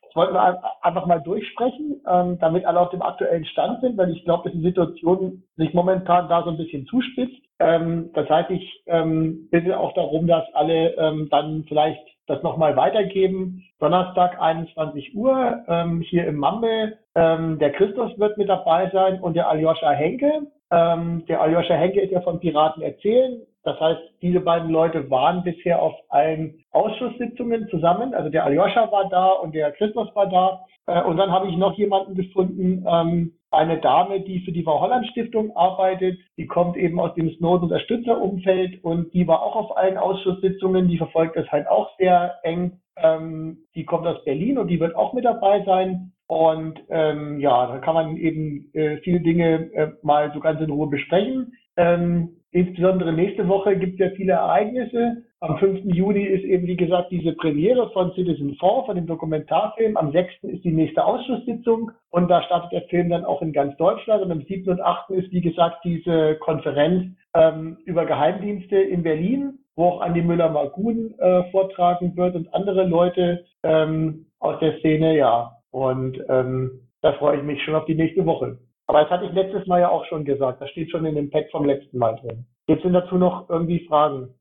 Das 0.00 0.16
wollten 0.16 0.32
wir 0.32 0.62
einfach 0.82 1.06
mal 1.06 1.20
durchsprechen, 1.20 2.00
ähm, 2.10 2.38
damit 2.40 2.64
alle 2.64 2.80
auf 2.80 2.90
dem 2.90 3.02
aktuellen 3.02 3.44
Stand 3.44 3.82
sind, 3.82 3.98
weil 3.98 4.10
ich 4.10 4.24
glaube, 4.24 4.48
dass 4.48 4.58
die 4.58 4.64
Situation 4.64 5.42
sich 5.56 5.74
momentan 5.74 6.30
da 6.30 6.42
so 6.44 6.50
ein 6.50 6.56
bisschen 6.56 6.86
zuspitzt. 6.86 7.42
Ähm, 7.58 8.08
das 8.14 8.26
heißt, 8.26 8.50
ich 8.50 8.82
ähm, 8.86 9.48
bitte 9.50 9.78
auch 9.78 9.92
darum, 9.92 10.26
dass 10.26 10.44
alle 10.54 10.96
ähm, 10.96 11.28
dann 11.30 11.64
vielleicht 11.68 12.00
das 12.30 12.42
nochmal 12.42 12.76
weitergeben. 12.76 13.64
Donnerstag 13.80 14.40
21 14.40 15.14
Uhr 15.16 15.64
ähm, 15.68 16.00
hier 16.00 16.26
im 16.26 16.36
Mambe. 16.36 16.96
Ähm, 17.14 17.58
der 17.58 17.72
Christus 17.72 18.16
wird 18.18 18.38
mit 18.38 18.48
dabei 18.48 18.88
sein 18.90 19.20
und 19.20 19.34
der 19.34 19.48
Aljoscha 19.48 19.90
Henke. 19.90 20.46
Ähm, 20.70 21.24
der 21.26 21.40
Aljoscha 21.40 21.74
Henke 21.74 22.00
ist 22.00 22.12
ja 22.12 22.20
von 22.20 22.38
Piraten 22.38 22.82
erzählen. 22.82 23.40
Das 23.64 23.78
heißt, 23.80 24.00
diese 24.22 24.40
beiden 24.40 24.70
Leute 24.70 25.10
waren 25.10 25.42
bisher 25.42 25.82
auf 25.82 25.94
allen 26.08 26.64
Ausschusssitzungen 26.70 27.68
zusammen. 27.68 28.14
Also 28.14 28.30
der 28.30 28.44
Aljoscha 28.44 28.90
war 28.92 29.08
da 29.08 29.32
und 29.32 29.54
der 29.54 29.72
Christus 29.72 30.08
war 30.14 30.28
da. 30.28 30.64
Äh, 30.86 31.02
und 31.02 31.16
dann 31.16 31.32
habe 31.32 31.48
ich 31.48 31.56
noch 31.56 31.76
jemanden 31.76 32.14
gefunden, 32.14 32.86
ähm, 32.88 33.32
eine 33.50 33.78
Dame, 33.78 34.20
die 34.20 34.40
für 34.40 34.52
die 34.52 34.62
Frau 34.62 34.88
Stiftung 35.10 35.56
arbeitet. 35.56 36.18
Die 36.36 36.46
kommt 36.46 36.76
eben 36.76 37.00
aus 37.00 37.14
dem 37.14 37.30
Snowden-Unterstützerumfeld 37.30 38.82
und 38.84 39.12
die 39.12 39.26
war 39.26 39.42
auch 39.42 39.56
auf 39.56 39.76
allen 39.76 39.96
Ausschusssitzungen. 39.96 40.88
Die 40.88 40.98
verfolgt 40.98 41.36
das 41.36 41.50
halt 41.50 41.68
auch 41.68 41.90
sehr 41.98 42.36
eng. 42.42 42.80
Ähm, 42.96 43.58
die 43.74 43.84
kommt 43.84 44.06
aus 44.06 44.24
Berlin 44.24 44.58
und 44.58 44.68
die 44.68 44.80
wird 44.80 44.94
auch 44.94 45.12
mit 45.12 45.24
dabei 45.24 45.64
sein. 45.64 46.12
Und 46.26 46.78
ähm, 46.90 47.40
ja, 47.40 47.66
da 47.66 47.78
kann 47.78 47.94
man 47.94 48.16
eben 48.16 48.70
äh, 48.72 48.98
viele 48.98 49.20
Dinge 49.20 49.72
äh, 49.74 49.92
mal 50.02 50.30
so 50.32 50.38
ganz 50.38 50.60
in 50.60 50.70
Ruhe 50.70 50.88
besprechen. 50.88 51.54
Ähm, 51.76 52.39
insbesondere 52.52 53.12
nächste 53.12 53.46
Woche 53.48 53.76
gibt 53.76 54.00
es 54.00 54.06
ja 54.06 54.16
viele 54.16 54.32
Ereignisse. 54.32 55.24
Am 55.40 55.56
5. 55.58 55.84
Juni 55.84 56.22
ist 56.22 56.44
eben, 56.44 56.66
wie 56.66 56.76
gesagt, 56.76 57.10
diese 57.10 57.32
Premiere 57.32 57.90
von 57.90 58.12
Citizen 58.12 58.56
4, 58.60 58.82
von 58.84 58.94
dem 58.94 59.06
Dokumentarfilm. 59.06 59.96
Am 59.96 60.12
6. 60.12 60.32
ist 60.42 60.64
die 60.64 60.72
nächste 60.72 61.04
Ausschusssitzung 61.04 61.92
und 62.10 62.28
da 62.28 62.42
startet 62.42 62.72
der 62.72 62.82
Film 62.88 63.08
dann 63.08 63.24
auch 63.24 63.40
in 63.40 63.52
ganz 63.52 63.76
Deutschland. 63.78 64.22
Und 64.22 64.32
am 64.32 64.42
7. 64.42 64.68
und 64.70 64.80
8. 64.82 65.10
ist, 65.10 65.32
wie 65.32 65.40
gesagt, 65.40 65.84
diese 65.84 66.36
Konferenz 66.36 67.16
ähm, 67.34 67.78
über 67.84 68.04
Geheimdienste 68.04 68.76
in 68.76 69.02
Berlin, 69.02 69.58
wo 69.76 69.84
auch 69.86 70.00
Andi 70.02 70.20
Müller-Magun 70.20 71.14
äh, 71.18 71.44
vortragen 71.50 72.16
wird 72.16 72.34
und 72.34 72.52
andere 72.52 72.84
Leute 72.84 73.44
ähm, 73.62 74.26
aus 74.40 74.58
der 74.60 74.78
Szene, 74.80 75.16
ja. 75.16 75.56
Und 75.70 76.22
ähm, 76.28 76.88
da 77.02 77.12
freue 77.14 77.38
ich 77.38 77.42
mich 77.44 77.62
schon 77.62 77.76
auf 77.76 77.86
die 77.86 77.94
nächste 77.94 78.26
Woche. 78.26 78.58
Aber 78.90 79.02
das 79.02 79.10
hatte 79.12 79.26
ich 79.26 79.32
letztes 79.32 79.68
Mal 79.68 79.82
ja 79.82 79.88
auch 79.88 80.04
schon 80.06 80.24
gesagt. 80.24 80.60
Das 80.60 80.68
steht 80.70 80.90
schon 80.90 81.06
in 81.06 81.14
dem 81.14 81.30
Pack 81.30 81.48
vom 81.52 81.64
letzten 81.64 81.96
Mal 81.96 82.16
drin. 82.16 82.44
Jetzt 82.66 82.82
sind 82.82 82.92
dazu 82.92 83.14
noch 83.14 83.48
irgendwie 83.48 83.86
Fragen. 83.86 84.34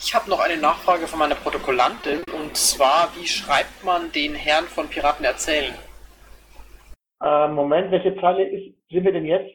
Ich 0.00 0.14
habe 0.14 0.30
noch 0.30 0.40
eine 0.40 0.56
Nachfrage 0.56 1.06
von 1.06 1.18
meiner 1.18 1.34
Protokollantin 1.34 2.22
und 2.34 2.56
zwar, 2.56 3.10
wie 3.18 3.26
schreibt 3.26 3.84
man 3.84 4.10
den 4.12 4.34
Herrn 4.34 4.64
von 4.64 4.88
Piraten 4.88 5.26
erzählen? 5.26 5.74
Äh, 7.22 7.48
Moment, 7.48 7.90
welche 7.90 8.18
Zeile 8.18 8.48
ist, 8.48 8.74
sind 8.90 9.04
wir 9.04 9.12
denn 9.12 9.26
jetzt? 9.26 9.52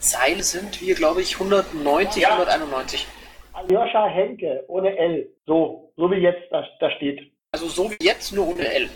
Zeile 0.00 0.42
sind 0.42 0.80
wir, 0.80 0.96
glaube 0.96 1.20
ich, 1.20 1.34
190, 1.34 2.24
ja. 2.24 2.30
191. 2.30 3.06
Aljoscha 3.52 4.06
Henke 4.06 4.64
ohne 4.66 4.98
L. 4.98 5.28
So, 5.46 5.92
so 5.96 6.10
wie 6.10 6.16
jetzt 6.16 6.50
da, 6.50 6.66
da 6.80 6.90
steht. 6.90 7.20
Also 7.52 7.68
so 7.68 7.88
wie 7.88 8.04
jetzt, 8.04 8.34
nur 8.34 8.48
ohne 8.48 8.66
L. 8.66 8.90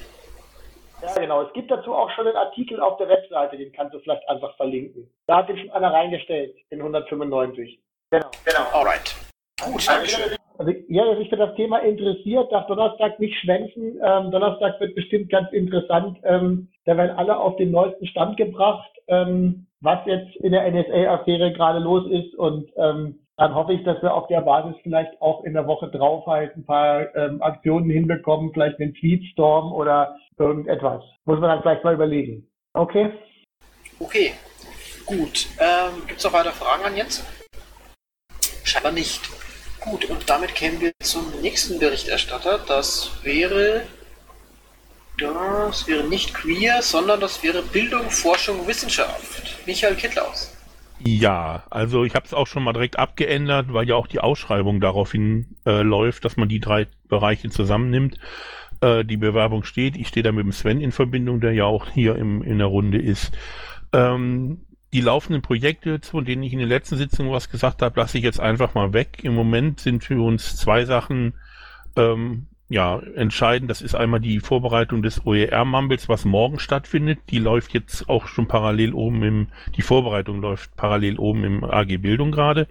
Ja, 1.03 1.15
genau. 1.15 1.43
Es 1.43 1.53
gibt 1.53 1.71
dazu 1.71 1.95
auch 1.95 2.11
schon 2.11 2.27
einen 2.27 2.37
Artikel 2.37 2.81
auf 2.81 2.97
der 2.99 3.09
Webseite, 3.09 3.57
den 3.57 3.73
kannst 3.73 3.95
du 3.95 3.99
vielleicht 4.01 4.29
einfach 4.29 4.57
verlinken. 4.57 5.11
Da 5.27 5.39
hat 5.39 5.49
den 5.49 5.59
schon 5.59 5.71
einer 5.71 5.93
reingestellt, 5.93 6.55
in 6.71 6.81
195. 6.81 7.79
Genau. 8.11 8.31
Genau. 8.45 8.61
Alright. 8.73 9.15
Gut, 9.61 9.87
Dankeschön. 9.87 10.37
Also, 10.57 10.73
ja, 10.89 11.05
wer 11.05 11.17
sich 11.17 11.29
für 11.29 11.37
das 11.37 11.55
Thema 11.57 11.79
interessiert, 11.79 12.53
darf 12.53 12.67
Donnerstag 12.69 13.19
nicht 13.19 13.37
schwänzen. 13.41 14.01
Ähm, 14.03 14.31
Donnerstag 14.31 14.79
wird 14.81 14.95
bestimmt 14.95 15.31
ganz 15.31 15.53
interessant. 15.53 16.19
Ähm, 16.23 16.69
da 16.85 16.97
werden 16.97 17.17
alle 17.17 17.37
auf 17.37 17.57
den 17.57 17.73
neuesten 17.73 18.07
Stand 18.07 18.37
gebracht, 18.37 18.91
ähm, 19.09 19.67
was 19.81 19.99
jetzt 20.07 20.37
in 20.37 20.53
der 20.53 20.71
NSA-Affäre 20.71 21.53
gerade 21.53 21.81
los 21.81 22.09
ist. 22.09 22.35
Und 22.37 22.71
ähm, 22.77 23.19
dann 23.37 23.55
hoffe 23.55 23.73
ich, 23.73 23.83
dass 23.85 24.01
wir 24.01 24.15
auf 24.15 24.29
der 24.29 24.43
Basis 24.43 24.77
vielleicht 24.83 25.21
auch 25.21 25.45
in 25.45 25.55
der 25.55 25.67
Woche 25.67 25.89
drauf 25.89 26.27
halt 26.27 26.57
ein 26.57 26.65
paar 26.65 27.15
ähm, 27.17 27.43
Aktionen 27.43 27.91
hinbekommen, 27.91 28.53
vielleicht 28.53 28.81
einen 28.81 28.95
Tweetstorm 28.95 29.73
oder 29.73 30.17
irgendetwas. 30.39 31.03
Muss 31.25 31.41
man 31.41 31.51
dann 31.51 31.63
vielleicht 31.63 31.83
mal 31.83 31.95
überlegen. 31.95 32.49
Okay? 32.75 33.13
Okay, 33.99 34.33
gut. 35.07 35.47
Ähm, 35.59 36.07
Gibt 36.07 36.19
es 36.19 36.25
noch 36.25 36.33
weitere 36.33 36.53
Fragen 36.53 36.85
an 36.85 36.97
Jens? 36.97 37.25
Scheinbar 38.63 38.93
nicht. 38.93 39.21
Gut, 39.81 40.09
und 40.09 40.31
damit 40.31 40.55
kämen 40.55 40.81
wir 40.81 40.93
zum 41.01 41.25
nächsten 41.43 41.79
Berichterstatter. 41.79 42.61
Das 42.67 43.25
wäre. 43.25 43.83
Das 45.19 45.87
wäre 45.87 46.05
nicht 46.05 46.35
queer, 46.35 46.83
sondern 46.83 47.21
das 47.21 47.43
wäre 47.43 47.63
Bildung, 47.63 48.11
Forschung, 48.11 48.67
Wissenschaft. 48.67 49.65
Michael 49.67 49.95
Kittlaus. 49.95 50.54
Ja, 51.07 51.65
also 51.69 52.05
ich 52.05 52.15
habe 52.15 52.25
es 52.25 52.33
auch 52.33 52.47
schon 52.47 52.63
mal 52.63 52.73
direkt 52.73 52.99
abgeändert, 52.99 53.73
weil 53.73 53.87
ja 53.87 53.95
auch 53.95 54.07
die 54.07 54.21
Ausschreibung 54.21 54.81
daraufhin 54.81 55.57
äh, 55.67 55.83
läuft, 55.83 56.25
dass 56.25 56.39
man 56.39 56.49
die 56.49 56.61
drei 56.61 56.87
Bereiche 57.09 57.51
zusammennimmt. 57.51 58.19
Äh, 58.81 59.05
die 59.05 59.19
Bewerbung 59.19 59.65
steht. 59.65 59.97
Ich 59.97 60.09
stehe 60.09 60.23
da 60.23 60.33
mit 60.33 60.45
dem 60.45 60.53
Sven 60.53 60.81
in 60.81 60.93
Verbindung, 60.93 61.41
der 61.41 61.53
ja 61.53 61.65
auch 61.65 61.91
hier 61.91 62.17
im, 62.17 62.43
in 62.43 62.57
der 62.59 62.69
Runde 62.69 62.99
ist. 62.99 63.37
Ähm, 63.93 64.65
die 64.95 65.03
laufenden 65.03 65.43
Projekte, 65.43 66.01
von 66.03 66.25
denen 66.25 66.43
ich 66.43 66.55
in 66.55 66.59
den 66.59 66.69
letzten 66.69 66.97
Sitzungen 66.97 67.33
was 67.33 67.51
gesagt 67.51 67.83
habe, 67.83 68.01
lasse 68.01 68.17
ich 68.17 68.25
jetzt 68.25 68.41
einfach 68.41 68.75
mal 68.75 68.95
weg. 68.95 69.21
Im 69.25 69.35
Moment 69.35 69.81
sind 69.81 70.05
für 70.05 70.25
uns 70.25 70.57
zwei 70.57 70.87
Sachen 70.87 71.35
ähm, 71.97 72.47
ja, 72.69 73.01
entscheidend. 73.15 73.71
Das 73.71 73.83
ist 73.83 73.95
einmal 73.95 74.21
die 74.21 74.41
Vorbereitung 74.41 75.03
des 75.03 75.27
OER-Mumbles, 75.27 76.09
was 76.09 76.25
morgen 76.25 76.59
stattfindet. 76.59 77.19
Die 77.31 77.39
läuft 77.39 77.75
jetzt 77.75 78.09
auch 78.09 78.27
schon 78.27 78.49
parallel 78.49 78.95
oben 78.95 79.23
im, 79.23 79.49
die 79.77 79.83
Vorbereitung 79.83 80.41
läuft 80.41 80.75
parallel 80.77 81.19
oben 81.19 81.45
im 81.45 81.65
AG 81.65 81.99
Bildung 81.99 82.33
gerade. 82.33 82.67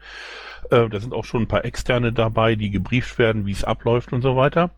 Äh, 0.71 0.89
da 0.89 0.99
sind 0.99 1.13
auch 1.13 1.25
schon 1.25 1.43
ein 1.43 1.47
paar 1.47 1.65
Externe 1.65 2.11
dabei, 2.11 2.55
die 2.55 2.71
gebrieft 2.71 3.19
werden, 3.19 3.45
wie 3.45 3.51
es 3.51 3.63
abläuft 3.63 4.13
und 4.13 4.21
so 4.21 4.35
weiter. 4.35 4.71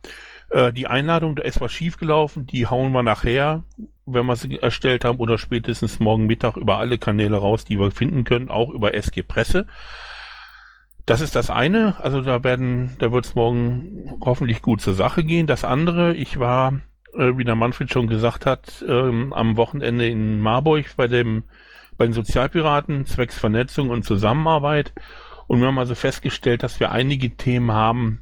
Äh, 0.49 0.74
die 0.74 0.88
Einladung, 0.88 1.36
da 1.36 1.43
ist 1.43 1.61
was 1.61 1.72
schiefgelaufen, 1.72 2.45
die 2.45 2.68
hauen 2.68 2.91
wir 2.91 3.03
nachher, 3.03 3.63
wenn 4.05 4.26
wir 4.26 4.36
sie 4.36 4.59
erstellt 4.59 5.05
haben, 5.05 5.20
oder 5.20 5.38
spätestens 5.38 5.99
morgen 5.99 6.28
Mittag 6.28 6.57
über 6.57 6.78
alle 6.78 6.97
Kanäle 6.97 7.38
raus, 7.38 7.66
die 7.66 7.80
wir 7.80 7.91
finden 7.91 8.26
können, 8.26 8.49
auch 8.49 8.70
über 8.70 8.93
SG 8.93 9.24
Presse. 9.24 9.66
Das 11.06 11.22
ist 11.22 11.36
das 11.36 11.49
eine, 11.51 11.95
also 12.01 12.22
da 12.22 12.43
werden, 12.43 12.95
da 12.97 13.12
wird 13.12 13.26
es 13.26 13.36
morgen 13.36 14.18
hoffentlich 14.22 14.62
gut 14.62 14.82
zur 14.82 14.95
Sache 14.95 15.24
gehen. 15.24 15.45
Das 15.45 15.64
andere, 15.64 16.16
ich 16.16 16.39
war, 16.39 16.80
äh, 17.14 17.38
wie 17.38 17.43
der 17.43 17.56
Manfred 17.56 17.91
schon 17.91 18.08
gesagt 18.08 18.45
hat, 18.45 18.84
ähm, 18.88 19.32
am 19.32 19.56
Wochenende 19.56 20.08
in 20.08 20.39
Marburg 20.39 20.95
bei 20.97 21.08
dem, 21.08 21.43
bei 21.97 22.06
den 22.06 22.14
Sozialpiraten 22.14 23.06
zwecks 23.06 23.38
Vernetzung 23.38 23.91
und 23.91 24.03
Zusammenarbeit 24.03 24.93
und 25.47 25.60
wir 25.60 25.68
haben 25.68 25.80
also 25.80 25.95
festgestellt, 25.95 26.64
dass 26.64 26.80
wir 26.80 26.91
einige 26.91 27.36
Themen 27.36 27.72
haben, 27.72 28.22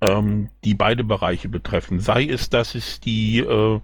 ähm, 0.00 0.48
die 0.64 0.74
beide 0.74 1.04
Bereiche 1.04 1.48
betreffen. 1.48 2.00
Sei 2.00 2.24
es, 2.24 2.50
dass 2.50 2.74
es 2.74 3.00
die, 3.00 3.38
äh, 3.38 3.80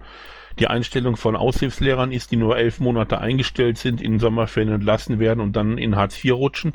die 0.59 0.67
Einstellung 0.67 1.17
von 1.17 1.35
Aushilfslehrern 1.35 2.11
ist, 2.11 2.31
die 2.31 2.37
nur 2.37 2.57
elf 2.57 2.79
Monate 2.79 3.19
eingestellt 3.19 3.77
sind, 3.77 4.01
in 4.01 4.19
Sommerferien 4.19 4.73
entlassen 4.73 5.19
werden 5.19 5.39
und 5.39 5.55
dann 5.55 5.77
in 5.77 5.95
Hartz 5.95 6.23
IV 6.23 6.33
rutschen, 6.33 6.73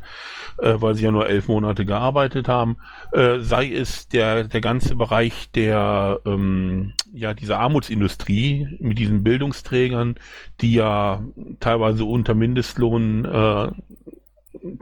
äh, 0.58 0.74
weil 0.76 0.94
sie 0.94 1.04
ja 1.04 1.10
nur 1.10 1.28
elf 1.28 1.48
Monate 1.48 1.84
gearbeitet 1.84 2.48
haben, 2.48 2.76
äh, 3.12 3.38
sei 3.38 3.72
es 3.72 4.08
der, 4.08 4.44
der 4.44 4.60
ganze 4.60 4.96
Bereich 4.96 5.50
der, 5.52 6.20
ähm, 6.26 6.92
ja, 7.12 7.34
dieser 7.34 7.58
Armutsindustrie 7.58 8.76
mit 8.80 8.98
diesen 8.98 9.24
Bildungsträgern, 9.24 10.16
die 10.60 10.74
ja 10.74 11.22
teilweise 11.60 12.04
unter 12.04 12.34
Mindestlohn 12.34 13.24
äh, 13.24 13.68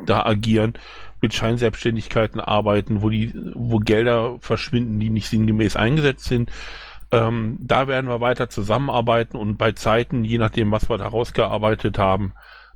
da 0.06 0.26
agieren, 0.26 0.74
mit 1.20 1.34
Scheinselbstständigkeiten 1.34 2.40
arbeiten, 2.40 3.02
wo 3.02 3.08
die, 3.10 3.32
wo 3.54 3.78
Gelder 3.78 4.38
verschwinden, 4.40 5.00
die 5.00 5.10
nicht 5.10 5.28
sinngemäß 5.28 5.76
eingesetzt 5.76 6.24
sind. 6.24 6.50
Ähm, 7.10 7.56
da 7.60 7.88
werden 7.88 8.08
wir 8.08 8.20
weiter 8.20 8.50
zusammenarbeiten 8.50 9.36
und 9.36 9.56
bei 9.56 9.72
Zeiten, 9.72 10.24
je 10.24 10.38
nachdem, 10.38 10.70
was 10.70 10.90
wir 10.90 10.98
da 10.98 11.08
rausgearbeitet 11.08 11.98
haben, 11.98 12.34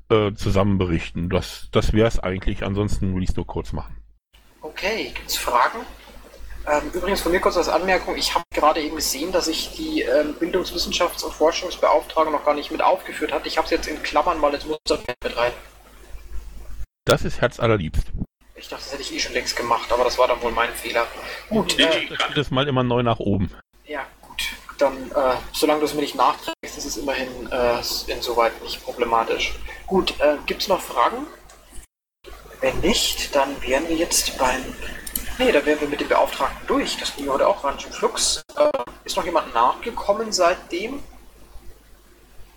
äh, 0.08 0.32
zusammen 0.34 0.78
berichten. 0.78 1.28
Das, 1.28 1.68
das 1.72 1.92
wäre 1.92 2.08
es 2.08 2.18
eigentlich. 2.18 2.64
Ansonsten 2.64 3.14
will 3.14 3.22
ich 3.22 3.30
es 3.30 3.36
nur 3.36 3.46
kurz 3.46 3.72
machen. 3.72 3.96
Okay, 4.60 5.12
gibt 5.14 5.28
es 5.28 5.36
Fragen? 5.36 5.80
Ähm, 6.66 6.90
übrigens 6.92 7.20
von 7.20 7.32
mir 7.32 7.40
kurz 7.40 7.56
als 7.56 7.68
Anmerkung, 7.68 8.16
ich 8.16 8.34
habe 8.34 8.44
gerade 8.54 8.80
eben 8.80 8.94
gesehen, 8.94 9.32
dass 9.32 9.48
ich 9.48 9.74
die 9.74 10.02
ähm, 10.02 10.36
Bildungswissenschafts- 10.38 11.24
und 11.24 11.32
Forschungsbeauftragung 11.34 12.32
noch 12.32 12.44
gar 12.44 12.54
nicht 12.54 12.70
mit 12.70 12.82
aufgeführt 12.82 13.32
hatte. 13.32 13.48
Ich 13.48 13.58
habe 13.58 13.64
es 13.64 13.72
jetzt 13.72 13.88
in 13.88 14.00
Klammern 14.02 14.38
mal 14.38 14.54
ins 14.54 14.64
Musterfeld 14.64 15.16
mit 15.24 15.36
rein. 15.36 15.52
Das 17.04 17.24
ist 17.24 17.40
herzallerliebst. 17.40 18.12
Ich 18.54 18.68
dachte, 18.68 18.84
das 18.84 18.92
hätte 18.92 19.02
ich 19.02 19.12
eh 19.12 19.18
schon 19.18 19.32
längst 19.32 19.56
gemacht, 19.56 19.90
aber 19.90 20.04
das 20.04 20.16
war 20.18 20.28
dann 20.28 20.40
wohl 20.40 20.52
mein 20.52 20.70
Fehler. 20.70 21.06
Gut, 21.48 21.76
äh, 21.80 21.88
ich 21.88 21.94
schiebe 21.94 22.34
das 22.36 22.52
mal 22.52 22.68
immer 22.68 22.84
neu 22.84 23.02
nach 23.02 23.18
oben. 23.18 23.50
ja. 23.84 24.06
Dann, 24.82 25.12
äh, 25.12 25.36
solange 25.52 25.78
du 25.78 25.86
es 25.86 25.94
mir 25.94 26.00
nicht 26.00 26.16
nachträgst, 26.16 26.76
ist 26.76 26.84
es 26.84 26.96
immerhin 26.96 27.48
äh, 27.52 27.80
insoweit 28.08 28.60
nicht 28.64 28.82
problematisch. 28.82 29.54
Gut, 29.86 30.18
äh, 30.18 30.38
gibt 30.44 30.62
es 30.62 30.66
noch 30.66 30.80
Fragen? 30.80 31.24
Wenn 32.60 32.80
nicht, 32.80 33.32
dann 33.36 33.62
wären 33.62 33.88
wir 33.88 33.94
jetzt 33.94 34.36
beim. 34.38 34.74
Nee, 35.38 35.52
da 35.52 35.64
wären 35.64 35.80
wir 35.80 35.86
mit 35.86 36.00
dem 36.00 36.08
Beauftragten 36.08 36.66
durch. 36.66 36.96
Das 36.96 37.14
ging 37.14 37.28
heute 37.28 37.46
auch 37.46 37.62
schön 37.78 37.92
flugs. 37.92 38.42
Äh, 38.56 38.70
ist 39.04 39.16
noch 39.16 39.24
jemand 39.24 39.54
nachgekommen 39.54 40.32
seitdem? 40.32 41.00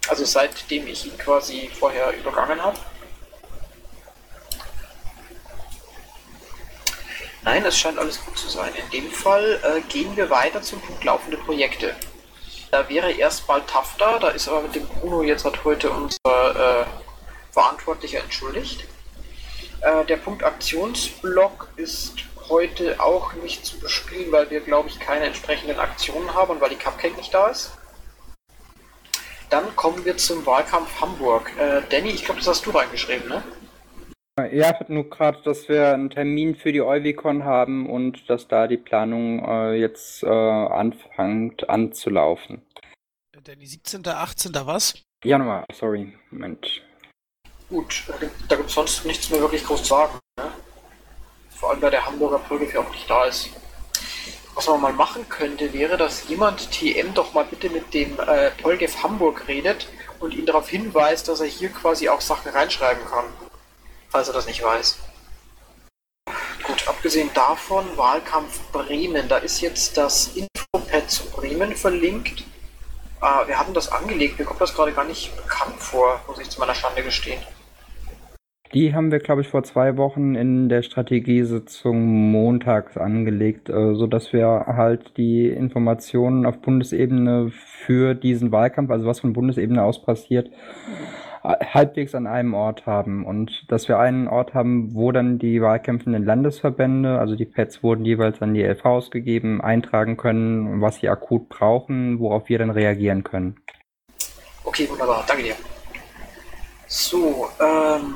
Also 0.07 0.25
seitdem 0.25 0.87
ich 0.87 1.05
ihn 1.05 1.17
quasi 1.19 1.69
vorher 1.79 2.11
übergangen 2.17 2.59
habe? 2.59 2.79
Nein, 7.43 7.63
es 7.65 7.77
scheint 7.77 7.99
alles 7.99 8.19
gut 8.25 8.35
zu 8.35 8.49
sein. 8.49 8.73
In 8.73 8.89
dem 8.89 9.11
Fall 9.11 9.59
äh, 9.61 9.81
gehen 9.81 10.17
wir 10.17 10.31
weiter 10.31 10.63
zum 10.63 10.81
Punkt 10.81 11.03
laufende 11.03 11.37
Projekte. 11.37 11.95
Da 12.75 12.89
wäre 12.89 13.09
erstmal 13.09 13.61
Tafta, 13.61 14.19
da 14.19 14.27
ist 14.31 14.49
aber 14.49 14.63
mit 14.63 14.75
dem 14.75 14.85
Bruno 14.85 15.23
jetzt 15.23 15.45
hat 15.45 15.63
heute 15.63 15.89
unser 15.89 16.17
äh, 16.25 16.85
Verantwortlicher 17.53 18.19
entschuldigt. 18.19 18.83
Äh, 19.79 20.03
der 20.03 20.17
Punkt 20.17 20.43
Aktionsblock 20.43 21.69
ist 21.77 22.15
heute 22.49 22.99
auch 22.99 23.31
nicht 23.35 23.65
zu 23.65 23.79
bespielen, 23.79 24.29
weil 24.33 24.49
wir, 24.49 24.59
glaube 24.59 24.89
ich, 24.89 24.99
keine 24.99 25.23
entsprechenden 25.23 25.79
Aktionen 25.79 26.33
haben 26.33 26.51
und 26.51 26.59
weil 26.59 26.69
die 26.69 26.75
Cupcake 26.75 27.15
nicht 27.15 27.33
da 27.33 27.47
ist. 27.47 27.71
Dann 29.49 29.73
kommen 29.77 30.03
wir 30.03 30.17
zum 30.17 30.45
Wahlkampf 30.45 30.99
Hamburg. 30.99 31.53
Äh, 31.57 31.81
Danny, 31.89 32.09
ich 32.09 32.25
glaube, 32.25 32.41
das 32.41 32.49
hast 32.49 32.65
du 32.65 32.71
reingeschrieben, 32.71 33.29
ne? 33.29 33.41
Ja, 34.37 34.47
ich 34.47 34.65
hatte 34.65 34.91
nur 34.93 35.09
gerade, 35.09 35.41
dass 35.43 35.69
wir 35.69 35.93
einen 35.93 36.09
Termin 36.09 36.57
für 36.57 36.73
die 36.73 36.81
Euvicon 36.81 37.45
haben 37.45 37.89
und 37.89 38.29
dass 38.29 38.49
da 38.49 38.67
die 38.67 38.75
Planung 38.75 39.39
äh, 39.47 39.75
jetzt 39.75 40.23
äh, 40.23 40.27
anfängt 40.27 41.69
anzulaufen. 41.69 42.61
Danny, 43.43 43.65
17., 43.65 44.05
18. 44.05 44.51
was? 44.65 44.95
Januar, 45.23 45.63
sorry, 45.71 46.13
Moment. 46.31 46.81
Gut, 47.69 48.03
da 48.49 48.55
gibt- 48.57 48.67
es 48.67 48.73
sonst 48.73 49.05
nichts 49.05 49.29
mehr 49.29 49.39
wirklich 49.39 49.63
groß 49.63 49.83
zu 49.83 49.89
sagen. 49.89 50.19
Ne? 50.37 50.51
Vor 51.51 51.71
allem, 51.71 51.81
weil 51.81 51.91
der 51.91 52.05
Hamburger 52.05 52.39
Brücke 52.39 52.73
ja 52.73 52.81
auch 52.81 52.91
nicht 52.91 53.09
da 53.09 53.25
ist. 53.25 53.49
Was 54.53 54.67
man 54.67 54.81
mal 54.81 54.93
machen 54.93 55.27
könnte, 55.29 55.71
wäre, 55.73 55.95
dass 55.95 56.27
jemand 56.27 56.71
TM 56.71 57.13
doch 57.13 57.33
mal 57.33 57.45
bitte 57.45 57.69
mit 57.69 57.93
dem 57.93 58.19
äh, 58.19 58.51
Polgef 58.61 59.01
Hamburg 59.01 59.47
redet 59.47 59.87
und 60.19 60.33
ihn 60.33 60.45
darauf 60.45 60.67
hinweist, 60.67 61.29
dass 61.29 61.39
er 61.39 61.47
hier 61.47 61.69
quasi 61.69 62.09
auch 62.09 62.21
Sachen 62.21 62.51
reinschreiben 62.51 63.03
kann. 63.05 63.25
Falls 64.15 64.29
er 64.29 64.33
das 64.33 64.47
nicht 64.47 64.63
weiß. 64.63 64.97
Gut, 66.63 66.87
abgesehen 66.87 67.29
davon, 67.33 67.83
Wahlkampf 67.97 68.61
Bremen. 68.71 69.27
Da 69.27 69.39
ist 69.39 69.59
jetzt 69.59 69.97
das 69.97 70.37
Infopad 70.37 71.11
zu 71.11 71.29
Bremen 71.31 71.75
verlinkt. 71.75 72.45
Äh, 73.21 73.47
wir 73.49 73.59
hatten 73.59 73.73
das 73.73 73.91
angelegt, 73.91 74.39
mir 74.39 74.45
kommt 74.45 74.61
das 74.61 74.73
gerade 74.73 74.93
gar 74.93 75.03
nicht 75.03 75.35
bekannt 75.35 75.75
vor, 75.79 76.21
muss 76.27 76.39
ich 76.39 76.49
zu 76.49 76.61
meiner 76.61 76.73
Schande 76.73 77.03
gestehen. 77.03 77.41
Die 78.73 78.93
haben 78.93 79.11
wir, 79.11 79.19
glaube 79.19 79.41
ich, 79.41 79.49
vor 79.49 79.63
zwei 79.63 79.97
Wochen 79.97 80.35
in 80.35 80.69
der 80.69 80.81
Strategiesitzung 80.81 82.31
montags 82.31 82.95
angelegt, 82.95 83.67
äh, 83.67 83.95
sodass 83.95 84.31
wir 84.31 84.47
halt 84.65 85.17
die 85.17 85.49
Informationen 85.49 86.45
auf 86.45 86.61
Bundesebene 86.61 87.51
für 87.51 88.13
diesen 88.15 88.53
Wahlkampf, 88.53 88.91
also 88.91 89.07
was 89.07 89.19
von 89.19 89.33
Bundesebene 89.33 89.83
aus 89.83 90.01
passiert, 90.01 90.49
halbwegs 91.45 92.15
an 92.15 92.27
einem 92.27 92.53
Ort 92.53 92.85
haben 92.85 93.25
und 93.25 93.65
dass 93.69 93.87
wir 93.87 93.99
einen 93.99 94.27
Ort 94.27 94.53
haben, 94.53 94.93
wo 94.93 95.11
dann 95.11 95.37
die 95.37 95.61
wahlkämpfenden 95.61 96.25
Landesverbände, 96.25 97.19
also 97.19 97.35
die 97.35 97.45
Pads 97.45 97.83
wurden 97.83 98.05
jeweils 98.05 98.41
an 98.41 98.53
die 98.53 98.63
LVs 98.63 99.11
gegeben, 99.11 99.61
eintragen 99.61 100.17
können, 100.17 100.81
was 100.81 100.97
sie 100.97 101.09
akut 101.09 101.49
brauchen, 101.49 102.19
worauf 102.19 102.49
wir 102.49 102.59
dann 102.59 102.71
reagieren 102.71 103.23
können. 103.23 103.57
Okay, 104.63 104.89
wunderbar, 104.89 105.23
danke 105.27 105.43
dir. 105.43 105.55
So, 106.87 107.47
ähm, 107.59 108.15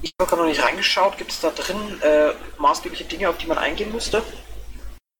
ich 0.00 0.12
habe 0.18 0.28
gerade 0.28 0.42
noch 0.42 0.48
nicht 0.48 0.64
reingeschaut. 0.64 1.16
Gibt 1.18 1.30
es 1.30 1.40
da 1.40 1.50
drin 1.50 1.76
äh, 2.02 2.30
maßgebliche 2.60 3.04
Dinge, 3.04 3.28
auf 3.28 3.38
die 3.38 3.46
man 3.46 3.58
eingehen 3.58 3.92
müsste? 3.92 4.22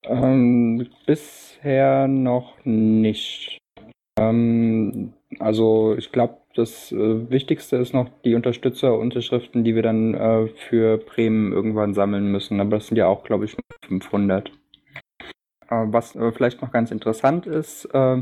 Ähm, 0.05 0.89
bisher 1.07 2.09
noch 2.09 2.57
nicht. 2.65 3.59
Ähm, 4.19 5.13
also 5.39 5.95
ich 5.97 6.13
glaube, 6.13 6.42
das 6.55 6.93
äh, 6.93 7.31
Wichtigste 7.31 7.77
ist 7.77 7.95
noch 7.95 8.09
die 8.25 8.35
Unterstützerunterschriften, 8.35 9.65
die 9.65 9.75
wir 9.75 9.83
dann 9.83 10.15
äh, 10.15 10.47
für 10.49 10.99
Bremen 10.99 11.53
irgendwann 11.53 11.95
sammeln 11.95 12.31
müssen. 12.31 12.61
Aber 12.61 12.77
das 12.77 12.89
sind 12.89 12.97
ja 12.97 13.07
auch, 13.07 13.25
glaube 13.25 13.47
ich, 13.47 13.57
500. 13.87 14.49
Äh, 14.49 14.53
was 15.69 16.15
äh, 16.15 16.33
vielleicht 16.33 16.61
noch 16.63 16.71
ganz 16.71 16.91
interessant 16.91 17.47
ist, 17.47 17.87
äh, 17.95 18.21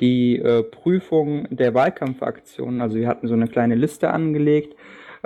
die 0.00 0.36
äh, 0.36 0.62
Prüfung 0.62 1.46
der 1.50 1.74
Wahlkampfaktionen. 1.74 2.80
Also 2.80 2.96
wir 2.96 3.08
hatten 3.08 3.28
so 3.28 3.34
eine 3.34 3.48
kleine 3.48 3.74
Liste 3.74 4.10
angelegt 4.10 4.74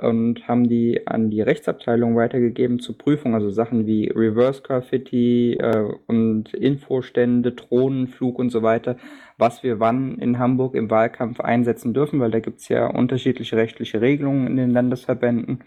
und 0.00 0.48
haben 0.48 0.68
die 0.68 1.06
an 1.06 1.30
die 1.30 1.40
Rechtsabteilung 1.40 2.16
weitergegeben 2.16 2.78
zur 2.80 2.98
Prüfung, 2.98 3.34
also 3.34 3.50
Sachen 3.50 3.86
wie 3.86 4.08
Reverse 4.08 4.62
Graffiti 4.62 5.54
äh, 5.54 5.84
und 6.06 6.52
Infostände, 6.54 7.52
Drohnenflug 7.52 8.38
und 8.38 8.50
so 8.50 8.62
weiter, 8.62 8.96
was 9.38 9.62
wir 9.62 9.80
wann 9.80 10.18
in 10.18 10.38
Hamburg 10.38 10.74
im 10.74 10.90
Wahlkampf 10.90 11.40
einsetzen 11.40 11.94
dürfen, 11.94 12.20
weil 12.20 12.30
da 12.30 12.40
gibt's 12.40 12.68
ja 12.68 12.86
unterschiedliche 12.86 13.56
rechtliche 13.56 14.00
Regelungen 14.00 14.46
in 14.46 14.56
den 14.56 14.70
Landesverbänden. 14.70 15.60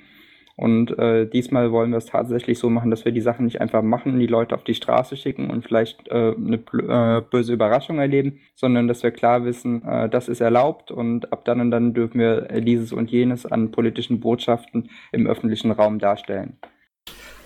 Und 0.57 0.97
äh, 0.97 1.27
diesmal 1.27 1.71
wollen 1.71 1.91
wir 1.91 1.99
es 1.99 2.07
tatsächlich 2.07 2.57
so 2.57 2.67
machen, 2.71 2.89
dass 2.89 3.05
wir 3.05 3.11
die 3.11 3.21
Sachen 3.21 3.45
nicht 3.45 3.61
einfach 3.61 3.83
machen, 3.83 4.19
die 4.19 4.25
Leute 4.25 4.55
auf 4.55 4.63
die 4.63 4.73
Straße 4.73 5.15
schicken 5.15 5.51
und 5.51 5.63
vielleicht 5.63 6.07
äh, 6.07 6.33
eine 6.35 6.55
äh, 6.55 7.21
böse 7.21 7.53
Überraschung 7.53 7.99
erleben, 7.99 8.39
sondern 8.55 8.87
dass 8.87 9.03
wir 9.03 9.11
klar 9.11 9.45
wissen, 9.45 9.87
äh, 9.87 10.09
das 10.09 10.27
ist 10.27 10.41
erlaubt 10.41 10.89
und 10.89 11.31
ab 11.31 11.45
dann 11.45 11.61
und 11.61 11.69
dann 11.69 11.93
dürfen 11.93 12.19
wir 12.19 12.49
äh, 12.49 12.61
dieses 12.63 12.91
und 12.91 13.11
jenes 13.11 13.45
an 13.45 13.69
politischen 13.69 14.19
Botschaften 14.19 14.89
im 15.11 15.27
öffentlichen 15.27 15.69
Raum 15.69 15.99
darstellen. 15.99 16.57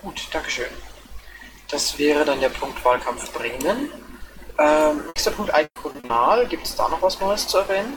Gut, 0.00 0.28
Dankeschön. 0.32 0.72
Das 1.70 1.98
wäre 1.98 2.24
dann 2.24 2.40
der 2.40 2.48
Punkt 2.48 2.82
Wahlkampf 2.82 3.30
Bremen. 3.34 3.90
Ähm, 4.58 5.02
nächster 5.08 5.32
Punkt 5.32 5.52
Iconal. 5.54 6.46
Gibt 6.46 6.64
es 6.64 6.76
da 6.76 6.88
noch 6.88 7.02
was 7.02 7.20
Neues 7.20 7.46
zu 7.46 7.58
erwähnen? 7.58 7.92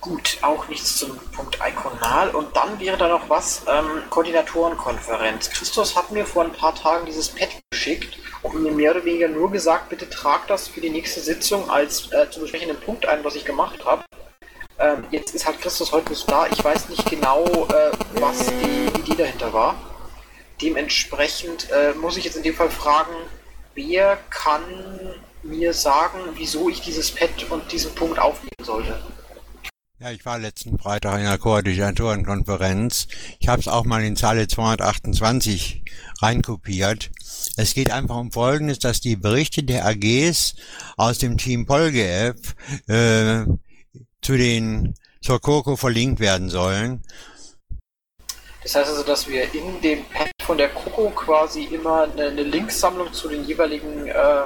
Gut, 0.00 0.38
auch 0.42 0.66
nichts 0.66 0.96
zum 0.96 1.16
Punkt 1.30 1.58
Iconal. 1.64 2.30
Und 2.30 2.56
dann 2.56 2.80
wäre 2.80 2.96
da 2.96 3.06
noch 3.06 3.28
was, 3.28 3.62
ähm, 3.68 4.02
Koordinatorenkonferenz. 4.10 5.50
Christus 5.50 5.94
hat 5.94 6.10
mir 6.10 6.26
vor 6.26 6.42
ein 6.42 6.52
paar 6.52 6.74
Tagen 6.74 7.06
dieses 7.06 7.28
Pad 7.28 7.50
geschickt 7.70 8.18
und 8.42 8.60
mir 8.60 8.72
mehr 8.72 8.90
oder 8.90 9.04
weniger 9.04 9.28
nur 9.28 9.52
gesagt, 9.52 9.90
bitte 9.90 10.10
trag 10.10 10.48
das 10.48 10.66
für 10.66 10.80
die 10.80 10.90
nächste 10.90 11.20
Sitzung 11.20 11.70
als 11.70 12.10
äh, 12.10 12.28
zu 12.28 12.40
besprechenden 12.40 12.80
Punkt 12.80 13.06
ein, 13.06 13.22
was 13.22 13.36
ich 13.36 13.44
gemacht 13.44 13.84
habe. 13.84 14.02
Ähm, 14.78 15.04
jetzt 15.12 15.34
ist 15.36 15.46
halt 15.46 15.60
Christus 15.60 15.92
heute 15.92 16.10
nicht 16.10 16.28
da. 16.28 16.46
Ich 16.50 16.64
weiß 16.64 16.88
nicht 16.88 17.08
genau, 17.08 17.44
äh, 17.44 17.92
was 18.14 18.46
die 18.46 19.00
Idee 19.00 19.14
dahinter 19.16 19.52
war. 19.52 19.76
Dementsprechend 20.60 21.70
äh, 21.70 21.92
muss 21.94 22.16
ich 22.16 22.24
jetzt 22.24 22.36
in 22.36 22.42
dem 22.42 22.54
Fall 22.54 22.70
fragen, 22.70 23.14
wer 23.74 24.18
kann 24.30 24.62
mir 25.44 25.72
sagen, 25.74 26.18
wieso 26.34 26.68
ich 26.68 26.80
dieses 26.80 27.12
Pad 27.12 27.50
und 27.50 27.70
diesen 27.70 27.94
Punkt 27.94 28.18
aufnehmen 28.18 28.64
sollte? 28.64 29.00
Ja, 30.02 30.10
ich 30.10 30.26
war 30.26 30.36
letzten 30.36 30.76
Freitag 30.80 31.18
in 31.20 31.26
der 31.26 31.38
Koordinatorenkonferenz. 31.38 33.06
Ich 33.38 33.46
habe 33.46 33.60
es 33.60 33.68
auch 33.68 33.84
mal 33.84 34.02
in 34.02 34.16
Zeile 34.16 34.48
228 34.48 35.84
reinkopiert. 36.20 37.12
Es 37.56 37.72
geht 37.72 37.92
einfach 37.92 38.16
um 38.16 38.32
Folgendes, 38.32 38.80
dass 38.80 39.00
die 39.00 39.14
Berichte 39.14 39.62
der 39.62 39.86
AGs 39.86 40.56
aus 40.96 41.18
dem 41.18 41.38
Team 41.38 41.66
PolGF 41.66 42.34
äh, 42.88 43.44
zu 44.22 44.36
den 44.36 44.94
zur 45.20 45.40
Coco 45.40 45.76
verlinkt 45.76 46.18
werden 46.18 46.50
sollen. 46.50 47.04
Das 48.64 48.74
heißt 48.74 48.90
also, 48.90 49.04
dass 49.04 49.28
wir 49.28 49.54
in 49.54 49.80
dem 49.82 50.04
Pad 50.06 50.32
von 50.42 50.58
der 50.58 50.70
Coco 50.70 51.10
quasi 51.10 51.62
immer 51.66 52.10
eine, 52.10 52.26
eine 52.26 52.42
Linksammlung 52.42 53.12
zu 53.12 53.28
den 53.28 53.44
jeweiligen 53.44 54.08
äh, 54.08 54.42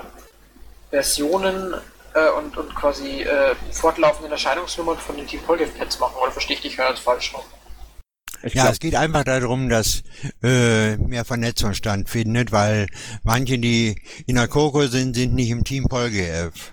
Versionen 0.90 1.76
äh, 2.16 2.30
und, 2.30 2.56
und 2.56 2.74
quasi 2.74 3.22
äh, 3.22 3.54
fortlaufenden 3.70 4.32
Erscheinungsnummern 4.32 4.96
von 4.96 5.16
den 5.16 5.26
Team 5.26 5.40
Polgef 5.46 5.76
Pads 5.78 6.00
machen, 6.00 6.14
oder 6.22 6.32
verstehe 6.32 6.56
ich 6.56 6.62
dich 6.62 6.76
ganz 6.76 6.98
falsch 6.98 7.32
noch? 7.32 7.44
ja, 8.42 8.70
es 8.70 8.78
geht 8.78 8.94
einfach 8.94 9.24
darum, 9.24 9.68
dass 9.68 10.02
äh, 10.42 10.96
mehr 10.98 11.24
Vernetzung 11.24 11.74
stattfindet, 11.74 12.52
weil 12.52 12.86
manche, 13.24 13.58
die 13.58 13.96
in 14.26 14.36
der 14.36 14.48
Coco 14.48 14.82
sind, 14.82 15.16
sind 15.16 15.34
nicht 15.34 15.50
im 15.50 15.64
Team 15.64 15.84
PolGF. 15.88 16.72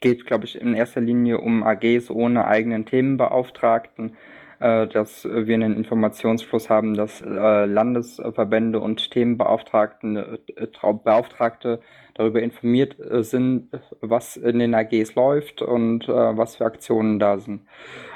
Geht, 0.00 0.26
glaube 0.26 0.44
ich, 0.44 0.60
in 0.60 0.74
erster 0.74 1.00
Linie 1.00 1.38
um 1.38 1.62
AGs 1.64 2.10
ohne 2.10 2.46
eigenen 2.46 2.86
Themenbeauftragten, 2.86 4.16
äh, 4.60 4.86
dass 4.86 5.24
wir 5.24 5.54
einen 5.54 5.76
Informationsfluss 5.76 6.70
haben, 6.70 6.94
dass 6.94 7.20
äh, 7.20 7.64
Landesverbände 7.64 8.78
und 8.78 9.10
Themenbeauftragten, 9.10 10.16
äh, 10.16 10.66
Beauftragte 11.04 11.80
darüber 12.14 12.42
informiert 12.42 12.98
äh, 12.98 13.22
sind, 13.22 13.68
was 14.00 14.36
in 14.36 14.58
den 14.58 14.74
AGs 14.74 15.14
läuft 15.14 15.62
und 15.62 16.08
äh, 16.08 16.36
was 16.36 16.56
für 16.56 16.64
Aktionen 16.64 17.18
da 17.18 17.38
sind. 17.38 17.62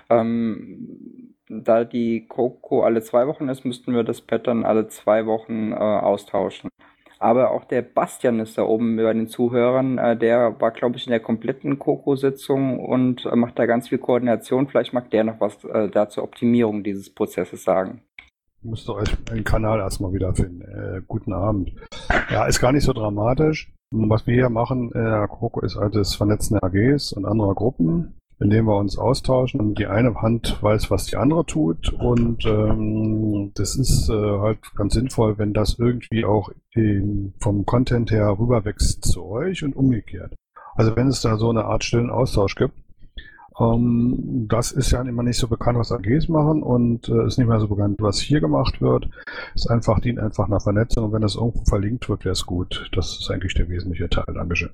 Ähm, 0.08 1.34
da 1.48 1.84
die 1.84 2.26
Coco 2.26 2.82
alle 2.82 3.02
zwei 3.02 3.26
Wochen 3.26 3.48
ist, 3.48 3.64
müssten 3.64 3.94
wir 3.94 4.02
das 4.02 4.20
Pattern 4.20 4.64
alle 4.64 4.88
zwei 4.88 5.26
Wochen 5.26 5.72
äh, 5.72 5.76
austauschen. 5.76 6.70
Aber 7.18 7.50
auch 7.50 7.64
der 7.64 7.82
Bastian 7.82 8.40
ist 8.40 8.58
da 8.58 8.62
oben 8.62 8.96
bei 8.96 9.12
den 9.12 9.28
Zuhörern. 9.28 9.98
Äh, 9.98 10.16
der 10.16 10.60
war, 10.60 10.70
glaube 10.70 10.96
ich, 10.96 11.06
in 11.06 11.12
der 11.12 11.20
kompletten 11.20 11.78
Coco-Sitzung 11.78 12.78
und 12.80 13.24
äh, 13.24 13.36
macht 13.36 13.58
da 13.58 13.66
ganz 13.66 13.88
viel 13.88 13.98
Koordination. 13.98 14.68
Vielleicht 14.68 14.92
mag 14.92 15.10
der 15.10 15.24
noch 15.24 15.40
was 15.40 15.64
äh, 15.64 15.88
da 15.88 16.08
zur 16.08 16.24
Optimierung 16.24 16.82
dieses 16.82 17.12
Prozesses 17.12 17.64
sagen. 17.64 18.02
Müsst 18.62 18.88
ihr 18.88 18.94
euch 18.96 19.08
einen 19.30 19.44
Kanal 19.44 19.78
erstmal 19.78 20.12
wiederfinden. 20.12 20.62
Äh, 20.62 21.02
guten 21.06 21.32
Abend. 21.32 21.72
Ja, 22.30 22.46
ist 22.46 22.60
gar 22.60 22.72
nicht 22.72 22.84
so 22.84 22.92
dramatisch. 22.92 23.72
Was 23.90 24.26
wir 24.26 24.34
hier 24.34 24.50
machen, 24.50 24.92
äh, 24.94 25.64
ist 25.64 25.76
halt 25.76 25.94
das 25.94 26.14
Vernetzen 26.14 26.58
der 26.60 26.64
AGs 26.64 27.12
und 27.12 27.24
anderer 27.24 27.54
Gruppen 27.54 28.16
in 28.38 28.50
dem 28.50 28.66
wir 28.66 28.76
uns 28.76 28.98
austauschen 28.98 29.60
und 29.60 29.78
die 29.78 29.86
eine 29.86 30.14
Hand 30.20 30.62
weiß, 30.62 30.90
was 30.90 31.06
die 31.06 31.16
andere 31.16 31.46
tut 31.46 31.92
und 31.92 32.44
ähm, 32.44 33.52
das 33.54 33.76
ist 33.76 34.10
äh, 34.10 34.12
halt 34.12 34.58
ganz 34.74 34.94
sinnvoll, 34.94 35.38
wenn 35.38 35.54
das 35.54 35.78
irgendwie 35.78 36.24
auch 36.24 36.50
in, 36.72 37.32
vom 37.40 37.64
Content 37.64 38.10
her 38.10 38.36
rüberwächst 38.38 39.04
zu 39.04 39.24
euch 39.24 39.64
und 39.64 39.74
umgekehrt. 39.74 40.34
Also 40.74 40.94
wenn 40.96 41.08
es 41.08 41.22
da 41.22 41.38
so 41.38 41.48
eine 41.48 41.64
Art 41.64 41.84
stillen 41.84 42.10
Austausch 42.10 42.56
gibt, 42.56 42.74
ähm, 43.58 44.46
das 44.48 44.72
ist 44.72 44.90
ja 44.90 45.00
immer 45.02 45.22
nicht 45.22 45.38
so 45.38 45.48
bekannt, 45.48 45.78
was 45.78 45.92
AGs 45.92 46.28
machen 46.28 46.62
und 46.62 47.08
äh, 47.08 47.26
ist 47.26 47.38
nicht 47.38 47.48
mehr 47.48 47.60
so 47.60 47.68
bekannt, 47.68 47.96
was 48.00 48.18
hier 48.18 48.40
gemacht 48.40 48.80
wird. 48.80 49.08
Ist 49.54 49.70
einfach, 49.70 50.00
dient 50.00 50.18
einfach 50.18 50.48
nach 50.48 50.62
Vernetzung 50.62 51.04
und 51.04 51.12
wenn 51.12 51.22
das 51.22 51.36
irgendwo 51.36 51.64
verlinkt 51.64 52.08
wird, 52.08 52.24
wäre 52.24 52.32
es 52.32 52.46
gut. 52.46 52.90
Das 52.92 53.18
ist 53.18 53.30
eigentlich 53.30 53.54
der 53.54 53.68
wesentliche 53.68 54.08
Teil. 54.08 54.34
Dankeschön. 54.34 54.70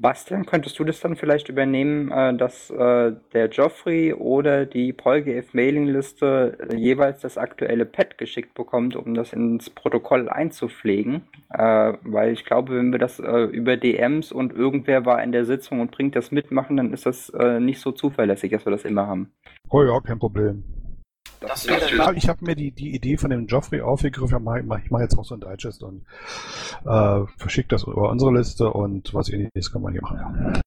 Bastian, 0.00 0.46
könntest 0.46 0.78
du 0.78 0.84
das 0.84 1.00
dann 1.00 1.14
vielleicht 1.14 1.50
übernehmen, 1.50 2.10
äh, 2.10 2.34
dass 2.34 2.70
äh, 2.70 3.12
der 3.34 3.48
Joffrey 3.50 4.14
oder 4.14 4.64
die 4.64 4.94
PolGF-Mailingliste 4.94 6.56
jeweils 6.74 7.20
das 7.20 7.36
aktuelle 7.36 7.84
Pad 7.84 8.16
geschickt 8.16 8.54
bekommt, 8.54 8.96
um 8.96 9.12
das 9.14 9.34
ins 9.34 9.68
Protokoll 9.68 10.30
einzupflegen? 10.30 11.22
Äh, 11.50 11.92
weil 12.02 12.32
ich 12.32 12.46
glaube, 12.46 12.76
wenn 12.76 12.92
wir 12.92 12.98
das 12.98 13.18
über 13.18 13.76
DMs 13.76 14.32
und 14.32 14.52
irgendwer 14.52 15.04
war 15.04 15.22
in 15.22 15.32
der 15.32 15.44
Sitzung 15.44 15.80
und 15.80 15.90
bringt 15.90 16.16
das 16.16 16.30
mitmachen, 16.30 16.76
dann 16.76 16.92
ist 16.92 17.06
das 17.06 17.32
nicht 17.58 17.80
so 17.80 17.92
zuverlässig, 17.92 18.52
dass 18.52 18.64
wir 18.64 18.70
das 18.70 18.84
immer 18.84 19.06
haben. 19.06 19.30
Oh 19.68 19.82
ja, 19.82 20.00
kein 20.00 20.18
Problem. 20.18 20.64
Das 21.40 21.64
ja, 21.64 22.12
ich 22.12 22.28
habe 22.28 22.44
mir 22.44 22.54
die, 22.54 22.70
die 22.70 22.94
Idee 22.94 23.16
von 23.16 23.30
dem 23.30 23.46
Joffrey 23.46 23.80
aufgegriffen. 23.80 24.36
Ich 24.58 24.66
mache 24.66 24.82
mach 24.90 25.00
jetzt 25.00 25.18
auch 25.18 25.24
so 25.24 25.34
ein 25.34 25.40
Digest 25.40 25.82
und 25.82 26.04
äh, 26.84 27.26
verschicke 27.38 27.68
das 27.68 27.84
über 27.84 28.10
unsere 28.10 28.32
Liste 28.32 28.70
und 28.70 29.14
was 29.14 29.30
ähnliches 29.30 29.72
kann 29.72 29.82
man 29.82 29.92
hier 29.92 30.02
machen. 30.02 30.60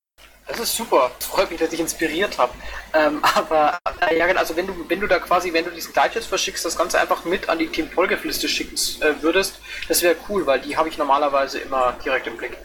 Das 0.48 0.60
ist 0.60 0.76
super. 0.76 1.12
Freut 1.20 1.50
mich, 1.52 1.60
dass 1.60 1.72
ich 1.72 1.80
inspiriert 1.80 2.38
habe. 2.38 2.54
Ähm, 2.94 3.20
aber 3.36 3.78
äh, 4.10 4.18
ja, 4.18 4.26
also 4.26 4.56
wenn 4.56 4.68
du, 4.68 4.74
wenn 4.88 5.00
du 5.00 5.08
da 5.08 5.20
quasi, 5.20 5.54
wenn 5.54 5.66
du 5.66 5.72
diesen 5.72 5.94
Digest 5.94 6.28
verschickst, 6.28 6.66
das 6.66 6.78
Ganze 6.78 7.00
einfach 7.00 7.24
mit 7.26 7.50
an 7.50 7.60
die 7.60 7.68
Team 7.68 7.90
Polgef 7.90 8.24
Liste 8.24 8.48
schicken 8.48 8.76
äh, 9.02 9.22
würdest, 9.22 9.60
das 9.88 10.02
wäre 10.02 10.16
cool, 10.28 10.46
weil 10.46 10.60
die 10.62 10.76
habe 10.76 10.90
ich 10.90 10.98
normalerweise 10.98 11.60
immer 11.60 11.96
direkt 12.04 12.28
im 12.28 12.38
Blick. 12.38 12.58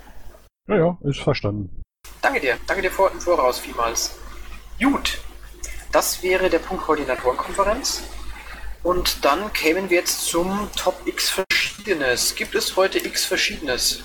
Ja, 0.67 0.77
ja, 0.77 0.99
ist 1.03 1.21
verstanden. 1.21 1.83
Danke 2.21 2.41
dir. 2.41 2.57
Danke 2.67 2.83
dir 2.83 2.91
vor, 2.91 3.11
im 3.13 3.21
Voraus 3.21 3.59
vielmals. 3.59 4.19
Gut, 4.81 5.19
das 5.93 6.23
wäre 6.23 6.51
der 6.51 6.59
Punkt 6.59 6.85
Koordinatorenkonferenz. 6.85 8.03
Und 8.83 9.25
dann 9.25 9.53
kämen 9.53 9.91
wir 9.91 9.99
jetzt 9.99 10.27
zum 10.27 10.71
Top 10.77 11.01
X 11.07 11.31
Verschiedenes. 11.31 12.35
Gibt 12.35 12.55
es 12.55 12.77
heute 12.77 12.99
X 12.99 13.25
Verschiedenes? 13.25 14.03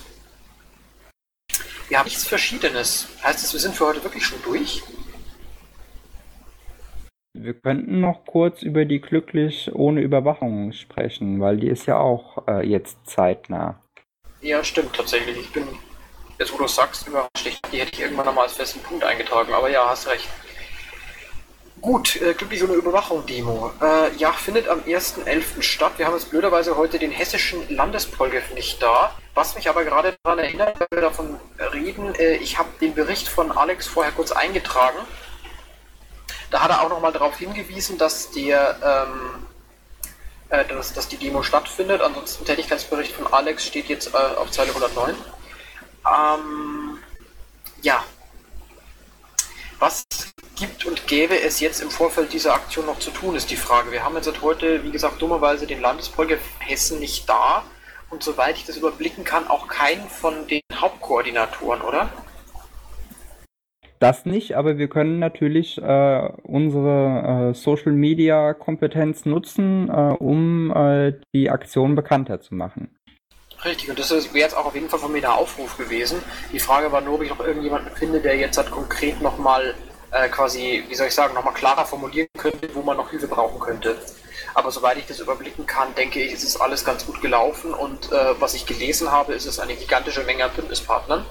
Wir 1.88 1.98
haben 1.98 2.06
nichts 2.06 2.26
Verschiedenes. 2.26 3.08
Heißt 3.22 3.44
das, 3.44 3.52
wir 3.52 3.60
sind 3.60 3.76
für 3.76 3.86
heute 3.86 4.02
wirklich 4.02 4.24
schon 4.24 4.42
durch? 4.42 4.82
Wir 7.34 7.54
könnten 7.54 8.00
noch 8.00 8.24
kurz 8.26 8.62
über 8.62 8.84
die 8.84 9.00
Glücklich 9.00 9.70
ohne 9.72 10.00
Überwachung 10.00 10.72
sprechen, 10.72 11.40
weil 11.40 11.58
die 11.58 11.68
ist 11.68 11.86
ja 11.86 11.98
auch 11.98 12.46
äh, 12.48 12.66
jetzt 12.66 12.96
zeitnah. 13.04 13.80
Ja, 14.40 14.62
stimmt 14.62 14.94
tatsächlich. 14.94 15.38
Ich 15.38 15.52
bin, 15.52 15.66
jetzt 16.38 16.52
wo 16.52 16.58
du 16.58 16.66
sagst, 16.66 17.06
überrascht. 17.06 17.60
Die 17.72 17.80
hätte 17.80 17.92
ich 17.92 18.00
irgendwann 18.00 18.26
nochmal 18.26 18.44
als 18.44 18.54
festen 18.54 18.80
Punkt 18.80 19.04
eingetragen, 19.04 19.52
aber 19.52 19.68
ja, 19.68 19.88
hast 19.88 20.06
recht. 20.06 20.28
Gut, 21.84 22.16
äh, 22.16 22.32
glücklich 22.32 22.60
so 22.60 22.66
eine 22.66 22.76
Überwachung-Demo. 22.76 23.70
Äh, 23.82 24.16
ja, 24.16 24.32
findet 24.32 24.68
am 24.68 24.80
1.11. 24.80 25.60
statt. 25.60 25.92
Wir 25.98 26.06
haben 26.06 26.14
jetzt 26.14 26.30
blöderweise 26.30 26.78
heute 26.78 26.98
den 26.98 27.10
hessischen 27.10 27.68
Landespolgef 27.68 28.54
nicht 28.54 28.82
da. 28.82 29.14
Was 29.34 29.54
mich 29.54 29.68
aber 29.68 29.84
gerade 29.84 30.16
daran 30.22 30.38
erinnert, 30.38 30.80
wenn 30.80 30.86
wir 30.90 31.02
davon 31.02 31.38
reden, 31.74 32.14
äh, 32.14 32.36
ich 32.36 32.56
habe 32.58 32.70
den 32.80 32.94
Bericht 32.94 33.28
von 33.28 33.52
Alex 33.52 33.86
vorher 33.86 34.12
kurz 34.12 34.32
eingetragen. 34.32 34.96
Da 36.50 36.62
hat 36.62 36.70
er 36.70 36.80
auch 36.80 36.88
nochmal 36.88 37.12
darauf 37.12 37.36
hingewiesen, 37.36 37.98
dass 37.98 38.30
der 38.30 38.78
ähm, 38.82 39.46
äh, 40.48 40.64
dass, 40.64 40.94
dass 40.94 41.08
die 41.08 41.18
Demo 41.18 41.42
stattfindet. 41.42 42.00
Ansonsten 42.00 42.46
Tätigkeitsbericht 42.46 43.12
von 43.12 43.26
Alex 43.26 43.62
steht 43.66 43.90
jetzt 43.90 44.14
äh, 44.14 44.16
auf 44.16 44.50
Zeile 44.50 44.70
109. 44.70 45.14
Ähm, 46.06 46.98
ja, 47.82 48.02
gibt 50.66 50.86
und 50.86 51.06
gäbe 51.06 51.38
es 51.38 51.60
jetzt 51.60 51.82
im 51.82 51.90
Vorfeld 51.90 52.32
dieser 52.32 52.54
Aktion 52.54 52.86
noch 52.86 52.98
zu 52.98 53.10
tun, 53.10 53.36
ist 53.36 53.50
die 53.50 53.56
Frage. 53.56 53.92
Wir 53.92 54.04
haben 54.04 54.14
jetzt 54.14 54.24
seit 54.24 54.40
heute, 54.40 54.82
wie 54.82 54.90
gesagt, 54.90 55.20
dummerweise 55.20 55.66
den 55.66 55.80
Landespolger 55.80 56.36
Hessen 56.60 57.00
nicht 57.00 57.28
da 57.28 57.64
und 58.10 58.22
soweit 58.22 58.56
ich 58.56 58.64
das 58.64 58.76
überblicken 58.76 59.24
kann, 59.24 59.46
auch 59.46 59.68
keinen 59.68 60.08
von 60.08 60.46
den 60.46 60.62
Hauptkoordinatoren, 60.74 61.82
oder? 61.82 62.10
Das 63.98 64.26
nicht, 64.26 64.56
aber 64.56 64.76
wir 64.78 64.88
können 64.88 65.18
natürlich 65.18 65.78
äh, 65.78 66.28
unsere 66.42 67.50
äh, 67.50 67.54
Social 67.54 67.92
Media 67.92 68.54
Kompetenz 68.54 69.24
nutzen, 69.24 69.88
äh, 69.88 69.92
um 70.18 70.70
äh, 70.74 71.12
die 71.34 71.50
Aktion 71.50 71.94
bekannter 71.94 72.40
zu 72.40 72.54
machen. 72.54 72.96
Richtig, 73.64 73.88
und 73.88 73.98
das 73.98 74.10
wäre 74.10 74.44
jetzt 74.44 74.56
auch 74.56 74.66
auf 74.66 74.74
jeden 74.74 74.88
Fall 74.88 74.98
von 74.98 75.12
mir 75.12 75.22
der 75.22 75.34
Aufruf 75.34 75.78
gewesen. 75.78 76.18
Die 76.52 76.58
Frage 76.58 76.92
war 76.92 77.00
nur, 77.00 77.14
ob 77.14 77.22
ich 77.22 77.30
noch 77.30 77.40
irgendjemanden 77.40 77.94
finde, 77.94 78.20
der 78.20 78.36
jetzt 78.36 78.58
halt 78.58 78.70
konkret 78.70 79.22
nochmal 79.22 79.74
äh, 80.14 80.28
quasi, 80.28 80.84
wie 80.88 80.94
soll 80.94 81.08
ich 81.08 81.14
sagen, 81.14 81.34
nochmal 81.34 81.54
klarer 81.54 81.84
formulieren 81.84 82.28
könnte, 82.38 82.68
wo 82.74 82.82
man 82.82 82.96
noch 82.96 83.10
Hilfe 83.10 83.26
brauchen 83.28 83.60
könnte. 83.60 83.96
Aber 84.54 84.70
soweit 84.70 84.96
ich 84.96 85.06
das 85.06 85.18
überblicken 85.18 85.66
kann, 85.66 85.94
denke 85.96 86.22
ich, 86.22 86.32
ist 86.32 86.44
es 86.44 86.60
alles 86.60 86.84
ganz 86.84 87.04
gut 87.04 87.20
gelaufen 87.20 87.74
und 87.74 88.12
äh, 88.12 88.40
was 88.40 88.54
ich 88.54 88.66
gelesen 88.66 89.10
habe, 89.10 89.34
ist 89.34 89.46
es 89.46 89.58
eine 89.58 89.74
gigantische 89.74 90.22
Menge 90.22 90.44
an 90.44 90.52
Bündnispartnern. 90.52 91.26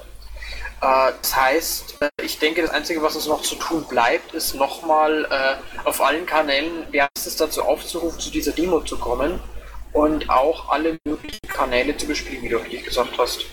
Äh, 0.82 1.12
das 1.22 1.34
heißt, 1.34 1.96
äh, 2.02 2.08
ich 2.22 2.38
denke, 2.38 2.60
das 2.60 2.70
Einzige, 2.70 3.02
was 3.02 3.16
uns 3.16 3.26
noch 3.26 3.40
zu 3.40 3.54
tun 3.54 3.84
bleibt, 3.88 4.34
ist 4.34 4.54
nochmal 4.54 5.24
äh, 5.30 5.88
auf 5.88 6.02
allen 6.02 6.26
Kanälen 6.26 6.86
wärmstens 6.92 7.36
dazu 7.36 7.62
aufzurufen, 7.62 8.20
zu 8.20 8.30
dieser 8.30 8.52
Demo 8.52 8.80
zu 8.80 8.98
kommen 8.98 9.40
und 9.94 10.28
auch 10.28 10.68
alle 10.68 10.98
möglichen 11.06 11.48
Kanäle 11.48 11.96
zu 11.96 12.06
bespielen, 12.06 12.42
wie 12.42 12.48
du 12.50 12.58
richtig 12.58 12.84
gesagt 12.84 13.16
hast. 13.16 13.46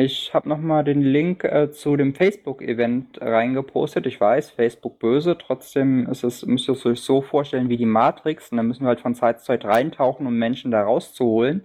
Ich 0.00 0.32
habe 0.32 0.48
nochmal 0.48 0.84
den 0.84 1.02
Link 1.02 1.42
äh, 1.42 1.72
zu 1.72 1.96
dem 1.96 2.14
Facebook-Event 2.14 3.20
reingepostet. 3.20 4.06
Ich 4.06 4.20
weiß, 4.20 4.52
Facebook 4.52 5.00
böse, 5.00 5.36
trotzdem 5.36 6.06
ist 6.06 6.22
es, 6.22 6.46
müsst 6.46 6.68
ihr 6.68 6.74
es 6.74 6.86
euch 6.86 7.00
so 7.00 7.20
vorstellen 7.20 7.68
wie 7.68 7.76
die 7.76 7.84
Matrix 7.84 8.52
und 8.52 8.58
dann 8.58 8.68
müssen 8.68 8.84
wir 8.84 8.90
halt 8.90 9.00
von 9.00 9.16
Zeit 9.16 9.40
zu 9.40 9.46
Zeit 9.46 9.64
reintauchen, 9.64 10.24
um 10.28 10.38
Menschen 10.38 10.70
da 10.70 10.84
rauszuholen. 10.84 11.64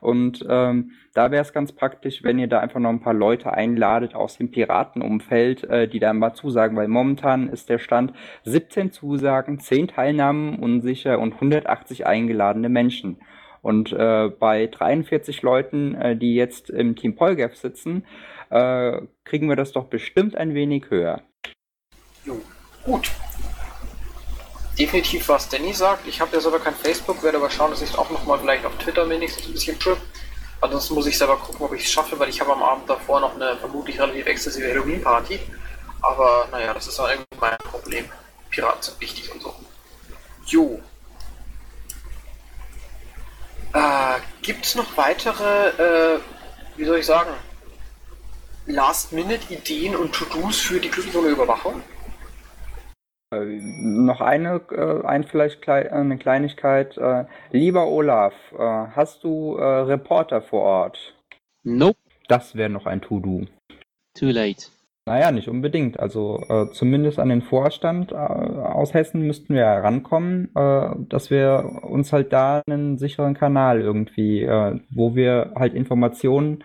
Und 0.00 0.44
ähm, 0.48 0.90
da 1.14 1.30
wäre 1.30 1.42
es 1.42 1.52
ganz 1.52 1.70
praktisch, 1.70 2.24
wenn 2.24 2.40
ihr 2.40 2.48
da 2.48 2.58
einfach 2.58 2.80
noch 2.80 2.90
ein 2.90 3.02
paar 3.02 3.14
Leute 3.14 3.52
einladet 3.52 4.16
aus 4.16 4.36
dem 4.36 4.50
Piratenumfeld, 4.50 5.62
äh, 5.62 5.86
die 5.86 6.00
da 6.00 6.12
mal 6.12 6.34
zusagen, 6.34 6.76
weil 6.76 6.88
momentan 6.88 7.48
ist 7.48 7.68
der 7.68 7.78
Stand 7.78 8.14
17 8.46 8.90
Zusagen, 8.90 9.60
10 9.60 9.86
Teilnahmen 9.86 10.58
unsicher 10.58 11.20
und 11.20 11.34
180 11.34 12.04
eingeladene 12.04 12.68
Menschen. 12.68 13.20
Und 13.62 13.92
äh, 13.92 14.28
bei 14.28 14.66
43 14.66 15.42
Leuten, 15.42 15.94
äh, 15.94 16.16
die 16.16 16.34
jetzt 16.34 16.70
im 16.70 16.96
Team 16.96 17.16
Polgaf 17.16 17.56
sitzen, 17.56 18.06
äh, 18.50 19.00
kriegen 19.24 19.48
wir 19.48 19.56
das 19.56 19.72
doch 19.72 19.84
bestimmt 19.84 20.36
ein 20.36 20.54
wenig 20.54 20.90
höher. 20.90 21.22
Jo, 22.24 22.40
gut. 22.84 23.10
Definitiv, 24.78 25.28
was 25.28 25.48
Danny 25.48 25.74
sagt. 25.74 26.06
Ich 26.06 26.20
habe 26.20 26.34
ja 26.34 26.40
selber 26.40 26.58
kein 26.58 26.74
Facebook, 26.74 27.22
werde 27.22 27.38
aber 27.38 27.50
schauen, 27.50 27.70
dass 27.70 27.82
ich 27.82 27.90
es 27.90 27.98
auch 27.98 28.10
nochmal 28.10 28.38
vielleicht 28.38 28.64
auf 28.64 28.76
Twitter 28.78 29.08
wenigstens 29.08 29.46
ein 29.46 29.52
bisschen 29.52 29.78
trip. 29.78 29.98
Ansonsten 30.62 30.94
muss 30.94 31.06
ich 31.06 31.16
selber 31.16 31.36
gucken, 31.36 31.66
ob 31.66 31.74
ich 31.74 31.84
es 31.84 31.90
schaffe, 31.90 32.18
weil 32.18 32.28
ich 32.28 32.40
habe 32.40 32.52
am 32.52 32.62
Abend 32.62 32.88
davor 32.88 33.20
noch 33.20 33.34
eine 33.34 33.56
vermutlich 33.56 34.00
relativ 34.00 34.26
exzessive 34.26 34.68
Halloween-Party. 34.68 35.38
Aber 36.02 36.48
naja, 36.50 36.72
das 36.74 36.86
ist 36.88 36.98
dann 36.98 37.10
irgendwie 37.10 37.40
mein 37.40 37.58
Problem. 37.58 38.04
Piraten 38.50 38.82
sind 38.82 39.00
wichtig 39.00 39.32
und 39.32 39.42
so. 39.42 39.54
Jo. 40.46 40.80
Äh, 43.72 44.18
Gibt 44.42 44.64
es 44.64 44.74
noch 44.74 44.96
weitere, 44.96 45.68
äh, 46.16 46.18
wie 46.76 46.84
soll 46.84 46.98
ich 46.98 47.06
sagen, 47.06 47.30
Last-Minute-Ideen 48.66 49.94
und 49.96 50.12
To-Dos 50.12 50.58
für 50.58 50.80
die 50.80 50.90
Glückwunschüberwachung? 50.90 51.82
Äh, 53.32 53.44
noch 53.60 54.20
eine, 54.20 54.60
äh, 54.70 55.06
ein 55.06 55.24
vielleicht 55.24 55.62
klei 55.62 55.82
äh, 55.82 55.90
eine 55.90 56.18
Kleinigkeit. 56.18 56.96
Äh, 56.96 57.26
lieber 57.52 57.86
Olaf, 57.86 58.34
äh, 58.52 58.58
hast 58.58 59.22
du 59.22 59.56
äh, 59.56 59.62
Reporter 59.62 60.42
vor 60.42 60.62
Ort? 60.62 61.14
Nope. 61.62 61.98
Das 62.28 62.54
wäre 62.54 62.70
noch 62.70 62.86
ein 62.86 63.00
To-Do. 63.00 63.46
Too 64.18 64.26
late. 64.26 64.66
Naja, 65.10 65.32
nicht 65.32 65.48
unbedingt. 65.48 65.98
Also 65.98 66.40
äh, 66.48 66.70
zumindest 66.70 67.18
an 67.18 67.30
den 67.30 67.42
Vorstand 67.42 68.12
äh, 68.12 68.14
aus 68.14 68.94
Hessen 68.94 69.26
müssten 69.26 69.56
wir 69.56 69.64
rankommen, 69.64 70.54
äh, 70.54 70.90
dass 71.08 71.32
wir 71.32 71.80
uns 71.82 72.12
halt 72.12 72.32
da 72.32 72.62
einen 72.68 72.96
sicheren 72.96 73.34
Kanal 73.34 73.80
irgendwie, 73.80 74.42
äh, 74.44 74.78
wo 74.88 75.16
wir 75.16 75.50
halt 75.56 75.74
Informationen 75.74 76.62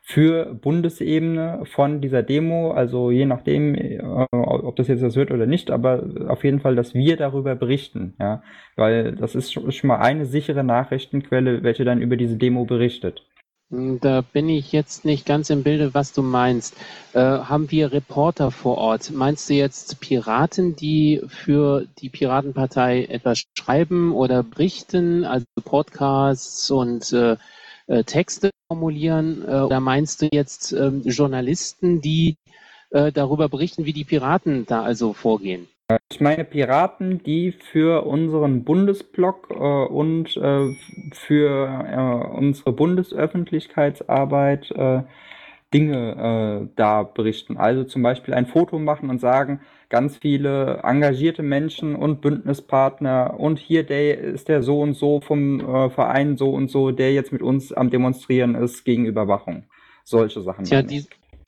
für 0.00 0.54
Bundesebene 0.54 1.64
von 1.66 2.00
dieser 2.00 2.22
Demo, 2.22 2.70
also 2.70 3.10
je 3.10 3.26
nachdem, 3.26 3.74
äh, 3.74 4.00
ob 4.32 4.76
das 4.76 4.88
jetzt 4.88 5.02
was 5.02 5.16
wird 5.16 5.30
oder 5.30 5.44
nicht, 5.44 5.70
aber 5.70 6.04
auf 6.28 6.42
jeden 6.42 6.60
Fall, 6.60 6.76
dass 6.76 6.94
wir 6.94 7.18
darüber 7.18 7.54
berichten, 7.54 8.14
ja, 8.18 8.42
weil 8.76 9.14
das 9.14 9.34
ist 9.34 9.52
schon 9.52 9.88
mal 9.88 9.98
eine 9.98 10.24
sichere 10.24 10.64
Nachrichtenquelle, 10.64 11.62
welche 11.62 11.84
dann 11.84 12.00
über 12.00 12.16
diese 12.16 12.38
Demo 12.38 12.64
berichtet. 12.64 13.26
Da 13.70 14.20
bin 14.20 14.48
ich 14.48 14.72
jetzt 14.72 15.04
nicht 15.04 15.26
ganz 15.26 15.50
im 15.50 15.62
Bilde, 15.64 15.94
was 15.94 16.12
du 16.12 16.22
meinst. 16.22 16.76
Äh, 17.12 17.20
haben 17.20 17.70
wir 17.70 17.92
Reporter 17.92 18.50
vor 18.50 18.78
Ort? 18.78 19.10
Meinst 19.10 19.48
du 19.48 19.54
jetzt 19.54 20.00
Piraten, 20.00 20.76
die 20.76 21.22
für 21.26 21.86
die 21.98 22.10
Piratenpartei 22.10 23.04
etwas 23.06 23.44
schreiben 23.58 24.12
oder 24.12 24.42
berichten, 24.42 25.24
also 25.24 25.46
Podcasts 25.64 26.70
und 26.70 27.12
äh, 27.12 27.36
äh, 27.86 28.04
Texte 28.04 28.50
formulieren? 28.68 29.42
Äh, 29.42 29.60
oder 29.62 29.80
meinst 29.80 30.22
du 30.22 30.28
jetzt 30.30 30.72
ähm, 30.72 31.02
Journalisten, 31.02 32.00
die 32.00 32.36
äh, 32.90 33.12
darüber 33.12 33.48
berichten, 33.48 33.86
wie 33.86 33.92
die 33.92 34.04
Piraten 34.04 34.66
da 34.66 34.82
also 34.82 35.14
vorgehen? 35.14 35.68
Ich 36.10 36.20
meine 36.20 36.44
Piraten, 36.44 37.22
die 37.22 37.52
für 37.52 38.06
unseren 38.06 38.64
Bundesblock 38.64 39.48
äh, 39.50 39.54
und 39.54 40.34
äh, 40.36 40.74
für 41.12 41.84
äh, 41.86 42.36
unsere 42.36 42.72
Bundesöffentlichkeitsarbeit 42.72 44.70
äh, 44.70 45.02
Dinge 45.74 46.62
äh, 46.62 46.68
da 46.76 47.02
berichten. 47.02 47.58
Also 47.58 47.84
zum 47.84 48.02
Beispiel 48.02 48.32
ein 48.32 48.46
Foto 48.46 48.78
machen 48.78 49.10
und 49.10 49.20
sagen, 49.20 49.60
ganz 49.90 50.16
viele 50.16 50.80
engagierte 50.84 51.42
Menschen 51.42 51.96
und 51.96 52.22
Bündnispartner 52.22 53.38
und 53.38 53.58
hier 53.58 53.82
der 53.82 54.18
ist 54.18 54.48
der 54.48 54.62
so 54.62 54.80
und 54.80 54.94
so 54.94 55.20
vom 55.20 55.60
äh, 55.60 55.90
Verein 55.90 56.38
so 56.38 56.50
und 56.50 56.70
so, 56.70 56.92
der 56.92 57.12
jetzt 57.12 57.32
mit 57.32 57.42
uns 57.42 57.72
am 57.72 57.90
Demonstrieren 57.90 58.54
ist 58.54 58.84
gegen 58.84 59.04
Überwachung. 59.04 59.64
Solche 60.04 60.40
Sachen. 60.42 60.64
Tja, 60.64 60.82
die, 60.82 61.06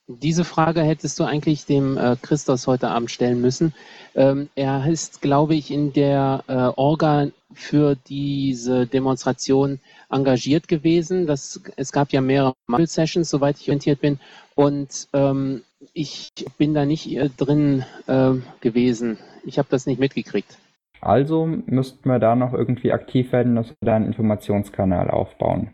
diese 0.09 0.45
Frage 0.45 0.83
hättest 0.83 1.19
du 1.19 1.25
eigentlich 1.25 1.67
dem 1.67 1.97
äh, 1.97 2.17
Christos 2.21 2.67
heute 2.67 2.89
Abend 2.89 3.11
stellen 3.11 3.41
müssen. 3.41 3.75
Ähm, 4.15 4.49
er 4.55 4.87
ist, 4.87 5.21
glaube 5.21 5.55
ich, 5.55 5.71
in 5.71 5.93
der 5.93 6.45
äh, 6.47 6.53
Orga 6.53 7.29
für 7.53 7.97
diese 8.07 8.87
Demonstration 8.87 9.81
engagiert 10.11 10.69
gewesen. 10.69 11.27
Das, 11.27 11.61
es 11.77 11.91
gab 11.91 12.13
ja 12.13 12.21
mehrere 12.21 12.55
Mumble-Sessions, 12.69 13.29
soweit 13.29 13.57
ich 13.59 13.69
orientiert 13.69 14.01
bin. 14.01 14.21
Und 14.55 15.09
ähm, 15.13 15.63
ich 15.93 16.31
bin 16.57 16.75
da 16.75 16.85
nicht 16.85 17.11
äh, 17.11 17.29
drin 17.37 17.85
äh, 18.07 18.35
gewesen. 18.61 19.19
Ich 19.45 19.59
habe 19.59 19.69
das 19.71 19.87
nicht 19.87 19.99
mitgekriegt. 19.99 20.59
Also 21.01 21.47
müssten 21.47 22.09
wir 22.09 22.19
da 22.19 22.37
noch 22.37 22.53
irgendwie 22.53 22.93
aktiv 22.93 23.33
werden, 23.33 23.57
dass 23.57 23.69
wir 23.69 23.77
da 23.83 23.97
einen 23.97 24.07
Informationskanal 24.07 25.11
aufbauen. 25.11 25.73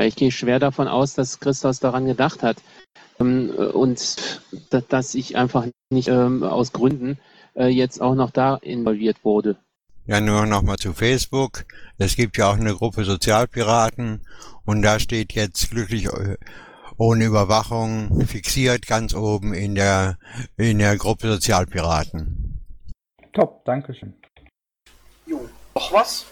Ich 0.00 0.16
gehe 0.16 0.30
schwer 0.30 0.58
davon 0.58 0.88
aus, 0.88 1.14
dass 1.14 1.40
Christos 1.40 1.80
daran 1.80 2.06
gedacht 2.06 2.42
hat. 2.42 2.56
Ähm, 3.20 3.50
und 3.50 4.40
dass 4.88 5.14
ich 5.14 5.36
einfach 5.36 5.66
nicht 5.90 6.08
ähm, 6.08 6.42
aus 6.42 6.72
Gründen 6.72 7.18
äh, 7.54 7.68
jetzt 7.68 8.00
auch 8.00 8.14
noch 8.14 8.30
da 8.30 8.56
involviert 8.56 9.24
wurde. 9.24 9.56
Ja, 10.06 10.20
nur 10.20 10.46
nochmal 10.46 10.76
zu 10.76 10.92
Facebook. 10.92 11.64
Es 11.96 12.16
gibt 12.16 12.36
ja 12.36 12.50
auch 12.50 12.56
eine 12.56 12.74
Gruppe 12.74 13.04
Sozialpiraten 13.04 14.26
und 14.64 14.82
da 14.82 14.98
steht 14.98 15.32
jetzt 15.32 15.70
glücklich 15.70 16.06
äh, 16.06 16.36
ohne 16.96 17.24
Überwachung 17.24 18.20
fixiert 18.26 18.86
ganz 18.86 19.14
oben 19.14 19.54
in 19.54 19.74
der, 19.74 20.18
in 20.56 20.78
der 20.78 20.96
Gruppe 20.96 21.28
Sozialpiraten. 21.28 22.60
Top, 23.32 23.64
Dankeschön. 23.64 24.14
Jo, 25.26 25.48
noch 25.74 25.92
was? 25.92 26.26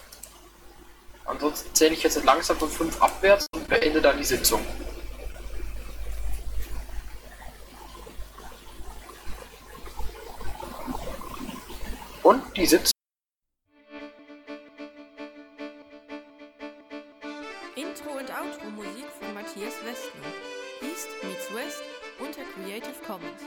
Ansonsten 1.33 1.73
zähle 1.73 1.93
ich 1.95 2.03
jetzt 2.03 2.23
langsam 2.23 2.57
von 2.57 2.69
fünf 2.69 3.01
abwärts 3.01 3.47
und 3.55 3.67
beende 3.67 3.99
dann 3.99 4.17
die 4.19 4.23
Sitzung. 4.23 4.63
Und 12.21 12.43
die 12.55 12.67
Sitzung. 12.67 12.91
Intro 17.75 18.11
und 18.11 18.29
Outro 18.29 18.69
Musik 18.69 19.05
von 19.19 19.33
Matthias 19.33 19.73
Westner. 19.83 20.31
East 20.83 21.07
meets 21.23 21.51
West 21.51 21.81
unter 22.19 22.41
Creative 22.53 22.93
Commons. 23.07 23.41